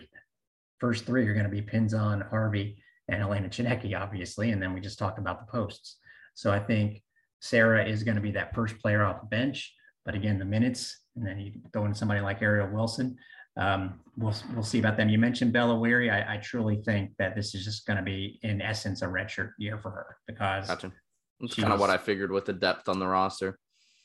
first 0.81 1.05
three 1.05 1.29
are 1.29 1.35
going 1.35 1.45
to 1.45 1.51
be 1.51 1.63
Pinzan 1.63 2.29
Harvey, 2.29 2.79
and 3.09 3.23
Elena 3.23 3.49
Tsineke, 3.49 4.01
obviously. 4.01 4.51
And 4.51 4.63
then 4.63 4.73
we 4.73 4.81
just 4.81 4.99
talked 4.99 5.19
about 5.19 5.41
the 5.41 5.51
posts. 5.51 5.99
So 6.35 6.51
I 6.51 6.59
think 6.59 7.03
Sara 7.41 7.87
is 7.87 8.03
going 8.03 8.17
to 8.17 8.21
be 8.21 8.33
that 8.33 8.55
first 8.55 8.79
player 8.79 9.05
off 9.05 9.21
the 9.21 9.27
bench. 9.27 9.75
But 10.05 10.15
again, 10.15 10.39
the 10.39 10.45
minutes, 10.45 11.01
and 11.17 11.27
then 11.27 11.39
you 11.39 11.53
throw 11.73 11.87
in 11.87 11.95
somebody 11.95 12.21
like 12.21 12.43
Aerial 12.43 12.69
Wilson. 12.69 13.17
Um, 13.57 14.01
we'll 14.17 14.35
we'll 14.53 14.65
see 14.65 14.81
about 14.81 14.97
them. 14.97 15.09
You 15.09 15.19
mentioned 15.19 15.53
Bella 15.53 15.79
Weary. 15.79 16.11
I, 16.11 16.35
I 16.35 16.37
truly 16.39 16.83
think 16.85 17.13
that 17.19 17.37
this 17.37 17.55
is 17.55 17.65
just 17.65 17.87
going 17.87 17.97
to 17.97 18.03
be, 18.03 18.39
in 18.43 18.61
essence, 18.61 19.03
a 19.03 19.07
redshirt 19.07 19.53
year 19.59 19.79
for 19.79 19.91
her 19.91 20.17
because 20.27 20.67
gotcha. 20.67 20.93
that's 21.41 21.55
kind 21.55 21.73
of 21.73 21.81
what 21.81 21.91
I 21.91 21.97
figured 21.97 22.33
with 22.33 22.47
the 22.47 22.53
depth 22.53 22.89
on 22.89 22.99
the 22.99 23.07
roster. 23.07 23.59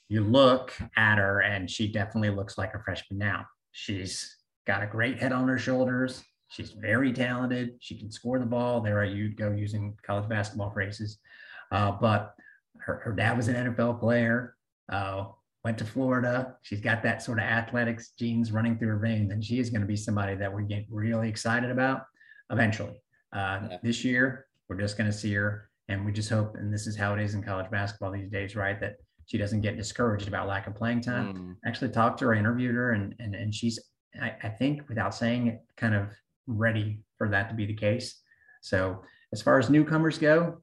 You 0.08 0.24
look 0.24 0.74
at 0.96 1.18
her, 1.18 1.42
and 1.42 1.70
she 1.70 1.92
definitely 1.92 2.30
looks 2.30 2.58
like 2.58 2.74
a 2.76 2.80
freshman 2.80 3.20
now. 3.20 3.46
She's 3.72 4.36
got 4.68 4.84
a 4.84 4.88
great 4.88 5.20
head 5.20 5.32
on 5.32 5.48
her 5.48 5.58
shoulders. 5.58 6.24
She's 6.50 6.72
very 6.72 7.14
talented. 7.14 7.76
She 7.80 7.98
can 7.98 8.12
score 8.12 8.40
the 8.40 8.46
ball. 8.46 8.82
There 8.82 9.04
you'd 9.06 9.38
go 9.38 9.52
using 9.52 9.96
college 10.06 10.28
basketball 10.28 10.72
phrases. 10.72 11.20
Uh, 11.72 11.92
but 11.92 12.34
her, 12.80 13.02
her, 13.06 13.14
dad 13.14 13.38
was 13.38 13.48
an 13.48 13.74
NFL 13.74 14.00
player, 14.00 14.56
uh, 14.92 15.26
went 15.64 15.78
to 15.78 15.86
Florida. 15.86 16.56
She's 16.64 16.82
got 16.82 17.04
that 17.04 17.22
sort 17.22 17.38
of 17.38 17.44
athletics 17.44 18.14
genes 18.18 18.52
running 18.52 18.78
through 18.78 18.88
her 18.90 19.00
veins, 19.00 19.32
and 19.32 19.44
she 19.44 19.60
is 19.60 19.70
going 19.70 19.82
to 19.82 19.88
be 19.88 19.96
somebody 19.96 20.36
that 20.36 20.52
we 20.52 20.64
get 20.64 20.86
really 20.90 21.30
excited 21.30 21.70
about 21.70 22.02
eventually. 22.50 23.00
Uh, 23.32 23.60
yeah. 23.70 23.78
This 23.84 24.04
year, 24.04 24.48
we're 24.68 24.80
just 24.80 24.98
going 24.98 25.10
to 25.10 25.16
see 25.16 25.34
her, 25.36 25.70
and 25.88 26.04
we 26.04 26.12
just 26.12 26.30
hope, 26.30 26.56
and 26.56 26.74
this 26.74 26.88
is 26.88 26.98
how 26.98 27.14
it 27.14 27.22
is 27.22 27.36
in 27.36 27.44
college 27.44 27.70
basketball 27.70 28.12
these 28.12 28.32
days, 28.32 28.56
right? 28.56 28.80
That 28.80 28.96
she 29.28 29.38
doesn't 29.38 29.62
get 29.62 29.78
discouraged 29.78 30.28
about 30.28 30.48
lack 30.48 30.66
of 30.66 30.74
playing 30.74 31.02
time. 31.02 31.36
Mm. 31.36 31.56
Actually, 31.68 31.92
talked 31.92 32.18
to 32.20 32.26
her, 32.26 32.34
interviewed 32.34 32.74
her, 32.74 32.94
and 32.94 33.14
and 33.20 33.36
and 33.36 33.54
she's, 33.54 33.80
I, 34.20 34.34
I 34.42 34.50
think, 34.50 34.90
without 34.90 35.14
saying 35.14 35.48
it, 35.48 35.60
kind 35.78 35.94
of 35.94 36.08
ready 36.50 37.02
for 37.18 37.30
that 37.30 37.50
to 37.50 37.56
be 37.56 37.66
the 37.66 37.76
case. 37.76 38.20
So 38.62 39.04
as 39.32 39.42
far 39.42 39.60
as 39.60 39.70
newcomers 39.70 40.18
go, 40.18 40.62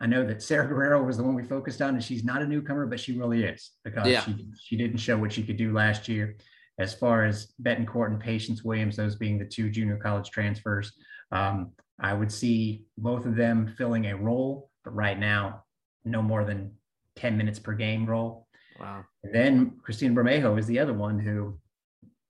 I 0.00 0.06
know 0.06 0.24
that 0.24 0.42
Sara 0.42 0.68
Guerreiro 0.68 1.04
was 1.04 1.16
the 1.16 1.24
one 1.24 1.34
we 1.34 1.42
focused 1.42 1.82
on, 1.82 1.94
and 1.94 2.02
she's 2.02 2.24
not 2.24 2.42
a 2.42 2.46
newcomer, 2.46 2.86
but 2.86 3.00
she 3.00 3.18
really 3.18 3.44
is 3.44 3.72
because 3.84 4.06
yeah. 4.06 4.22
she 4.22 4.48
she 4.60 4.76
didn't 4.76 4.98
show 4.98 5.18
what 5.18 5.32
she 5.32 5.42
could 5.42 5.56
do 5.56 5.72
last 5.72 6.08
year. 6.08 6.36
As 6.78 6.94
far 6.94 7.24
as 7.24 7.52
Betancourt 7.60 8.12
and 8.12 8.20
Patience 8.20 8.62
Williams, 8.62 8.94
those 8.94 9.16
being 9.16 9.38
the 9.38 9.44
two 9.44 9.68
junior 9.68 9.96
college 9.96 10.30
transfers, 10.30 10.92
um, 11.32 11.72
I 12.00 12.14
would 12.14 12.30
see 12.30 12.84
both 12.96 13.26
of 13.26 13.34
them 13.34 13.74
filling 13.76 14.06
a 14.06 14.16
role, 14.16 14.70
but 14.84 14.94
right 14.94 15.18
now, 15.18 15.64
no 16.04 16.22
more 16.22 16.44
than 16.44 16.72
10 17.16 17.36
minutes 17.36 17.58
per 17.58 17.72
game 17.72 18.06
role. 18.06 18.46
Wow. 18.78 19.04
And 19.24 19.34
then 19.34 19.72
Christina 19.82 20.14
Bermejo 20.14 20.56
is 20.56 20.66
the 20.66 20.78
other 20.78 20.94
one 20.94 21.18
who, 21.18 21.58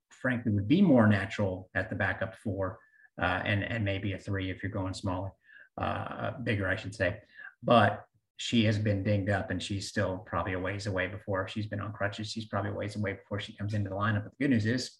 frankly, 0.09 0.51
would 0.51 0.67
be 0.67 0.81
more 0.81 1.05
natural 1.05 1.69
at 1.75 1.91
the 1.91 1.95
backup 1.95 2.35
four 2.35 2.79
uh, 3.21 3.41
and 3.45 3.63
and 3.63 3.83
maybe 3.83 4.13
a 4.13 4.17
three 4.17 4.49
if 4.49 4.63
you're 4.63 4.71
going 4.71 4.93
smaller, 4.93 5.31
uh, 5.79 6.31
bigger, 6.43 6.67
I 6.67 6.75
should 6.75 6.95
say. 6.95 7.17
But 7.63 8.05
she 8.37 8.63
has 8.65 8.79
been 8.79 9.03
dinged 9.03 9.29
up, 9.29 9.51
and 9.51 9.61
she's 9.61 9.89
still 9.89 10.19
probably 10.25 10.53
a 10.53 10.59
ways 10.59 10.87
away 10.87 11.07
before 11.07 11.47
she's 11.47 11.67
been 11.67 11.81
on 11.81 11.91
crutches. 11.91 12.31
She's 12.31 12.45
probably 12.45 12.71
a 12.71 12.73
ways 12.73 12.95
away 12.95 13.13
before 13.13 13.39
she 13.39 13.53
comes 13.53 13.73
into 13.73 13.89
the 13.89 13.95
lineup. 13.95 14.23
But 14.23 14.31
the 14.37 14.45
good 14.45 14.51
news 14.51 14.65
is, 14.65 14.91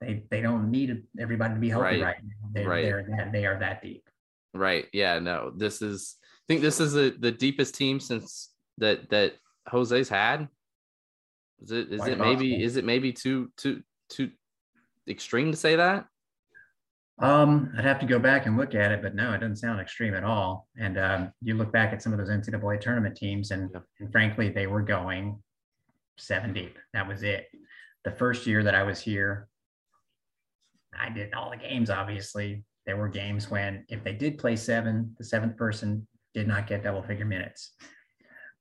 they 0.00 0.24
they 0.30 0.42
don't 0.42 0.70
need 0.70 1.02
everybody 1.18 1.54
to 1.54 1.60
be 1.60 1.70
healthy 1.70 2.00
right, 2.00 2.02
right 2.02 2.16
now. 2.22 2.48
They, 2.52 2.66
right. 2.66 2.82
They're 2.82 3.06
that, 3.16 3.32
they 3.32 3.46
are 3.46 3.58
that 3.58 3.82
deep. 3.82 4.06
Right. 4.54 4.86
Yeah. 4.92 5.18
No. 5.18 5.50
This 5.56 5.80
is. 5.82 6.16
I 6.22 6.44
think 6.48 6.60
this 6.60 6.80
is 6.80 6.92
the 6.92 7.16
the 7.18 7.32
deepest 7.32 7.74
team 7.74 8.00
since 8.00 8.50
that 8.78 9.08
that 9.10 9.34
Jose's 9.66 10.08
had. 10.08 10.48
Is 11.60 11.70
it 11.70 11.90
is 11.90 12.00
Why 12.00 12.10
it 12.10 12.18
maybe 12.18 12.62
is 12.62 12.76
it 12.76 12.84
maybe 12.84 13.12
too 13.12 13.50
too 13.56 13.82
too 14.10 14.30
extreme 15.08 15.50
to 15.50 15.56
say 15.56 15.76
that? 15.76 16.06
Um, 17.20 17.72
I'd 17.76 17.84
have 17.84 17.98
to 18.00 18.06
go 18.06 18.18
back 18.18 18.46
and 18.46 18.56
look 18.56 18.74
at 18.74 18.92
it, 18.92 19.02
but 19.02 19.14
no, 19.14 19.32
it 19.32 19.40
doesn't 19.40 19.56
sound 19.56 19.80
extreme 19.80 20.14
at 20.14 20.22
all. 20.22 20.68
And 20.78 20.98
um, 20.98 21.32
you 21.42 21.54
look 21.54 21.72
back 21.72 21.92
at 21.92 22.00
some 22.00 22.12
of 22.12 22.18
those 22.18 22.28
NCAA 22.28 22.80
tournament 22.80 23.16
teams, 23.16 23.50
and, 23.50 23.70
and 23.98 24.12
frankly, 24.12 24.50
they 24.50 24.68
were 24.68 24.82
going 24.82 25.42
seven 26.16 26.52
deep. 26.52 26.78
That 26.92 27.08
was 27.08 27.22
it. 27.24 27.46
The 28.04 28.12
first 28.12 28.46
year 28.46 28.62
that 28.62 28.74
I 28.74 28.84
was 28.84 29.00
here, 29.00 29.48
I 30.98 31.10
did 31.10 31.34
all 31.34 31.50
the 31.50 31.56
games. 31.56 31.90
Obviously, 31.90 32.64
there 32.86 32.96
were 32.96 33.08
games 33.08 33.50
when 33.50 33.84
if 33.88 34.04
they 34.04 34.12
did 34.12 34.38
play 34.38 34.54
seven, 34.54 35.14
the 35.18 35.24
seventh 35.24 35.56
person 35.56 36.06
did 36.34 36.46
not 36.46 36.66
get 36.66 36.84
double 36.84 37.02
figure 37.02 37.24
minutes. 37.24 37.72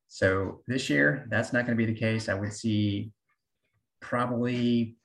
So 0.07 0.61
this 0.67 0.89
year, 0.89 1.27
that's 1.29 1.53
not 1.53 1.65
going 1.65 1.77
to 1.77 1.85
be 1.85 1.91
the 1.91 1.99
case. 1.99 2.27
I 2.27 2.33
would 2.33 2.53
see 2.53 3.11
probably 3.99 4.96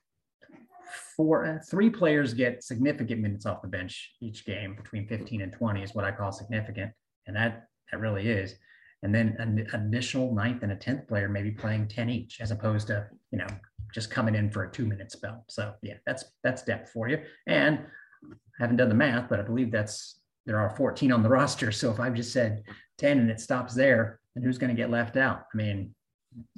four, 1.17 1.47
uh, 1.47 1.59
three 1.69 1.91
players 1.91 2.35
get 2.35 2.63
significant 2.63 3.21
minutes 3.21 3.47
off 3.47 3.63
the 3.63 3.69
bench 3.69 4.13
each 4.21 4.45
game 4.45 4.75
between 4.75 5.07
15 5.07 5.43
and 5.43 5.53
20 5.53 5.83
is 5.83 5.95
what 5.95 6.05
I 6.05 6.13
call 6.13 6.33
significant. 6.33 6.93
And 7.27 7.37
that, 7.37 7.69
that 7.91 8.01
really 8.01 8.29
is. 8.29 8.55
And 9.03 9.15
then 9.15 9.37
an 9.39 9.67
additional 9.73 10.35
ninth 10.35 10.63
and 10.63 10.73
a 10.73 10.77
10th 10.77 11.09
player 11.09 11.29
maybe 11.29 11.51
playing 11.51 11.89
10 11.89 12.09
each, 12.09 12.41
as 12.41 12.51
opposed 12.51 12.87
to, 12.89 13.07
you 13.31 13.39
know, 13.39 13.49
just 13.93 14.11
coming 14.11 14.35
in 14.35 14.51
for 14.51 14.65
a 14.65 14.71
two 14.71 14.87
minute 14.87 15.11
spell. 15.11 15.45
So 15.49 15.75
yeah, 15.83 15.95
that's, 16.07 16.25
that's 16.43 16.63
depth 16.63 16.91
for 16.91 17.09
you. 17.09 17.19
And 17.47 17.81
I 18.25 18.35
haven't 18.59 18.77
done 18.77 18.89
the 18.89 18.95
math, 18.95 19.29
but 19.29 19.41
I 19.41 19.43
believe 19.43 19.73
that's, 19.73 20.21
there 20.47 20.59
are 20.59 20.77
14 20.77 21.13
on 21.13 21.23
the 21.23 21.29
roster. 21.31 21.73
So 21.73 21.91
if 21.91 22.01
I've 22.01 22.15
just 22.15 22.33
said 22.33 22.63
10 22.99 23.19
and 23.19 23.31
it 23.31 23.41
stops 23.41 23.75
there, 23.75 24.21
then 24.35 24.45
who's 24.45 24.59
going 24.59 24.75
to 24.75 24.81
get 24.81 24.91
left 24.91 25.17
out? 25.17 25.45
I 25.53 25.57
mean, 25.57 25.95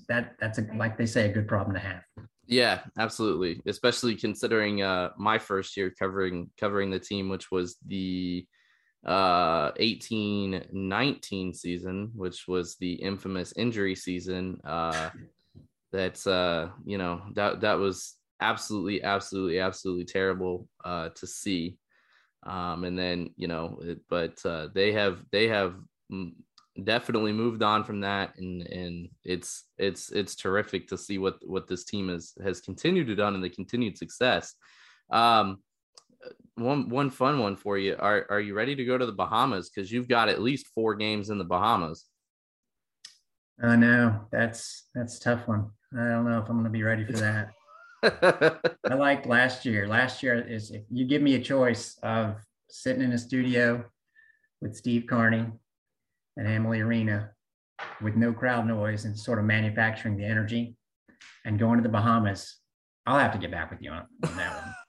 that 0.08 0.34
that's 0.38 0.58
a, 0.58 0.66
like 0.76 0.96
they 0.96 1.06
say, 1.06 1.28
a 1.28 1.32
good 1.32 1.48
problem 1.48 1.74
to 1.74 1.80
have. 1.80 2.02
Yeah, 2.46 2.82
absolutely. 2.98 3.60
Especially 3.66 4.16
considering 4.16 4.82
uh 4.82 5.10
my 5.16 5.38
first 5.38 5.76
year 5.76 5.90
covering 5.90 6.50
covering 6.58 6.90
the 6.90 6.98
team, 6.98 7.28
which 7.28 7.50
was 7.50 7.76
the 7.86 8.46
uh 9.06 9.70
18 9.76 10.66
19 10.72 11.54
season, 11.54 12.10
which 12.14 12.46
was 12.46 12.76
the 12.76 12.94
infamous 12.94 13.52
injury 13.56 13.94
season. 13.94 14.60
Uh 14.64 15.10
that's 15.92 16.26
uh, 16.26 16.70
you 16.84 16.98
know, 16.98 17.22
that 17.34 17.60
that 17.60 17.74
was 17.78 18.16
absolutely, 18.40 19.02
absolutely, 19.02 19.60
absolutely 19.60 20.04
terrible 20.04 20.68
uh 20.84 21.10
to 21.14 21.26
see. 21.26 21.78
Um, 22.44 22.84
and 22.84 22.98
then, 22.98 23.30
you 23.36 23.48
know, 23.48 23.78
it, 23.82 24.00
but 24.10 24.38
uh 24.44 24.68
they 24.74 24.92
have 24.92 25.24
they 25.32 25.48
have 25.48 25.76
definitely 26.82 27.32
moved 27.32 27.62
on 27.62 27.84
from 27.84 28.00
that 28.00 28.36
and 28.36 28.62
and 28.62 29.08
it's 29.22 29.64
it's 29.78 30.10
it's 30.10 30.34
terrific 30.34 30.88
to 30.88 30.98
see 30.98 31.18
what 31.18 31.36
what 31.46 31.68
this 31.68 31.84
team 31.84 32.08
has 32.08 32.32
has 32.42 32.60
continued 32.60 33.06
to 33.06 33.14
done 33.14 33.34
and 33.34 33.44
the 33.44 33.48
continued 33.48 33.96
success. 33.96 34.54
Um 35.10 35.58
one 36.56 36.88
one 36.88 37.10
fun 37.10 37.38
one 37.38 37.56
for 37.56 37.78
you. 37.78 37.96
Are 37.98 38.26
are 38.30 38.40
you 38.40 38.54
ready 38.54 38.74
to 38.74 38.84
go 38.84 38.98
to 38.98 39.06
the 39.06 39.12
bahamas? 39.12 39.70
Because 39.70 39.92
you've 39.92 40.08
got 40.08 40.28
at 40.28 40.42
least 40.42 40.66
four 40.74 40.94
games 40.94 41.30
in 41.30 41.38
the 41.38 41.44
bahamas. 41.44 42.06
I 43.62 43.76
know. 43.76 44.26
That's 44.32 44.88
that's 44.94 45.18
tough 45.18 45.46
one. 45.46 45.70
I 45.96 46.08
don't 46.08 46.28
know 46.28 46.38
if 46.38 46.48
i'm 46.48 46.56
going 46.56 46.64
to 46.64 46.70
be 46.70 46.82
ready 46.82 47.04
for 47.04 47.12
that. 47.12 47.52
I 48.90 48.94
liked 48.94 49.26
last 49.26 49.64
year. 49.64 49.86
Last 49.86 50.24
year 50.24 50.44
is 50.46 50.72
if 50.72 50.82
you 50.90 51.06
give 51.06 51.22
me 51.22 51.36
a 51.36 51.40
choice 51.40 51.96
of 52.02 52.36
sitting 52.68 53.02
in 53.02 53.12
a 53.12 53.18
studio 53.18 53.84
with 54.60 54.74
steve 54.74 55.06
carney 55.06 55.46
at 56.38 56.46
Amalie 56.46 56.80
Arena 56.80 57.30
with 58.00 58.16
no 58.16 58.32
crowd 58.32 58.66
noise 58.66 59.04
and 59.04 59.18
sort 59.18 59.38
of 59.38 59.44
manufacturing 59.44 60.16
the 60.16 60.24
energy 60.24 60.76
and 61.44 61.58
going 61.58 61.76
to 61.78 61.82
the 61.82 61.88
Bahamas. 61.88 62.56
I'll 63.06 63.18
have 63.18 63.32
to 63.32 63.38
get 63.38 63.50
back 63.50 63.70
with 63.70 63.82
you 63.82 63.90
on, 63.90 64.06
on 64.24 64.36
that 64.36 64.62
one. 64.62 64.74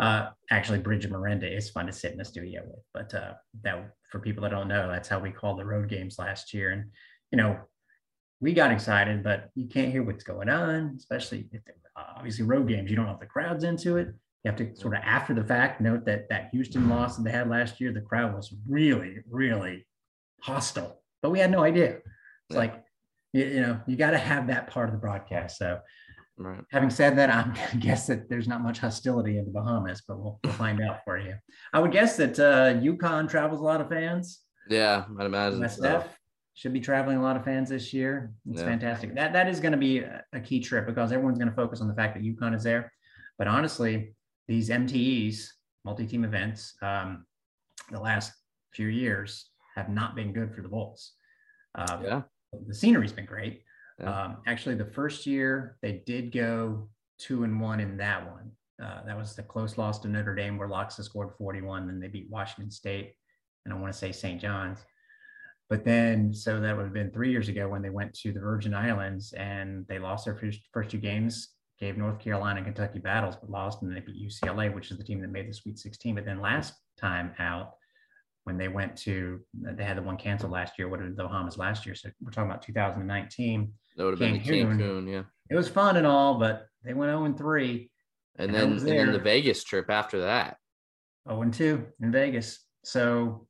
Uh, 0.00 0.30
actually, 0.50 0.78
Bridget 0.78 1.10
Miranda 1.10 1.46
is 1.46 1.68
fun 1.68 1.84
to 1.84 1.92
sit 1.92 2.12
in 2.12 2.16
the 2.16 2.24
studio 2.24 2.62
with, 2.64 2.82
but 2.94 3.12
uh, 3.14 3.34
that 3.62 3.92
for 4.10 4.20
people 4.20 4.42
that 4.42 4.50
don't 4.50 4.66
know, 4.66 4.88
that's 4.88 5.06
how 5.06 5.18
we 5.18 5.30
called 5.30 5.58
the 5.58 5.66
road 5.66 5.86
games 5.86 6.18
last 6.18 6.54
year. 6.54 6.70
And 6.70 6.86
you 7.30 7.36
know, 7.36 7.58
we 8.40 8.54
got 8.54 8.72
excited, 8.72 9.22
but 9.22 9.50
you 9.54 9.68
can't 9.68 9.92
hear 9.92 10.02
what's 10.02 10.24
going 10.24 10.48
on, 10.48 10.94
especially 10.96 11.46
if 11.52 11.60
obviously 11.94 12.44
road 12.44 12.68
games. 12.68 12.90
You 12.90 12.96
don't 12.96 13.04
know 13.04 13.12
if 13.12 13.20
the 13.20 13.26
crowd's 13.26 13.64
into 13.64 13.98
it. 13.98 14.08
You 14.44 14.50
have 14.50 14.56
to 14.56 14.74
sort 14.74 14.96
of 14.96 15.02
after 15.04 15.34
the 15.34 15.44
fact 15.44 15.80
note 15.80 16.06
that 16.06 16.28
that 16.30 16.48
Houston 16.52 16.88
loss 16.88 17.16
that 17.16 17.24
they 17.24 17.30
had 17.30 17.50
last 17.50 17.80
year, 17.80 17.92
the 17.92 18.00
crowd 18.00 18.34
was 18.34 18.52
really, 18.66 19.18
really 19.30 19.86
hostile, 20.42 21.02
but 21.22 21.30
we 21.30 21.38
had 21.38 21.50
no 21.50 21.62
idea. 21.62 21.96
It's 21.96 22.04
yeah. 22.50 22.56
like, 22.58 22.84
you, 23.32 23.44
you 23.44 23.60
know, 23.60 23.80
you 23.86 23.96
got 23.96 24.10
to 24.10 24.18
have 24.18 24.48
that 24.48 24.68
part 24.68 24.88
of 24.88 24.92
the 24.92 24.98
broadcast. 24.98 25.58
So, 25.58 25.78
right. 26.36 26.60
having 26.70 26.90
said 26.90 27.16
that, 27.18 27.30
I'm, 27.34 27.54
I 27.72 27.76
guess 27.76 28.06
that 28.08 28.28
there's 28.28 28.48
not 28.48 28.62
much 28.62 28.78
hostility 28.78 29.38
in 29.38 29.44
the 29.44 29.50
Bahamas, 29.50 30.02
but 30.06 30.18
we'll, 30.18 30.38
we'll 30.44 30.52
find 30.54 30.80
out 30.82 31.00
for 31.04 31.18
you. 31.18 31.34
I 31.72 31.80
would 31.80 31.92
guess 31.92 32.16
that 32.16 32.38
uh, 32.38 32.74
UConn 32.74 33.28
travels 33.28 33.60
a 33.60 33.64
lot 33.64 33.80
of 33.80 33.88
fans. 33.88 34.40
Yeah, 34.68 35.04
I'd 35.18 35.26
imagine. 35.26 35.68
So 35.68 36.04
should 36.54 36.72
be 36.72 36.80
traveling 36.80 37.16
a 37.16 37.22
lot 37.22 37.36
of 37.36 37.44
fans 37.44 37.70
this 37.70 37.92
year. 37.94 38.32
It's 38.50 38.60
yeah. 38.60 38.66
fantastic. 38.66 39.14
That 39.14 39.32
that 39.32 39.48
is 39.48 39.60
going 39.60 39.72
to 39.72 39.78
be 39.78 40.00
a, 40.00 40.22
a, 40.32 40.40
key 40.40 40.60
trip 40.60 40.86
because 40.86 41.10
everyone's 41.10 41.38
going 41.38 41.48
to 41.48 41.56
focus 41.56 41.80
on 41.80 41.88
the 41.88 41.94
fact 41.94 42.14
that 42.14 42.22
UConn 42.22 42.54
is 42.54 42.62
there. 42.62 42.92
But 43.38 43.48
honestly, 43.48 44.14
these 44.48 44.68
MTEs, 44.68 45.46
multi-team 45.84 46.24
events, 46.24 46.74
um, 46.82 47.24
the 47.90 47.98
last 47.98 48.32
few 48.72 48.88
years 48.88 49.51
have 49.74 49.88
not 49.88 50.14
been 50.14 50.32
good 50.32 50.54
for 50.54 50.62
the 50.62 50.68
Bulls. 50.68 51.12
Um, 51.74 52.04
yeah, 52.04 52.22
the 52.66 52.74
scenery's 52.74 53.12
been 53.12 53.26
great. 53.26 53.62
Yeah. 53.98 54.24
Um, 54.24 54.36
actually, 54.46 54.74
the 54.74 54.84
first 54.86 55.26
year 55.26 55.76
they 55.82 56.02
did 56.06 56.32
go 56.32 56.88
two 57.18 57.44
and 57.44 57.60
one 57.60 57.80
in 57.80 57.96
that 57.98 58.26
one. 58.26 58.50
Uh, 58.82 59.04
that 59.06 59.16
was 59.16 59.36
the 59.36 59.42
close 59.42 59.78
loss 59.78 59.98
to 60.00 60.08
Notre 60.08 60.34
Dame 60.34 60.58
where 60.58 60.68
Laksa 60.68 61.04
scored 61.04 61.30
41, 61.38 61.86
Then 61.86 62.00
they 62.00 62.08
beat 62.08 62.30
Washington 62.30 62.70
State, 62.70 63.14
and 63.64 63.72
I 63.72 63.76
want 63.76 63.92
to 63.92 63.98
say 63.98 64.10
St. 64.10 64.40
John's. 64.40 64.80
But 65.68 65.84
then, 65.84 66.34
so 66.34 66.60
that 66.60 66.76
would 66.76 66.84
have 66.84 66.92
been 66.92 67.10
three 67.12 67.30
years 67.30 67.48
ago 67.48 67.68
when 67.68 67.80
they 67.80 67.90
went 67.90 68.12
to 68.14 68.32
the 68.32 68.40
Virgin 68.40 68.74
Islands 68.74 69.32
and 69.32 69.86
they 69.88 69.98
lost 69.98 70.24
their 70.24 70.34
first, 70.34 70.60
first 70.72 70.90
two 70.90 70.98
games, 70.98 71.48
gave 71.78 71.96
North 71.96 72.18
Carolina 72.18 72.58
and 72.58 72.66
Kentucky 72.66 72.98
battles, 72.98 73.36
but 73.36 73.50
lost, 73.50 73.80
and 73.80 73.90
then 73.90 73.94
they 73.94 74.12
beat 74.12 74.28
UCLA, 74.28 74.74
which 74.74 74.90
is 74.90 74.98
the 74.98 75.04
team 75.04 75.20
that 75.20 75.30
made 75.30 75.48
the 75.48 75.54
Sweet 75.54 75.78
16. 75.78 76.14
But 76.14 76.24
then 76.24 76.40
last 76.40 76.74
time 76.98 77.32
out, 77.38 77.74
when 78.44 78.56
they 78.56 78.68
went 78.68 78.96
to, 78.98 79.40
they 79.54 79.84
had 79.84 79.96
the 79.96 80.02
one 80.02 80.16
canceled 80.16 80.52
last 80.52 80.78
year. 80.78 80.88
What 80.88 81.00
did 81.00 81.16
the 81.16 81.22
Bahamas 81.22 81.58
last 81.58 81.86
year? 81.86 81.94
So 81.94 82.10
we're 82.20 82.30
talking 82.30 82.50
about 82.50 82.62
2019. 82.62 83.72
That 83.96 84.04
would 84.04 84.10
have 84.10 84.18
been 84.18 84.40
Cancun, 84.40 84.78
Cancun, 84.78 85.12
yeah. 85.12 85.22
It 85.50 85.54
was 85.54 85.68
fun 85.68 85.96
and 85.96 86.06
all, 86.06 86.38
but 86.38 86.66
they 86.84 86.94
went 86.94 87.10
0 87.10 87.24
and 87.24 87.36
3. 87.36 87.90
And, 88.38 88.54
then, 88.54 88.72
and 88.72 88.80
then 88.80 89.12
the 89.12 89.18
Vegas 89.18 89.62
trip 89.62 89.90
after 89.90 90.22
that. 90.22 90.56
0 91.28 91.42
and 91.42 91.54
2 91.54 91.86
in 92.00 92.10
Vegas. 92.10 92.64
So 92.84 93.46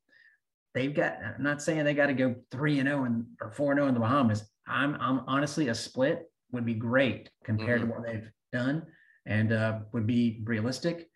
they've 0.75 0.95
got. 0.95 1.19
I'm 1.23 1.43
not 1.43 1.63
saying 1.63 1.85
they 1.85 1.95
got 1.95 2.07
to 2.07 2.15
go 2.15 2.35
three 2.51 2.79
and 2.79 2.89
zero 2.89 3.01
oh 3.01 3.05
and 3.05 3.27
or 3.41 3.51
four 3.51 3.73
and 3.73 3.79
zero 3.79 3.87
oh 3.87 3.89
in 3.89 3.95
the 3.95 4.01
Bahamas. 4.01 4.45
I'm, 4.67 4.97
I'm 5.01 5.23
honestly 5.27 5.69
a 5.69 5.75
split 5.75 6.31
would 6.53 6.65
be 6.67 6.75
great 6.75 7.31
compared 7.45 7.81
mm-hmm. 7.81 7.91
to 7.91 7.95
what 7.97 8.07
they've 8.07 8.31
done, 8.53 8.87
and 9.27 9.53
uh, 9.53 9.81
would 9.93 10.07
be 10.07 10.43
realistic, 10.45 11.09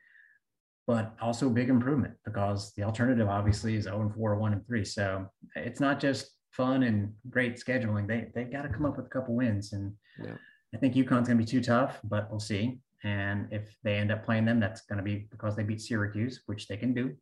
but 0.87 1.15
also 1.21 1.49
a 1.49 1.51
big 1.51 1.69
improvement 1.69 2.15
because 2.25 2.73
the 2.75 2.83
alternative 2.83 3.29
obviously 3.29 3.77
is 3.77 3.85
zero 3.85 3.99
oh 3.99 4.01
and 4.03 4.15
four, 4.15 4.37
one 4.37 4.53
and 4.53 4.67
three. 4.67 4.85
So 4.85 5.27
it's 5.57 5.81
not 5.81 5.99
just 5.99 6.31
fun 6.53 6.85
and 6.85 7.13
great 7.29 7.57
scheduling. 7.57 8.07
They 8.07 8.29
they've 8.35 8.51
got 8.51 8.63
to 8.63 8.69
come 8.69 8.87
up 8.87 8.97
with 8.97 9.07
a 9.07 9.11
couple 9.11 9.35
wins, 9.35 9.73
and 9.73 9.93
yeah. 10.23 10.35
I 10.75 10.79
think 10.79 10.95
UConn's 10.95 11.29
going 11.29 11.39
to 11.39 11.45
be 11.45 11.45
too 11.45 11.61
tough, 11.61 11.99
but 12.05 12.31
we'll 12.31 12.41
see. 12.41 12.79
And 13.05 13.49
if 13.51 13.77
they 13.83 13.97
end 13.97 14.11
up 14.11 14.25
playing 14.25 14.47
them, 14.47 14.59
that's 14.61 14.83
going 14.83 14.99
to 14.99 15.03
be 15.03 15.27
because 15.31 15.55
they 15.57 15.63
beat 15.63 15.81
Syracuse, 15.81 16.43
which 16.47 16.67
they 16.67 16.77
can 16.77 16.95
do. 16.95 17.15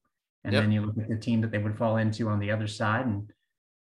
And 0.44 0.52
yep. 0.52 0.62
then 0.62 0.72
you 0.72 0.82
look 0.84 0.98
at 0.98 1.08
the 1.08 1.16
team 1.16 1.40
that 1.40 1.50
they 1.50 1.58
would 1.58 1.76
fall 1.76 1.96
into 1.96 2.28
on 2.28 2.38
the 2.38 2.50
other 2.50 2.66
side, 2.66 3.06
and 3.06 3.30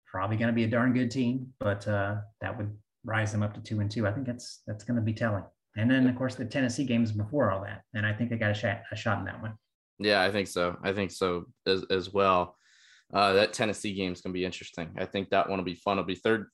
probably 0.06 0.38
going 0.38 0.48
to 0.48 0.54
be 0.54 0.64
a 0.64 0.68
darn 0.68 0.94
good 0.94 1.12
team, 1.12 1.48
but 1.60 1.86
uh, 1.88 2.16
that 2.40 2.58
would 2.58 2.74
rise 3.04 3.32
them 3.34 3.44
up 3.44 3.54
to 3.54 3.62
two 3.62 3.82
and 3.82 3.92
two. 3.92 4.08
I 4.08 4.12
think 4.12 4.26
that's 4.26 4.62
that's 4.66 4.86
going 4.86 4.96
to 4.96 5.02
be 5.02 5.14
telling. 5.14 5.44
And 5.78 5.92
then 5.92 6.08
of 6.08 6.16
course 6.16 6.36
the 6.36 6.46
Tennessee 6.46 6.86
games 6.86 7.12
before 7.12 7.52
all 7.52 7.62
that, 7.64 7.82
and 7.94 8.06
I 8.06 8.14
think 8.14 8.30
they 8.30 8.38
got 8.38 8.52
a 8.52 8.54
shot 8.54 8.82
a 8.92 8.96
shot 8.96 9.20
in 9.20 9.26
that 9.26 9.42
one. 9.42 9.56
Yeah, 10.00 10.22
I 10.22 10.32
think 10.32 10.48
so. 10.48 10.78
I 10.84 10.94
think 10.94 11.12
so 11.12 11.46
as 11.66 11.84
as 11.90 12.12
well. 12.14 12.56
Uh, 13.14 13.34
that 13.34 13.54
Tennessee 13.54 13.94
game 13.94 14.14
is 14.14 14.22
going 14.22 14.34
to 14.34 14.38
be 14.38 14.46
interesting. 14.46 14.90
I 14.98 15.06
think 15.06 15.30
that 15.30 15.50
one 15.50 15.60
will 15.60 15.66
be 15.66 15.76
fun. 15.76 15.98
It'll 15.98 16.08
be 16.08 16.16
third 16.16 16.48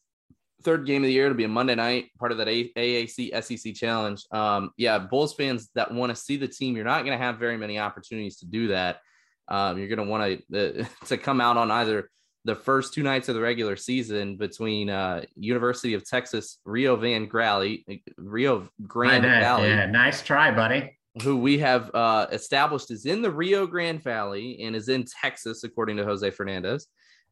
third 0.63 0.85
game 0.85 1.03
of 1.03 1.07
the 1.07 1.13
year. 1.13 1.25
It'll 1.25 1.37
be 1.37 1.43
a 1.43 1.49
Monday 1.49 1.75
night, 1.75 2.09
part 2.19 2.31
of 2.31 2.37
that 2.37 2.47
AAC 2.47 3.43
SEC 3.43 3.73
challenge. 3.73 4.25
Um, 4.31 4.71
yeah, 4.77 4.99
Bulls 4.99 5.33
fans 5.33 5.69
that 5.75 5.91
want 5.91 6.15
to 6.15 6.15
see 6.15 6.37
the 6.37 6.47
team, 6.47 6.75
you're 6.75 6.85
not 6.85 7.03
going 7.03 7.17
to 7.17 7.23
have 7.23 7.39
very 7.39 7.57
many 7.57 7.79
opportunities 7.79 8.37
to 8.37 8.45
do 8.45 8.67
that. 8.67 8.99
Um, 9.47 9.77
you're 9.77 9.87
going 9.87 10.05
to 10.05 10.05
want 10.05 10.43
to 10.49 10.81
uh, 10.81 10.85
to 11.07 11.17
come 11.17 11.41
out 11.41 11.57
on 11.57 11.71
either 11.71 12.09
the 12.45 12.55
first 12.55 12.93
two 12.93 13.03
nights 13.03 13.29
of 13.29 13.35
the 13.35 13.41
regular 13.41 13.75
season 13.75 14.35
between 14.35 14.89
uh, 14.89 15.23
University 15.35 15.93
of 15.93 16.05
Texas 16.05 16.59
Rio 16.65 16.95
Van 16.95 17.29
Valley, 17.29 17.85
Rio 18.17 18.67
Grande 18.87 19.23
Valley. 19.23 19.69
Yeah, 19.69 19.85
nice 19.85 20.21
try, 20.21 20.51
buddy. 20.51 20.97
Who 21.23 21.37
we 21.37 21.57
have 21.59 21.93
uh, 21.93 22.27
established 22.31 22.89
is 22.89 23.05
in 23.05 23.21
the 23.21 23.31
Rio 23.31 23.67
Grande 23.67 24.01
Valley 24.01 24.61
and 24.63 24.75
is 24.75 24.87
in 24.87 25.03
Texas, 25.21 25.63
according 25.63 25.97
to 25.97 26.05
Jose 26.05 26.29
Fernandez. 26.31 26.87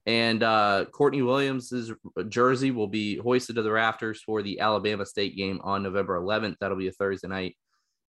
And 0.06 0.44
uh, 0.44 0.86
Courtney 0.92 1.22
Williams's 1.22 1.94
jersey 2.28 2.72
will 2.72 2.88
be 2.88 3.18
hoisted 3.18 3.56
to 3.56 3.62
the 3.62 3.72
rafters 3.72 4.22
for 4.22 4.42
the 4.42 4.60
Alabama 4.60 5.06
State 5.06 5.38
game 5.38 5.62
on 5.64 5.84
November 5.84 6.20
11th. 6.20 6.56
That'll 6.60 6.78
be 6.78 6.88
a 6.88 6.92
Thursday 6.92 7.28
night. 7.28 7.56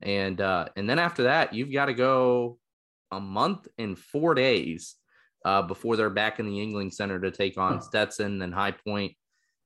And 0.02 0.40
uh, 0.40 0.68
and 0.76 0.90
then 0.90 1.00
after 1.00 1.24
that, 1.24 1.54
you've 1.54 1.74
got 1.74 1.86
to 1.86 1.94
go 1.94 2.60
a 3.12 3.20
month 3.20 3.68
and 3.78 3.98
four 3.98 4.36
days 4.36 4.96
uh, 5.44 5.62
before 5.64 5.96
they're 5.96 6.10
back 6.10 6.40
in 6.40 6.46
the 6.46 6.52
Yuengling 6.52 6.94
Center 6.94 7.20
to 7.20 7.32
take 7.32 7.58
on 7.58 7.82
Stetson 7.82 8.42
and 8.42 8.54
High 8.54 8.72
Point, 8.72 9.14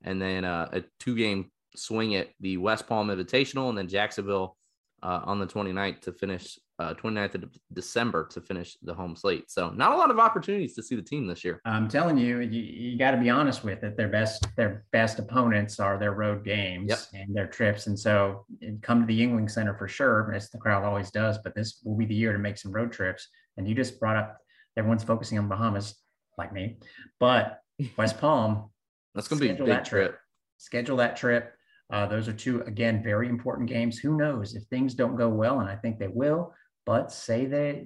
and 0.03 0.21
then 0.21 0.45
uh, 0.45 0.69
a 0.71 0.83
two 0.99 1.15
game 1.15 1.51
swing 1.75 2.15
at 2.15 2.29
the 2.39 2.57
West 2.57 2.87
Palm 2.87 3.07
Invitational, 3.09 3.69
and 3.69 3.77
then 3.77 3.87
Jacksonville 3.87 4.57
uh, 5.03 5.21
on 5.23 5.39
the 5.39 5.47
29th 5.47 6.01
to 6.01 6.11
finish 6.11 6.59
uh, 6.81 6.95
29th 6.95 7.35
of 7.35 7.49
December 7.73 8.27
to 8.27 8.41
finish 8.41 8.77
the 8.81 8.93
home 8.93 9.15
slate. 9.15 9.51
So 9.51 9.69
not 9.69 9.91
a 9.91 9.95
lot 9.95 10.09
of 10.09 10.19
opportunities 10.19 10.73
to 10.75 10.83
see 10.83 10.95
the 10.95 11.01
team 11.01 11.27
this 11.27 11.43
year. 11.43 11.61
I'm 11.63 11.87
telling 11.87 12.17
you, 12.17 12.39
you, 12.39 12.61
you 12.61 12.97
got 12.97 13.11
to 13.11 13.17
be 13.17 13.29
honest 13.29 13.63
with 13.63 13.83
it. 13.83 13.95
Their 13.97 14.07
best 14.07 14.47
their 14.57 14.83
best 14.91 15.19
opponents 15.19 15.79
are 15.79 15.99
their 15.99 16.13
road 16.13 16.43
games 16.43 16.89
yep. 16.89 16.99
and 17.13 17.35
their 17.35 17.47
trips, 17.47 17.87
and 17.87 17.97
so 17.97 18.45
come 18.81 19.01
to 19.01 19.05
the 19.05 19.19
Yuengling 19.19 19.49
Center 19.49 19.75
for 19.75 19.87
sure, 19.87 20.33
as 20.33 20.49
the 20.49 20.57
crowd 20.57 20.83
always 20.83 21.11
does. 21.11 21.37
But 21.43 21.53
this 21.55 21.81
will 21.83 21.95
be 21.95 22.05
the 22.05 22.15
year 22.15 22.33
to 22.33 22.39
make 22.39 22.57
some 22.57 22.71
road 22.71 22.91
trips. 22.91 23.27
And 23.57 23.67
you 23.67 23.75
just 23.75 23.99
brought 23.99 24.17
up 24.17 24.37
everyone's 24.75 25.03
focusing 25.03 25.37
on 25.37 25.47
Bahamas, 25.47 25.95
like 26.37 26.51
me, 26.51 26.79
but 27.19 27.59
West 27.97 28.19
Palm. 28.19 28.69
That's 29.13 29.27
going 29.27 29.39
to 29.41 29.47
be 29.47 29.51
a 29.51 29.55
big 29.55 29.65
trip. 29.65 29.85
trip. 29.85 30.17
Schedule 30.57 30.97
that 30.97 31.17
trip. 31.17 31.53
Uh, 31.91 32.05
those 32.07 32.27
are 32.27 32.33
two, 32.33 32.61
again, 32.61 33.03
very 33.03 33.27
important 33.27 33.69
games. 33.69 33.99
Who 33.99 34.17
knows 34.17 34.55
if 34.55 34.63
things 34.63 34.93
don't 34.93 35.15
go 35.15 35.29
well, 35.29 35.59
and 35.59 35.69
I 35.69 35.75
think 35.75 35.99
they 35.99 36.07
will 36.07 36.53
but 36.85 37.11
say 37.11 37.45
they 37.45 37.85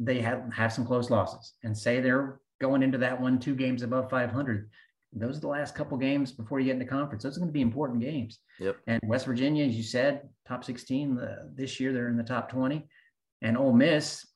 they 0.00 0.20
have 0.20 0.42
have 0.52 0.72
some 0.72 0.86
close 0.86 1.10
losses 1.10 1.54
and 1.62 1.76
say 1.76 2.00
they're 2.00 2.40
going 2.60 2.82
into 2.82 2.98
that 2.98 3.20
one 3.20 3.38
two 3.38 3.54
games 3.54 3.82
above 3.82 4.10
500 4.10 4.68
those 5.12 5.38
are 5.38 5.40
the 5.40 5.48
last 5.48 5.74
couple 5.74 5.96
games 5.96 6.32
before 6.32 6.60
you 6.60 6.66
get 6.66 6.74
into 6.74 6.84
conference. 6.84 7.22
Those 7.22 7.36
are 7.36 7.40
going 7.40 7.48
to 7.48 7.52
be 7.52 7.62
important 7.62 8.02
games. 8.02 8.40
Yep. 8.58 8.76
And 8.86 9.00
west 9.04 9.26
virginia 9.26 9.64
as 9.64 9.74
you 9.74 9.82
said 9.82 10.28
top 10.46 10.64
16 10.64 11.20
this 11.54 11.78
year 11.80 11.92
they're 11.92 12.08
in 12.08 12.16
the 12.16 12.22
top 12.22 12.50
20 12.50 12.86
and 13.42 13.56
Ole 13.56 13.72
Miss 13.72 14.26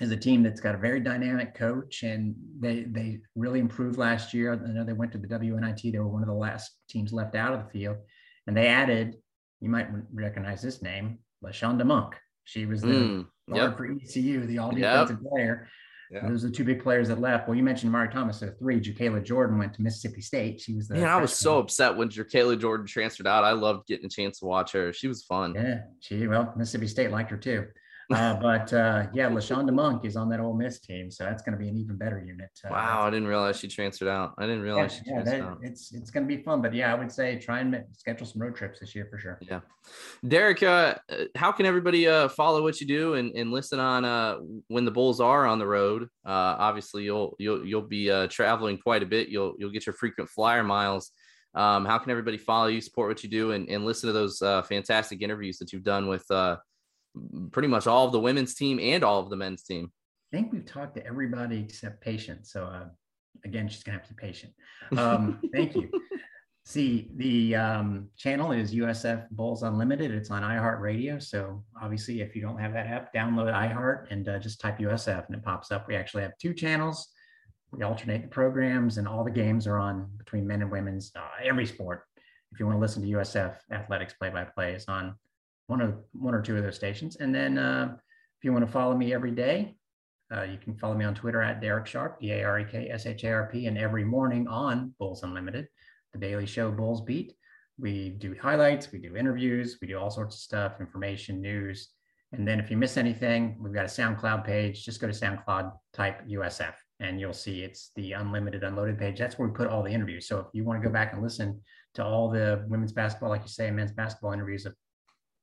is 0.00 0.10
a 0.10 0.16
team 0.16 0.42
that's 0.42 0.60
got 0.60 0.74
a 0.74 0.78
very 0.78 1.00
dynamic 1.00 1.54
coach 1.54 2.02
and 2.02 2.34
they 2.58 2.84
they 2.84 3.20
really 3.34 3.60
improved 3.60 3.98
last 3.98 4.32
year. 4.32 4.52
I 4.52 4.72
know 4.72 4.84
they 4.84 4.92
went 4.92 5.12
to 5.12 5.18
the 5.18 5.28
WNIT 5.28 5.92
they 5.92 5.98
were 5.98 6.08
one 6.08 6.22
of 6.22 6.28
the 6.28 6.34
last 6.34 6.72
teams 6.88 7.12
left 7.12 7.34
out 7.34 7.52
of 7.52 7.64
the 7.64 7.70
field 7.70 7.98
and 8.48 8.56
they 8.56 8.66
added 8.66 9.16
you 9.60 9.68
might 9.68 9.86
recognize 10.12 10.60
this 10.60 10.82
name 10.82 11.18
LaShonda 11.44 11.86
Monk 11.86 12.16
she 12.48 12.64
was 12.64 12.80
the 12.80 12.88
mm, 12.88 13.26
yep. 13.48 13.76
for 13.76 13.84
ECU, 13.84 14.46
the 14.46 14.56
all 14.56 14.70
defensive 14.70 15.18
yep. 15.22 15.30
player. 15.30 15.68
Yeah. 16.10 16.26
Those 16.26 16.44
are 16.44 16.48
the 16.48 16.54
two 16.54 16.64
big 16.64 16.82
players 16.82 17.08
that 17.08 17.20
left. 17.20 17.46
Well, 17.46 17.54
you 17.54 17.62
mentioned 17.62 17.92
Mari 17.92 18.08
Thomas, 18.08 18.40
so 18.40 18.50
three. 18.58 18.80
Jacayla 18.80 19.22
Jordan 19.22 19.58
went 19.58 19.74
to 19.74 19.82
Mississippi 19.82 20.22
State. 20.22 20.58
She 20.58 20.74
was 20.74 20.88
the. 20.88 20.94
Man, 20.94 21.04
I 21.04 21.20
was 21.20 21.36
so 21.36 21.58
upset 21.58 21.94
when 21.94 22.08
Jacayla 22.08 22.58
Jordan 22.58 22.86
transferred 22.86 23.26
out. 23.26 23.44
I 23.44 23.52
loved 23.52 23.86
getting 23.86 24.06
a 24.06 24.08
chance 24.08 24.38
to 24.38 24.46
watch 24.46 24.72
her. 24.72 24.94
She 24.94 25.08
was 25.08 25.24
fun. 25.24 25.52
Yeah, 25.54 25.80
she 26.00 26.26
well 26.26 26.54
Mississippi 26.56 26.86
State 26.86 27.10
liked 27.10 27.30
her 27.30 27.36
too. 27.36 27.66
Uh, 28.10 28.34
but 28.40 28.72
uh, 28.72 29.06
yeah, 29.12 29.28
LaShonda 29.28 29.72
Monk 29.72 30.04
is 30.04 30.16
on 30.16 30.28
that 30.30 30.40
Ole 30.40 30.54
Miss 30.54 30.80
team, 30.80 31.10
so 31.10 31.24
that's 31.24 31.42
going 31.42 31.52
to 31.52 31.58
be 31.58 31.68
an 31.68 31.76
even 31.76 31.96
better 31.96 32.18
unit. 32.18 32.50
Uh, 32.64 32.68
wow, 32.70 33.02
I 33.06 33.10
didn't 33.10 33.28
realize 33.28 33.58
she 33.58 33.68
transferred 33.68 34.08
out. 34.08 34.34
I 34.38 34.42
didn't 34.46 34.62
realize 34.62 34.94
yeah, 34.94 35.02
she 35.04 35.10
yeah, 35.10 35.22
that, 35.22 35.40
out. 35.40 35.58
It's 35.62 35.92
it's 35.92 36.10
going 36.10 36.28
to 36.28 36.36
be 36.36 36.42
fun, 36.42 36.62
but 36.62 36.74
yeah, 36.74 36.92
I 36.92 36.98
would 36.98 37.12
say 37.12 37.38
try 37.38 37.60
and 37.60 37.84
schedule 37.92 38.26
some 38.26 38.42
road 38.42 38.56
trips 38.56 38.80
this 38.80 38.94
year 38.94 39.06
for 39.10 39.18
sure. 39.18 39.38
Yeah, 39.42 39.60
Darek, 40.26 40.62
uh, 40.62 40.94
how 41.36 41.52
can 41.52 41.66
everybody 41.66 42.08
uh, 42.08 42.28
follow 42.28 42.62
what 42.62 42.80
you 42.80 42.86
do 42.86 43.14
and, 43.14 43.34
and 43.34 43.52
listen 43.52 43.78
on 43.78 44.04
uh, 44.04 44.38
when 44.68 44.84
the 44.84 44.90
Bulls 44.90 45.20
are 45.20 45.46
on 45.46 45.58
the 45.58 45.66
road? 45.66 46.04
Uh, 46.26 46.56
obviously, 46.58 47.04
you'll 47.04 47.36
you'll 47.38 47.64
you'll 47.66 47.82
be 47.82 48.10
uh, 48.10 48.26
traveling 48.28 48.78
quite 48.78 49.02
a 49.02 49.06
bit. 49.06 49.28
You'll 49.28 49.54
you'll 49.58 49.72
get 49.72 49.86
your 49.86 49.94
frequent 49.94 50.30
flyer 50.30 50.64
miles. 50.64 51.10
Um, 51.54 51.84
how 51.86 51.98
can 51.98 52.10
everybody 52.10 52.36
follow 52.36 52.68
you, 52.68 52.80
support 52.80 53.08
what 53.08 53.22
you 53.24 53.30
do, 53.30 53.52
and, 53.52 53.68
and 53.68 53.84
listen 53.84 54.06
to 54.06 54.12
those 54.12 54.40
uh, 54.42 54.62
fantastic 54.62 55.22
interviews 55.22 55.58
that 55.58 55.72
you've 55.72 55.82
done 55.82 56.06
with 56.06 56.24
uh, 56.30 56.56
pretty 57.50 57.68
much 57.68 57.86
all 57.86 58.06
of 58.06 58.12
the 58.12 58.20
women's 58.20 58.54
team 58.54 58.78
and 58.80 59.02
all 59.02 59.20
of 59.20 59.30
the 59.30 59.36
men's 59.36 59.62
team. 59.62 59.92
I 60.32 60.36
think 60.36 60.52
we've 60.52 60.66
talked 60.66 60.96
to 60.96 61.06
everybody 61.06 61.60
except 61.60 62.00
patient. 62.00 62.46
So 62.46 62.64
uh, 62.64 62.86
again, 63.44 63.68
she's 63.68 63.82
gonna 63.82 63.98
have 63.98 64.06
to 64.08 64.14
be 64.14 64.26
patient. 64.26 64.52
Um, 64.96 65.40
thank 65.52 65.74
you. 65.74 65.90
See, 66.64 67.08
the 67.16 67.56
um, 67.56 68.08
channel 68.18 68.52
is 68.52 68.74
USF 68.74 69.30
Bulls 69.30 69.62
Unlimited. 69.62 70.10
It's 70.10 70.30
on 70.30 70.42
iHeartRadio. 70.42 71.22
So 71.22 71.64
obviously, 71.80 72.20
if 72.20 72.36
you 72.36 72.42
don't 72.42 72.58
have 72.58 72.74
that 72.74 72.86
app, 72.86 73.14
download 73.14 73.54
iHeart 73.54 74.10
and 74.10 74.28
uh, 74.28 74.38
just 74.38 74.60
type 74.60 74.78
USF 74.78 75.26
and 75.26 75.36
it 75.36 75.42
pops 75.42 75.72
up. 75.72 75.88
We 75.88 75.96
actually 75.96 76.24
have 76.24 76.36
two 76.38 76.52
channels. 76.52 77.08
We 77.70 77.84
alternate 77.84 78.22
the 78.22 78.28
programs, 78.28 78.98
and 78.98 79.06
all 79.06 79.24
the 79.24 79.30
games 79.30 79.66
are 79.66 79.78
on 79.78 80.10
between 80.18 80.46
men 80.46 80.62
and 80.62 80.70
women's 80.70 81.10
uh, 81.16 81.20
every 81.42 81.66
sport. 81.66 82.04
If 82.52 82.60
you 82.60 82.66
want 82.66 82.76
to 82.76 82.80
listen 82.80 83.02
to 83.02 83.08
USF 83.08 83.56
athletics 83.70 84.14
play-by-play, 84.14 84.72
it's 84.72 84.88
on 84.88 85.14
one 85.68 85.80
of 85.80 85.94
one 86.12 86.34
or 86.34 86.42
two 86.42 86.56
of 86.56 86.64
those 86.64 86.76
stations. 86.76 87.16
And 87.16 87.32
then 87.32 87.56
uh, 87.56 87.94
if 87.94 88.44
you 88.44 88.52
want 88.52 88.66
to 88.66 88.72
follow 88.72 88.96
me 88.96 89.14
every 89.14 89.30
day, 89.30 89.76
uh, 90.34 90.42
you 90.42 90.58
can 90.58 90.76
follow 90.76 90.94
me 90.94 91.04
on 91.04 91.14
Twitter 91.14 91.40
at 91.40 91.62
Darek 91.62 91.86
Sharp, 91.86 92.20
D 92.20 92.32
A 92.32 92.44
R 92.44 92.60
E 92.60 92.64
K 92.64 92.90
S 92.90 93.06
H 93.06 93.24
A 93.24 93.32
R 93.32 93.48
P, 93.50 93.66
and 93.66 93.78
every 93.78 94.04
morning 94.04 94.46
on 94.48 94.94
Bulls 94.98 95.22
Unlimited 95.22 95.68
the 96.12 96.18
Daily 96.18 96.46
Show 96.46 96.70
Bulls 96.70 97.02
Beat. 97.02 97.34
We 97.78 98.10
do 98.10 98.34
highlights, 98.40 98.90
we 98.90 98.98
do 98.98 99.16
interviews, 99.16 99.78
we 99.80 99.88
do 99.88 99.98
all 99.98 100.10
sorts 100.10 100.36
of 100.36 100.40
stuff, 100.40 100.80
information, 100.80 101.40
news. 101.40 101.90
And 102.32 102.46
then 102.46 102.60
if 102.60 102.70
you 102.70 102.76
miss 102.76 102.96
anything, 102.96 103.56
we've 103.60 103.74
got 103.74 103.84
a 103.84 103.88
SoundCloud 103.88 104.44
page. 104.44 104.84
Just 104.84 105.00
go 105.00 105.06
to 105.06 105.12
SoundCloud, 105.12 105.72
type 105.94 106.26
USF, 106.28 106.74
and 107.00 107.20
you'll 107.20 107.32
see 107.32 107.62
it's 107.62 107.90
the 107.96 108.12
unlimited 108.12 108.64
unloaded 108.64 108.98
page. 108.98 109.18
That's 109.18 109.38
where 109.38 109.48
we 109.48 109.54
put 109.54 109.68
all 109.68 109.82
the 109.82 109.92
interviews. 109.92 110.26
So 110.26 110.40
if 110.40 110.46
you 110.52 110.64
want 110.64 110.82
to 110.82 110.86
go 110.86 110.92
back 110.92 111.12
and 111.12 111.22
listen 111.22 111.60
to 111.94 112.04
all 112.04 112.30
the 112.30 112.64
women's 112.68 112.92
basketball, 112.92 113.30
like 113.30 113.42
you 113.42 113.48
say, 113.48 113.70
men's 113.70 113.92
basketball 113.92 114.32
interviews 114.32 114.66
of 114.66 114.74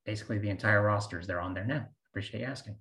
basically 0.06 0.38
the 0.38 0.50
entire 0.50 0.82
rosters, 0.82 1.26
they're 1.26 1.40
on 1.40 1.52
there 1.52 1.66
now. 1.66 1.86
Appreciate 2.10 2.40
you 2.40 2.46
asking. 2.46 2.76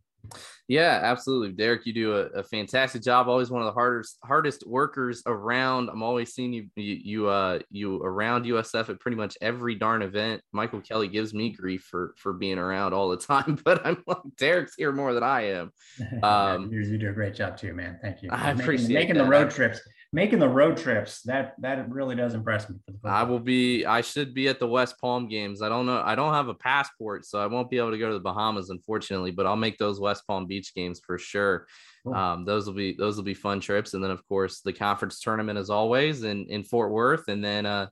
Yeah, 0.67 0.99
absolutely. 1.03 1.51
Darek, 1.51 1.85
you 1.85 1.93
do 1.93 2.15
a, 2.15 2.25
a, 2.39 2.43
fantastic 2.43 3.03
job. 3.03 3.27
Always 3.27 3.51
one 3.51 3.61
of 3.61 3.67
the 3.67 3.73
hardest 3.73 4.17
hardest 4.23 4.65
workers 4.65 5.21
around. 5.27 5.89
I'm 5.89 6.01
always 6.01 6.33
seeing 6.33 6.53
you 6.53 6.67
you 6.75 6.97
you 7.03 7.27
uh 7.27 7.59
you 7.69 7.97
around 8.01 8.45
USF 8.45 8.89
at 8.89 8.99
pretty 8.99 9.17
much 9.17 9.37
every 9.41 9.75
darn 9.75 10.01
event. 10.01 10.41
Michael 10.51 10.81
Kelly 10.81 11.07
gives 11.07 11.33
me 11.33 11.51
grief 11.51 11.83
for 11.83 12.15
for 12.17 12.33
being 12.33 12.57
around 12.57 12.93
all 12.93 13.09
the 13.09 13.17
time, 13.33 13.59
but 13.63 13.85
I'm 13.85 14.03
like 14.07 14.17
Darek's 14.37 14.73
here 14.75 14.91
more 14.91 15.13
than 15.13 15.23
I 15.23 15.41
am. 15.49 15.71
Um, 16.23 16.71
you 16.71 16.97
do 16.97 17.09
a 17.09 17.13
great 17.13 17.35
job 17.35 17.57
too, 17.57 17.73
man. 17.73 17.99
Thank 18.01 18.23
you. 18.23 18.29
I 18.31 18.51
appreciate 18.51 18.93
making, 18.93 19.15
making 19.15 19.17
the 19.17 19.25
road 19.25 19.51
trips 19.51 19.79
making 20.15 20.39
the 20.39 20.47
road 20.47 20.77
trips 20.77 21.21
that 21.23 21.55
that 21.59 21.89
really 21.89 22.15
does 22.15 22.33
impress 22.33 22.69
me. 22.69 22.77
I 23.03 23.23
will 23.23 23.39
be. 23.39 23.85
I 23.85 23.99
should 23.99 24.33
be 24.33 24.47
at 24.47 24.59
the 24.59 24.67
West 24.67 24.95
Palm 24.99 25.27
games. 25.27 25.61
I 25.61 25.67
don't 25.67 25.85
know. 25.85 26.01
I 26.03 26.15
don't 26.15 26.33
have 26.33 26.47
a 26.47 26.53
passport, 26.53 27.25
so 27.25 27.39
I 27.39 27.47
won't 27.47 27.69
be 27.69 27.77
able 27.77 27.91
to 27.91 27.97
go 27.97 28.07
to 28.07 28.13
the 28.13 28.21
Bahamas, 28.21 28.69
unfortunately. 28.69 29.31
But 29.31 29.45
I'll 29.45 29.57
make 29.57 29.77
those 29.77 29.99
West 29.99 30.25
Palm 30.25 30.47
Beach 30.47 30.73
games 30.73 31.01
for 31.05 31.17
sure. 31.17 31.67
Cool. 32.05 32.15
Um, 32.15 32.45
those 32.45 32.65
will 32.65 32.73
be 32.73 32.93
those 32.93 33.17
will 33.17 33.25
be 33.25 33.33
fun 33.33 33.59
trips, 33.59 33.93
and 33.93 34.01
then 34.01 34.11
of 34.11 34.25
course 34.27 34.61
the 34.61 34.71
conference 34.71 35.19
tournament 35.19 35.59
as 35.59 35.69
always 35.69 36.23
in 36.23 36.45
in 36.45 36.63
Fort 36.63 36.91
Worth, 36.91 37.27
and 37.27 37.43
then 37.43 37.65
uh, 37.65 37.87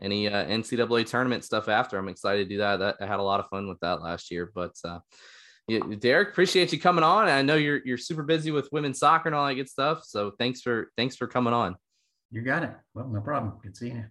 any 0.00 0.28
uh, 0.28 0.44
NCAA 0.44 1.06
tournament 1.06 1.44
stuff 1.44 1.68
after. 1.68 1.96
I'm 1.96 2.08
excited 2.08 2.48
to 2.48 2.54
do 2.54 2.58
that. 2.58 2.78
That 2.78 2.96
I 3.00 3.06
had 3.06 3.20
a 3.20 3.22
lot 3.22 3.38
of 3.38 3.46
fun 3.46 3.68
with 3.68 3.78
that 3.80 4.02
last 4.02 4.32
year, 4.32 4.50
but. 4.52 4.72
Uh, 4.84 4.98
Darek, 5.68 6.30
appreciate 6.30 6.72
you 6.72 6.80
coming 6.80 7.04
on. 7.04 7.28
I 7.28 7.42
know 7.42 7.54
you're 7.54 7.80
you're 7.84 7.98
super 7.98 8.22
busy 8.22 8.50
with 8.50 8.68
women's 8.72 8.98
soccer 8.98 9.28
and 9.28 9.34
all 9.34 9.46
that 9.46 9.54
good 9.54 9.68
stuff. 9.68 10.04
So 10.04 10.32
thanks 10.38 10.60
for 10.60 10.90
thanks 10.96 11.16
for 11.16 11.26
coming 11.26 11.52
on. 11.52 11.76
You 12.30 12.42
got 12.42 12.64
it. 12.64 12.72
Well, 12.94 13.08
no 13.08 13.20
problem. 13.20 13.54
Good 13.62 13.76
seeing 13.76 13.96
you. 13.96 14.04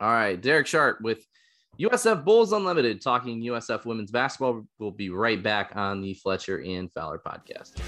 All 0.00 0.10
right, 0.10 0.40
Darek 0.40 0.66
Sharp 0.66 1.00
with 1.00 1.24
USF 1.78 2.24
Bulls 2.24 2.52
Unlimited 2.52 3.00
talking 3.00 3.40
USF 3.42 3.84
women's 3.84 4.10
basketball. 4.10 4.64
We'll 4.78 4.90
be 4.90 5.10
right 5.10 5.40
back 5.40 5.72
on 5.76 6.02
the 6.02 6.14
Fletcher 6.14 6.60
and 6.62 6.92
Fowler 6.92 7.20
podcast. 7.24 7.78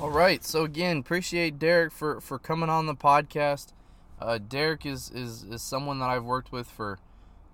All 0.00 0.10
right. 0.10 0.42
So 0.42 0.64
again, 0.64 0.98
appreciate 0.98 1.60
Darek 1.60 1.92
for 1.92 2.20
for 2.20 2.40
coming 2.40 2.68
on 2.68 2.86
the 2.86 2.96
podcast. 2.96 3.68
Uh, 4.20 4.38
Darek 4.38 4.84
is 4.84 5.12
is 5.14 5.44
is 5.44 5.62
someone 5.62 6.00
that 6.00 6.10
I've 6.10 6.24
worked 6.24 6.50
with 6.50 6.66
for 6.66 6.98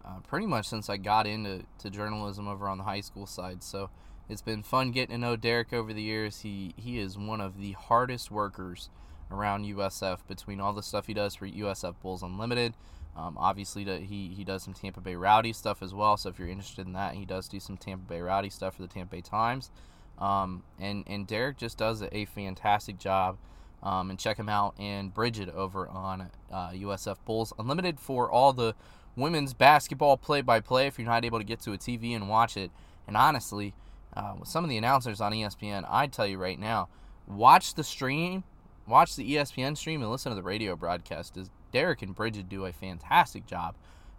uh, 0.09 0.21
pretty 0.27 0.47
much 0.47 0.67
since 0.67 0.89
I 0.89 0.97
got 0.97 1.27
into 1.27 1.65
to 1.81 1.91
journalism 1.91 2.49
over 2.49 2.67
on 2.69 2.79
the 2.79 2.85
high 2.85 3.01
school 3.01 3.27
side. 3.27 3.63
So 3.63 3.91
it's 4.29 4.43
been 4.43 4.63
fun 4.63 4.91
getting 4.91 5.17
to 5.17 5.19
know 5.19 5.37
Darek 5.37 5.73
over 5.73 5.93
the 5.93 6.03
years. 6.03 6.41
He 6.41 6.75
he 6.77 6.99
is 6.99 7.19
one 7.19 7.41
of 7.41 7.59
the 7.59 7.73
hardest 7.73 8.31
workers 8.31 8.91
around 9.31 9.67
USF 9.67 10.21
between 10.27 10.61
all 10.61 10.73
the 10.73 10.83
stuff 10.83 11.07
he 11.07 11.15
does 11.15 11.35
for 11.35 11.47
USF 11.47 11.95
Bulls 12.01 12.23
Unlimited. 12.23 12.75
Um, 13.17 13.37
obviously, 13.39 13.85
he 13.85 14.29
he 14.35 14.45
does 14.45 14.63
some 14.63 14.75
Tampa 14.75 15.01
Bay 15.01 15.15
Rowdy 15.15 15.53
stuff 15.53 15.83
as 15.83 15.93
well. 15.93 16.17
So 16.17 16.31
if 16.31 16.39
you're 16.39 16.49
interested 16.49 16.87
in 16.87 16.95
that, 16.95 17.15
he 17.15 17.27
does 17.27 17.49
do 17.49 17.61
some 17.61 17.77
Tampa 17.77 18.09
Bay 18.09 18.21
Rowdy 18.21 18.49
stuff 18.51 18.77
for 18.77 18.83
the 18.83 18.89
Tampa 18.89 19.17
Bay 19.17 19.21
Times. 19.21 19.71
Um, 20.19 20.63
and 20.81 21.05
and 21.07 21.27
Darek 21.27 21.59
just 21.59 21.77
does 21.79 22.03
a 22.03 22.25
fantastic 22.27 22.99
job. 22.99 23.37
Um, 23.81 24.11
and 24.11 24.19
check 24.19 24.37
him 24.37 24.49
out 24.49 24.75
and 24.81 25.15
Bridget 25.15 25.51
over 25.51 25.89
on 25.89 26.31
uh, 26.51 26.71
USF 26.71 27.19
Bulls 27.25 27.53
Unlimited 27.61 28.01
for 28.01 28.29
all 28.29 28.53
the 28.53 28.75
women's 29.19 29.53
basketball 29.53 30.17
play 30.17 30.41
by 30.41 30.61
play 30.61 30.87
if 30.87 30.99
you're 30.99 31.07
not 31.07 31.25
able 31.25 31.39
to 31.39 31.45
get 31.45 31.61
to 31.61 31.73
a 31.73 31.79
TV 31.79 32.15
and 32.15 32.29
watch 32.29 32.57
it. 32.57 32.71
And 33.07 33.17
honestly, 33.17 33.75
uh, 34.17 34.35
with 34.39 34.49
some 34.49 34.65
of 34.65 34.71
the 34.71 34.77
announcers 34.77 35.21
on 35.21 35.33
ESPN, 35.33 35.85
I'd 35.89 36.13
tell 36.13 36.27
you 36.27 36.39
right 36.39 36.59
now, 36.59 36.89
watch 37.27 37.75
the 37.75 37.85
stream, 37.85 38.45
watch 38.87 39.17
the 39.17 39.35
ESPN 39.35 39.77
stream, 39.77 40.03
and 40.03 40.11
listen 40.11 40.31
to 40.31 40.37
the 40.37 40.43
radio 40.43 40.77
broadcast. 40.77 41.37
As 41.37 41.51
Darek 41.73 42.03
and 42.03 42.15
Bridget 42.15 42.49
do 42.49 42.65
a 42.65 42.73
fantastic 42.73 43.47
job, 43.47 43.75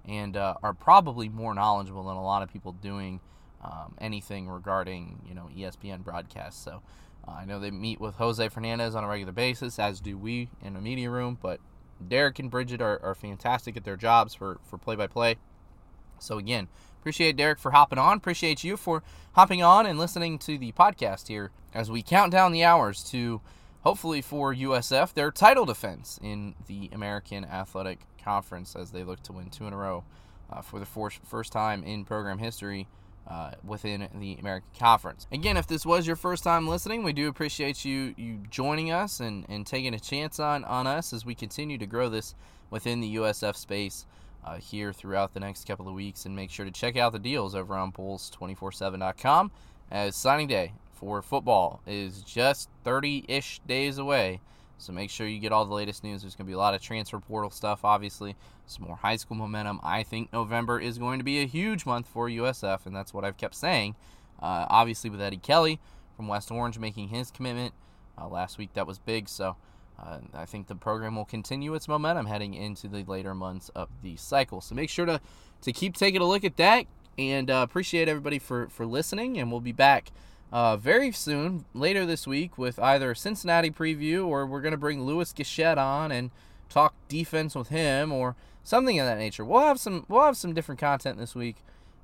and 0.07 0.37
uh, 0.37 0.55
are 0.61 0.73
probably 0.73 1.29
more 1.29 1.53
knowledgeable 1.53 2.03
than 2.03 2.17
a 2.17 2.23
lot 2.23 2.43
of 2.43 2.51
people 2.51 2.73
doing 2.73 3.19
um, 3.63 3.95
anything 3.99 4.47
regarding 4.47 5.19
you 5.27 5.33
know 5.33 5.49
ESPN 5.55 6.03
broadcasts. 6.03 6.63
So. 6.63 6.81
Uh, 7.27 7.31
I 7.31 7.43
know 7.43 7.59
they 7.59 7.69
meet 7.69 7.99
with 7.99 8.15
Jose 8.15 8.47
Fernandez 8.47 8.95
on 8.95 9.03
a 9.03 9.07
regular 9.07 9.33
basis, 9.33 9.77
as 9.77 9.99
do 9.99 10.17
we 10.17 10.47
in 10.63 10.73
the 10.73 10.79
media 10.79 11.09
room, 11.09 11.37
but 11.41 11.59
Darek 12.07 12.39
and 12.39 12.49
Bridget 12.49 12.81
are, 12.81 12.99
are 13.03 13.15
fantastic 13.15 13.75
at 13.77 13.83
their 13.83 13.97
jobs 13.97 14.33
for 14.33 14.59
for 14.63 14.77
play 14.77 14.95
by 14.95 15.07
play. 15.07 15.35
So 16.19 16.37
again, 16.37 16.67
appreciate 16.99 17.37
Darek 17.37 17.59
for 17.59 17.71
hopping 17.71 17.99
on. 17.99 18.17
Appreciate 18.17 18.63
you 18.63 18.77
for 18.77 19.03
hopping 19.33 19.63
on 19.63 19.85
and 19.85 19.99
listening 19.99 20.37
to 20.39 20.57
the 20.57 20.71
podcast 20.73 21.27
here 21.27 21.51
as 21.73 21.89
we 21.89 22.01
count 22.01 22.31
down 22.31 22.51
the 22.51 22.63
hours 22.63 23.03
to 23.05 23.41
hopefully 23.81 24.21
for 24.21 24.53
USF 24.53 25.13
their 25.13 25.31
title 25.31 25.65
defense 25.65 26.19
in 26.21 26.55
the 26.67 26.89
American 26.91 27.45
Athletic 27.45 27.99
Conference 28.23 28.75
as 28.75 28.91
they 28.91 29.03
look 29.03 29.23
to 29.23 29.33
win 29.33 29.49
two 29.49 29.65
in 29.65 29.73
a 29.73 29.77
row 29.77 30.03
uh, 30.51 30.61
for 30.61 30.79
the 30.79 30.85
first 30.85 31.51
time 31.51 31.83
in 31.83 32.05
program 32.05 32.39
history 32.39 32.87
uh, 33.29 33.51
within 33.63 34.07
the 34.15 34.35
American 34.35 34.69
Conference. 34.77 35.27
Again, 35.31 35.55
if 35.57 35.67
this 35.67 35.85
was 35.85 36.07
your 36.07 36.15
first 36.15 36.43
time 36.43 36.67
listening, 36.67 37.03
we 37.03 37.13
do 37.13 37.27
appreciate 37.27 37.85
you 37.85 38.13
you 38.17 38.39
joining 38.49 38.91
us 38.91 39.19
and, 39.19 39.45
and 39.49 39.65
taking 39.65 39.93
a 39.93 39.99
chance 39.99 40.39
on, 40.39 40.63
on 40.65 40.87
us 40.87 41.13
as 41.13 41.25
we 41.25 41.35
continue 41.35 41.77
to 41.77 41.85
grow 41.85 42.09
this 42.09 42.33
within 42.69 43.01
the 43.01 43.15
USF 43.15 43.55
space 43.55 44.05
uh, 44.43 44.57
here 44.57 44.91
throughout 44.91 45.33
the 45.33 45.39
next 45.39 45.67
couple 45.67 45.87
of 45.87 45.93
weeks. 45.93 46.25
And 46.25 46.35
make 46.35 46.49
sure 46.49 46.65
to 46.65 46.71
check 46.71 46.97
out 46.97 47.11
the 47.11 47.19
deals 47.19 47.53
over 47.53 47.75
on 47.75 47.91
Bulls247.com 47.91 49.51
as 49.91 50.15
signing 50.15 50.47
day 50.47 50.73
for 50.93 51.21
football 51.21 51.81
is 51.87 52.21
just 52.21 52.69
30 52.83 53.25
ish 53.27 53.61
days 53.65 53.97
away. 53.97 54.41
So 54.79 54.93
make 54.93 55.09
sure 55.09 55.27
you 55.27 55.39
get 55.39 55.51
all 55.51 55.65
the 55.65 55.73
latest 55.73 56.03
news. 56.03 56.21
There's 56.21 56.35
going 56.35 56.45
to 56.45 56.49
be 56.49 56.53
a 56.53 56.57
lot 56.57 56.73
of 56.73 56.81
transfer 56.81 57.19
portal 57.19 57.49
stuff, 57.49 57.83
obviously, 57.83 58.35
some 58.65 58.85
more 58.85 58.95
high 58.95 59.17
school 59.17 59.37
momentum. 59.37 59.79
I 59.83 60.03
think 60.03 60.31
November 60.31 60.79
is 60.79 60.97
going 60.97 61.19
to 61.19 61.25
be 61.25 61.41
a 61.41 61.45
huge 61.45 61.85
month 61.85 62.07
for 62.07 62.29
USF, 62.29 62.85
and 62.85 62.95
that's 62.95 63.13
what 63.13 63.25
I've 63.25 63.37
kept 63.37 63.55
saying. 63.55 63.95
Uh, 64.41 64.65
obviously, 64.69 65.09
with 65.09 65.21
Eddie 65.21 65.37
Kelly 65.37 65.79
from 66.15 66.27
West 66.27 66.49
Orange 66.49 66.79
making 66.79 67.09
his 67.09 67.29
commitment 67.29 67.73
uh, 68.17 68.27
last 68.27 68.57
week, 68.57 68.73
that 68.73 68.87
was 68.87 68.99
big. 68.99 69.27
So 69.27 69.57
uh, 70.01 70.19
I 70.33 70.45
think 70.45 70.67
the 70.67 70.75
program 70.75 71.17
will 71.17 71.25
continue 71.25 71.73
its 71.75 71.87
momentum 71.87 72.25
heading 72.25 72.53
into 72.53 72.87
the 72.87 73.03
later 73.03 73.35
months 73.35 73.69
of 73.75 73.89
the 74.01 74.15
cycle. 74.15 74.61
So 74.61 74.75
make 74.75 74.89
sure 74.89 75.05
to, 75.05 75.19
to 75.61 75.73
keep 75.73 75.95
taking 75.95 76.21
a 76.21 76.25
look 76.25 76.45
at 76.45 76.55
that, 76.57 76.85
and 77.17 77.51
uh, 77.51 77.65
appreciate 77.67 78.07
everybody 78.07 78.39
for, 78.39 78.69
for 78.69 78.85
listening, 78.85 79.37
and 79.37 79.51
we'll 79.51 79.59
be 79.59 79.73
back 79.73 80.11
uh, 80.51 80.77
very 80.77 81.11
soon, 81.11 81.65
later 81.73 82.05
this 82.05 82.25
week, 82.25 82.57
with 82.57 82.79
either 82.79 83.11
a 83.11 83.15
Cincinnati 83.15 83.69
preview 83.69 84.25
or 84.25 84.45
we're 84.45 84.61
going 84.61 84.71
to 84.71 84.77
bring 84.77 85.03
Louis 85.03 85.31
Gachette 85.31 85.77
on 85.77 86.11
and 86.11 86.31
talk 86.69 86.93
defense 87.07 87.55
with 87.55 87.69
him 87.69 88.11
or 88.11 88.35
something 88.63 88.99
of 88.99 89.05
that 89.05 89.17
nature. 89.17 89.43
We'll 89.45 89.61
have 89.61 89.79
some 89.79 90.05
we'll 90.07 90.23
have 90.23 90.37
some 90.37 90.53
different 90.53 90.79
content 90.79 91.17
this 91.17 91.35
week, 91.35 91.57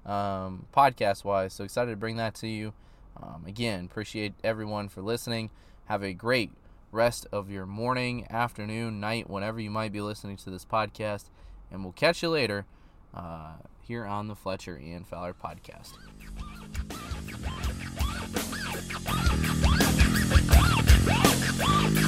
um, 0.05 0.67
podcast 0.75 1.23
wise. 1.23 1.53
So 1.53 1.63
excited 1.63 1.91
to 1.91 1.97
bring 1.97 2.17
that 2.17 2.35
to 2.35 2.47
you. 2.47 2.73
Um, 3.21 3.45
again, 3.47 3.85
appreciate 3.85 4.33
everyone 4.43 4.89
for 4.89 5.01
listening. 5.01 5.49
Have 5.85 6.03
a 6.03 6.13
great 6.13 6.51
rest 6.91 7.27
of 7.31 7.49
your 7.49 7.65
morning, 7.65 8.25
afternoon, 8.29 8.99
night, 8.99 9.29
whenever 9.29 9.59
you 9.59 9.69
might 9.69 9.91
be 9.91 10.01
listening 10.01 10.37
to 10.37 10.49
this 10.49 10.65
podcast, 10.65 11.25
and 11.71 11.83
we'll 11.83 11.93
catch 11.93 12.23
you 12.23 12.29
later 12.29 12.65
uh, 13.13 13.53
here 13.81 14.05
on 14.05 14.27
the 14.27 14.35
Fletcher 14.35 14.75
and 14.75 15.07
Fowler 15.07 15.33
podcast. 15.33 15.93
Yeah! 21.57 22.04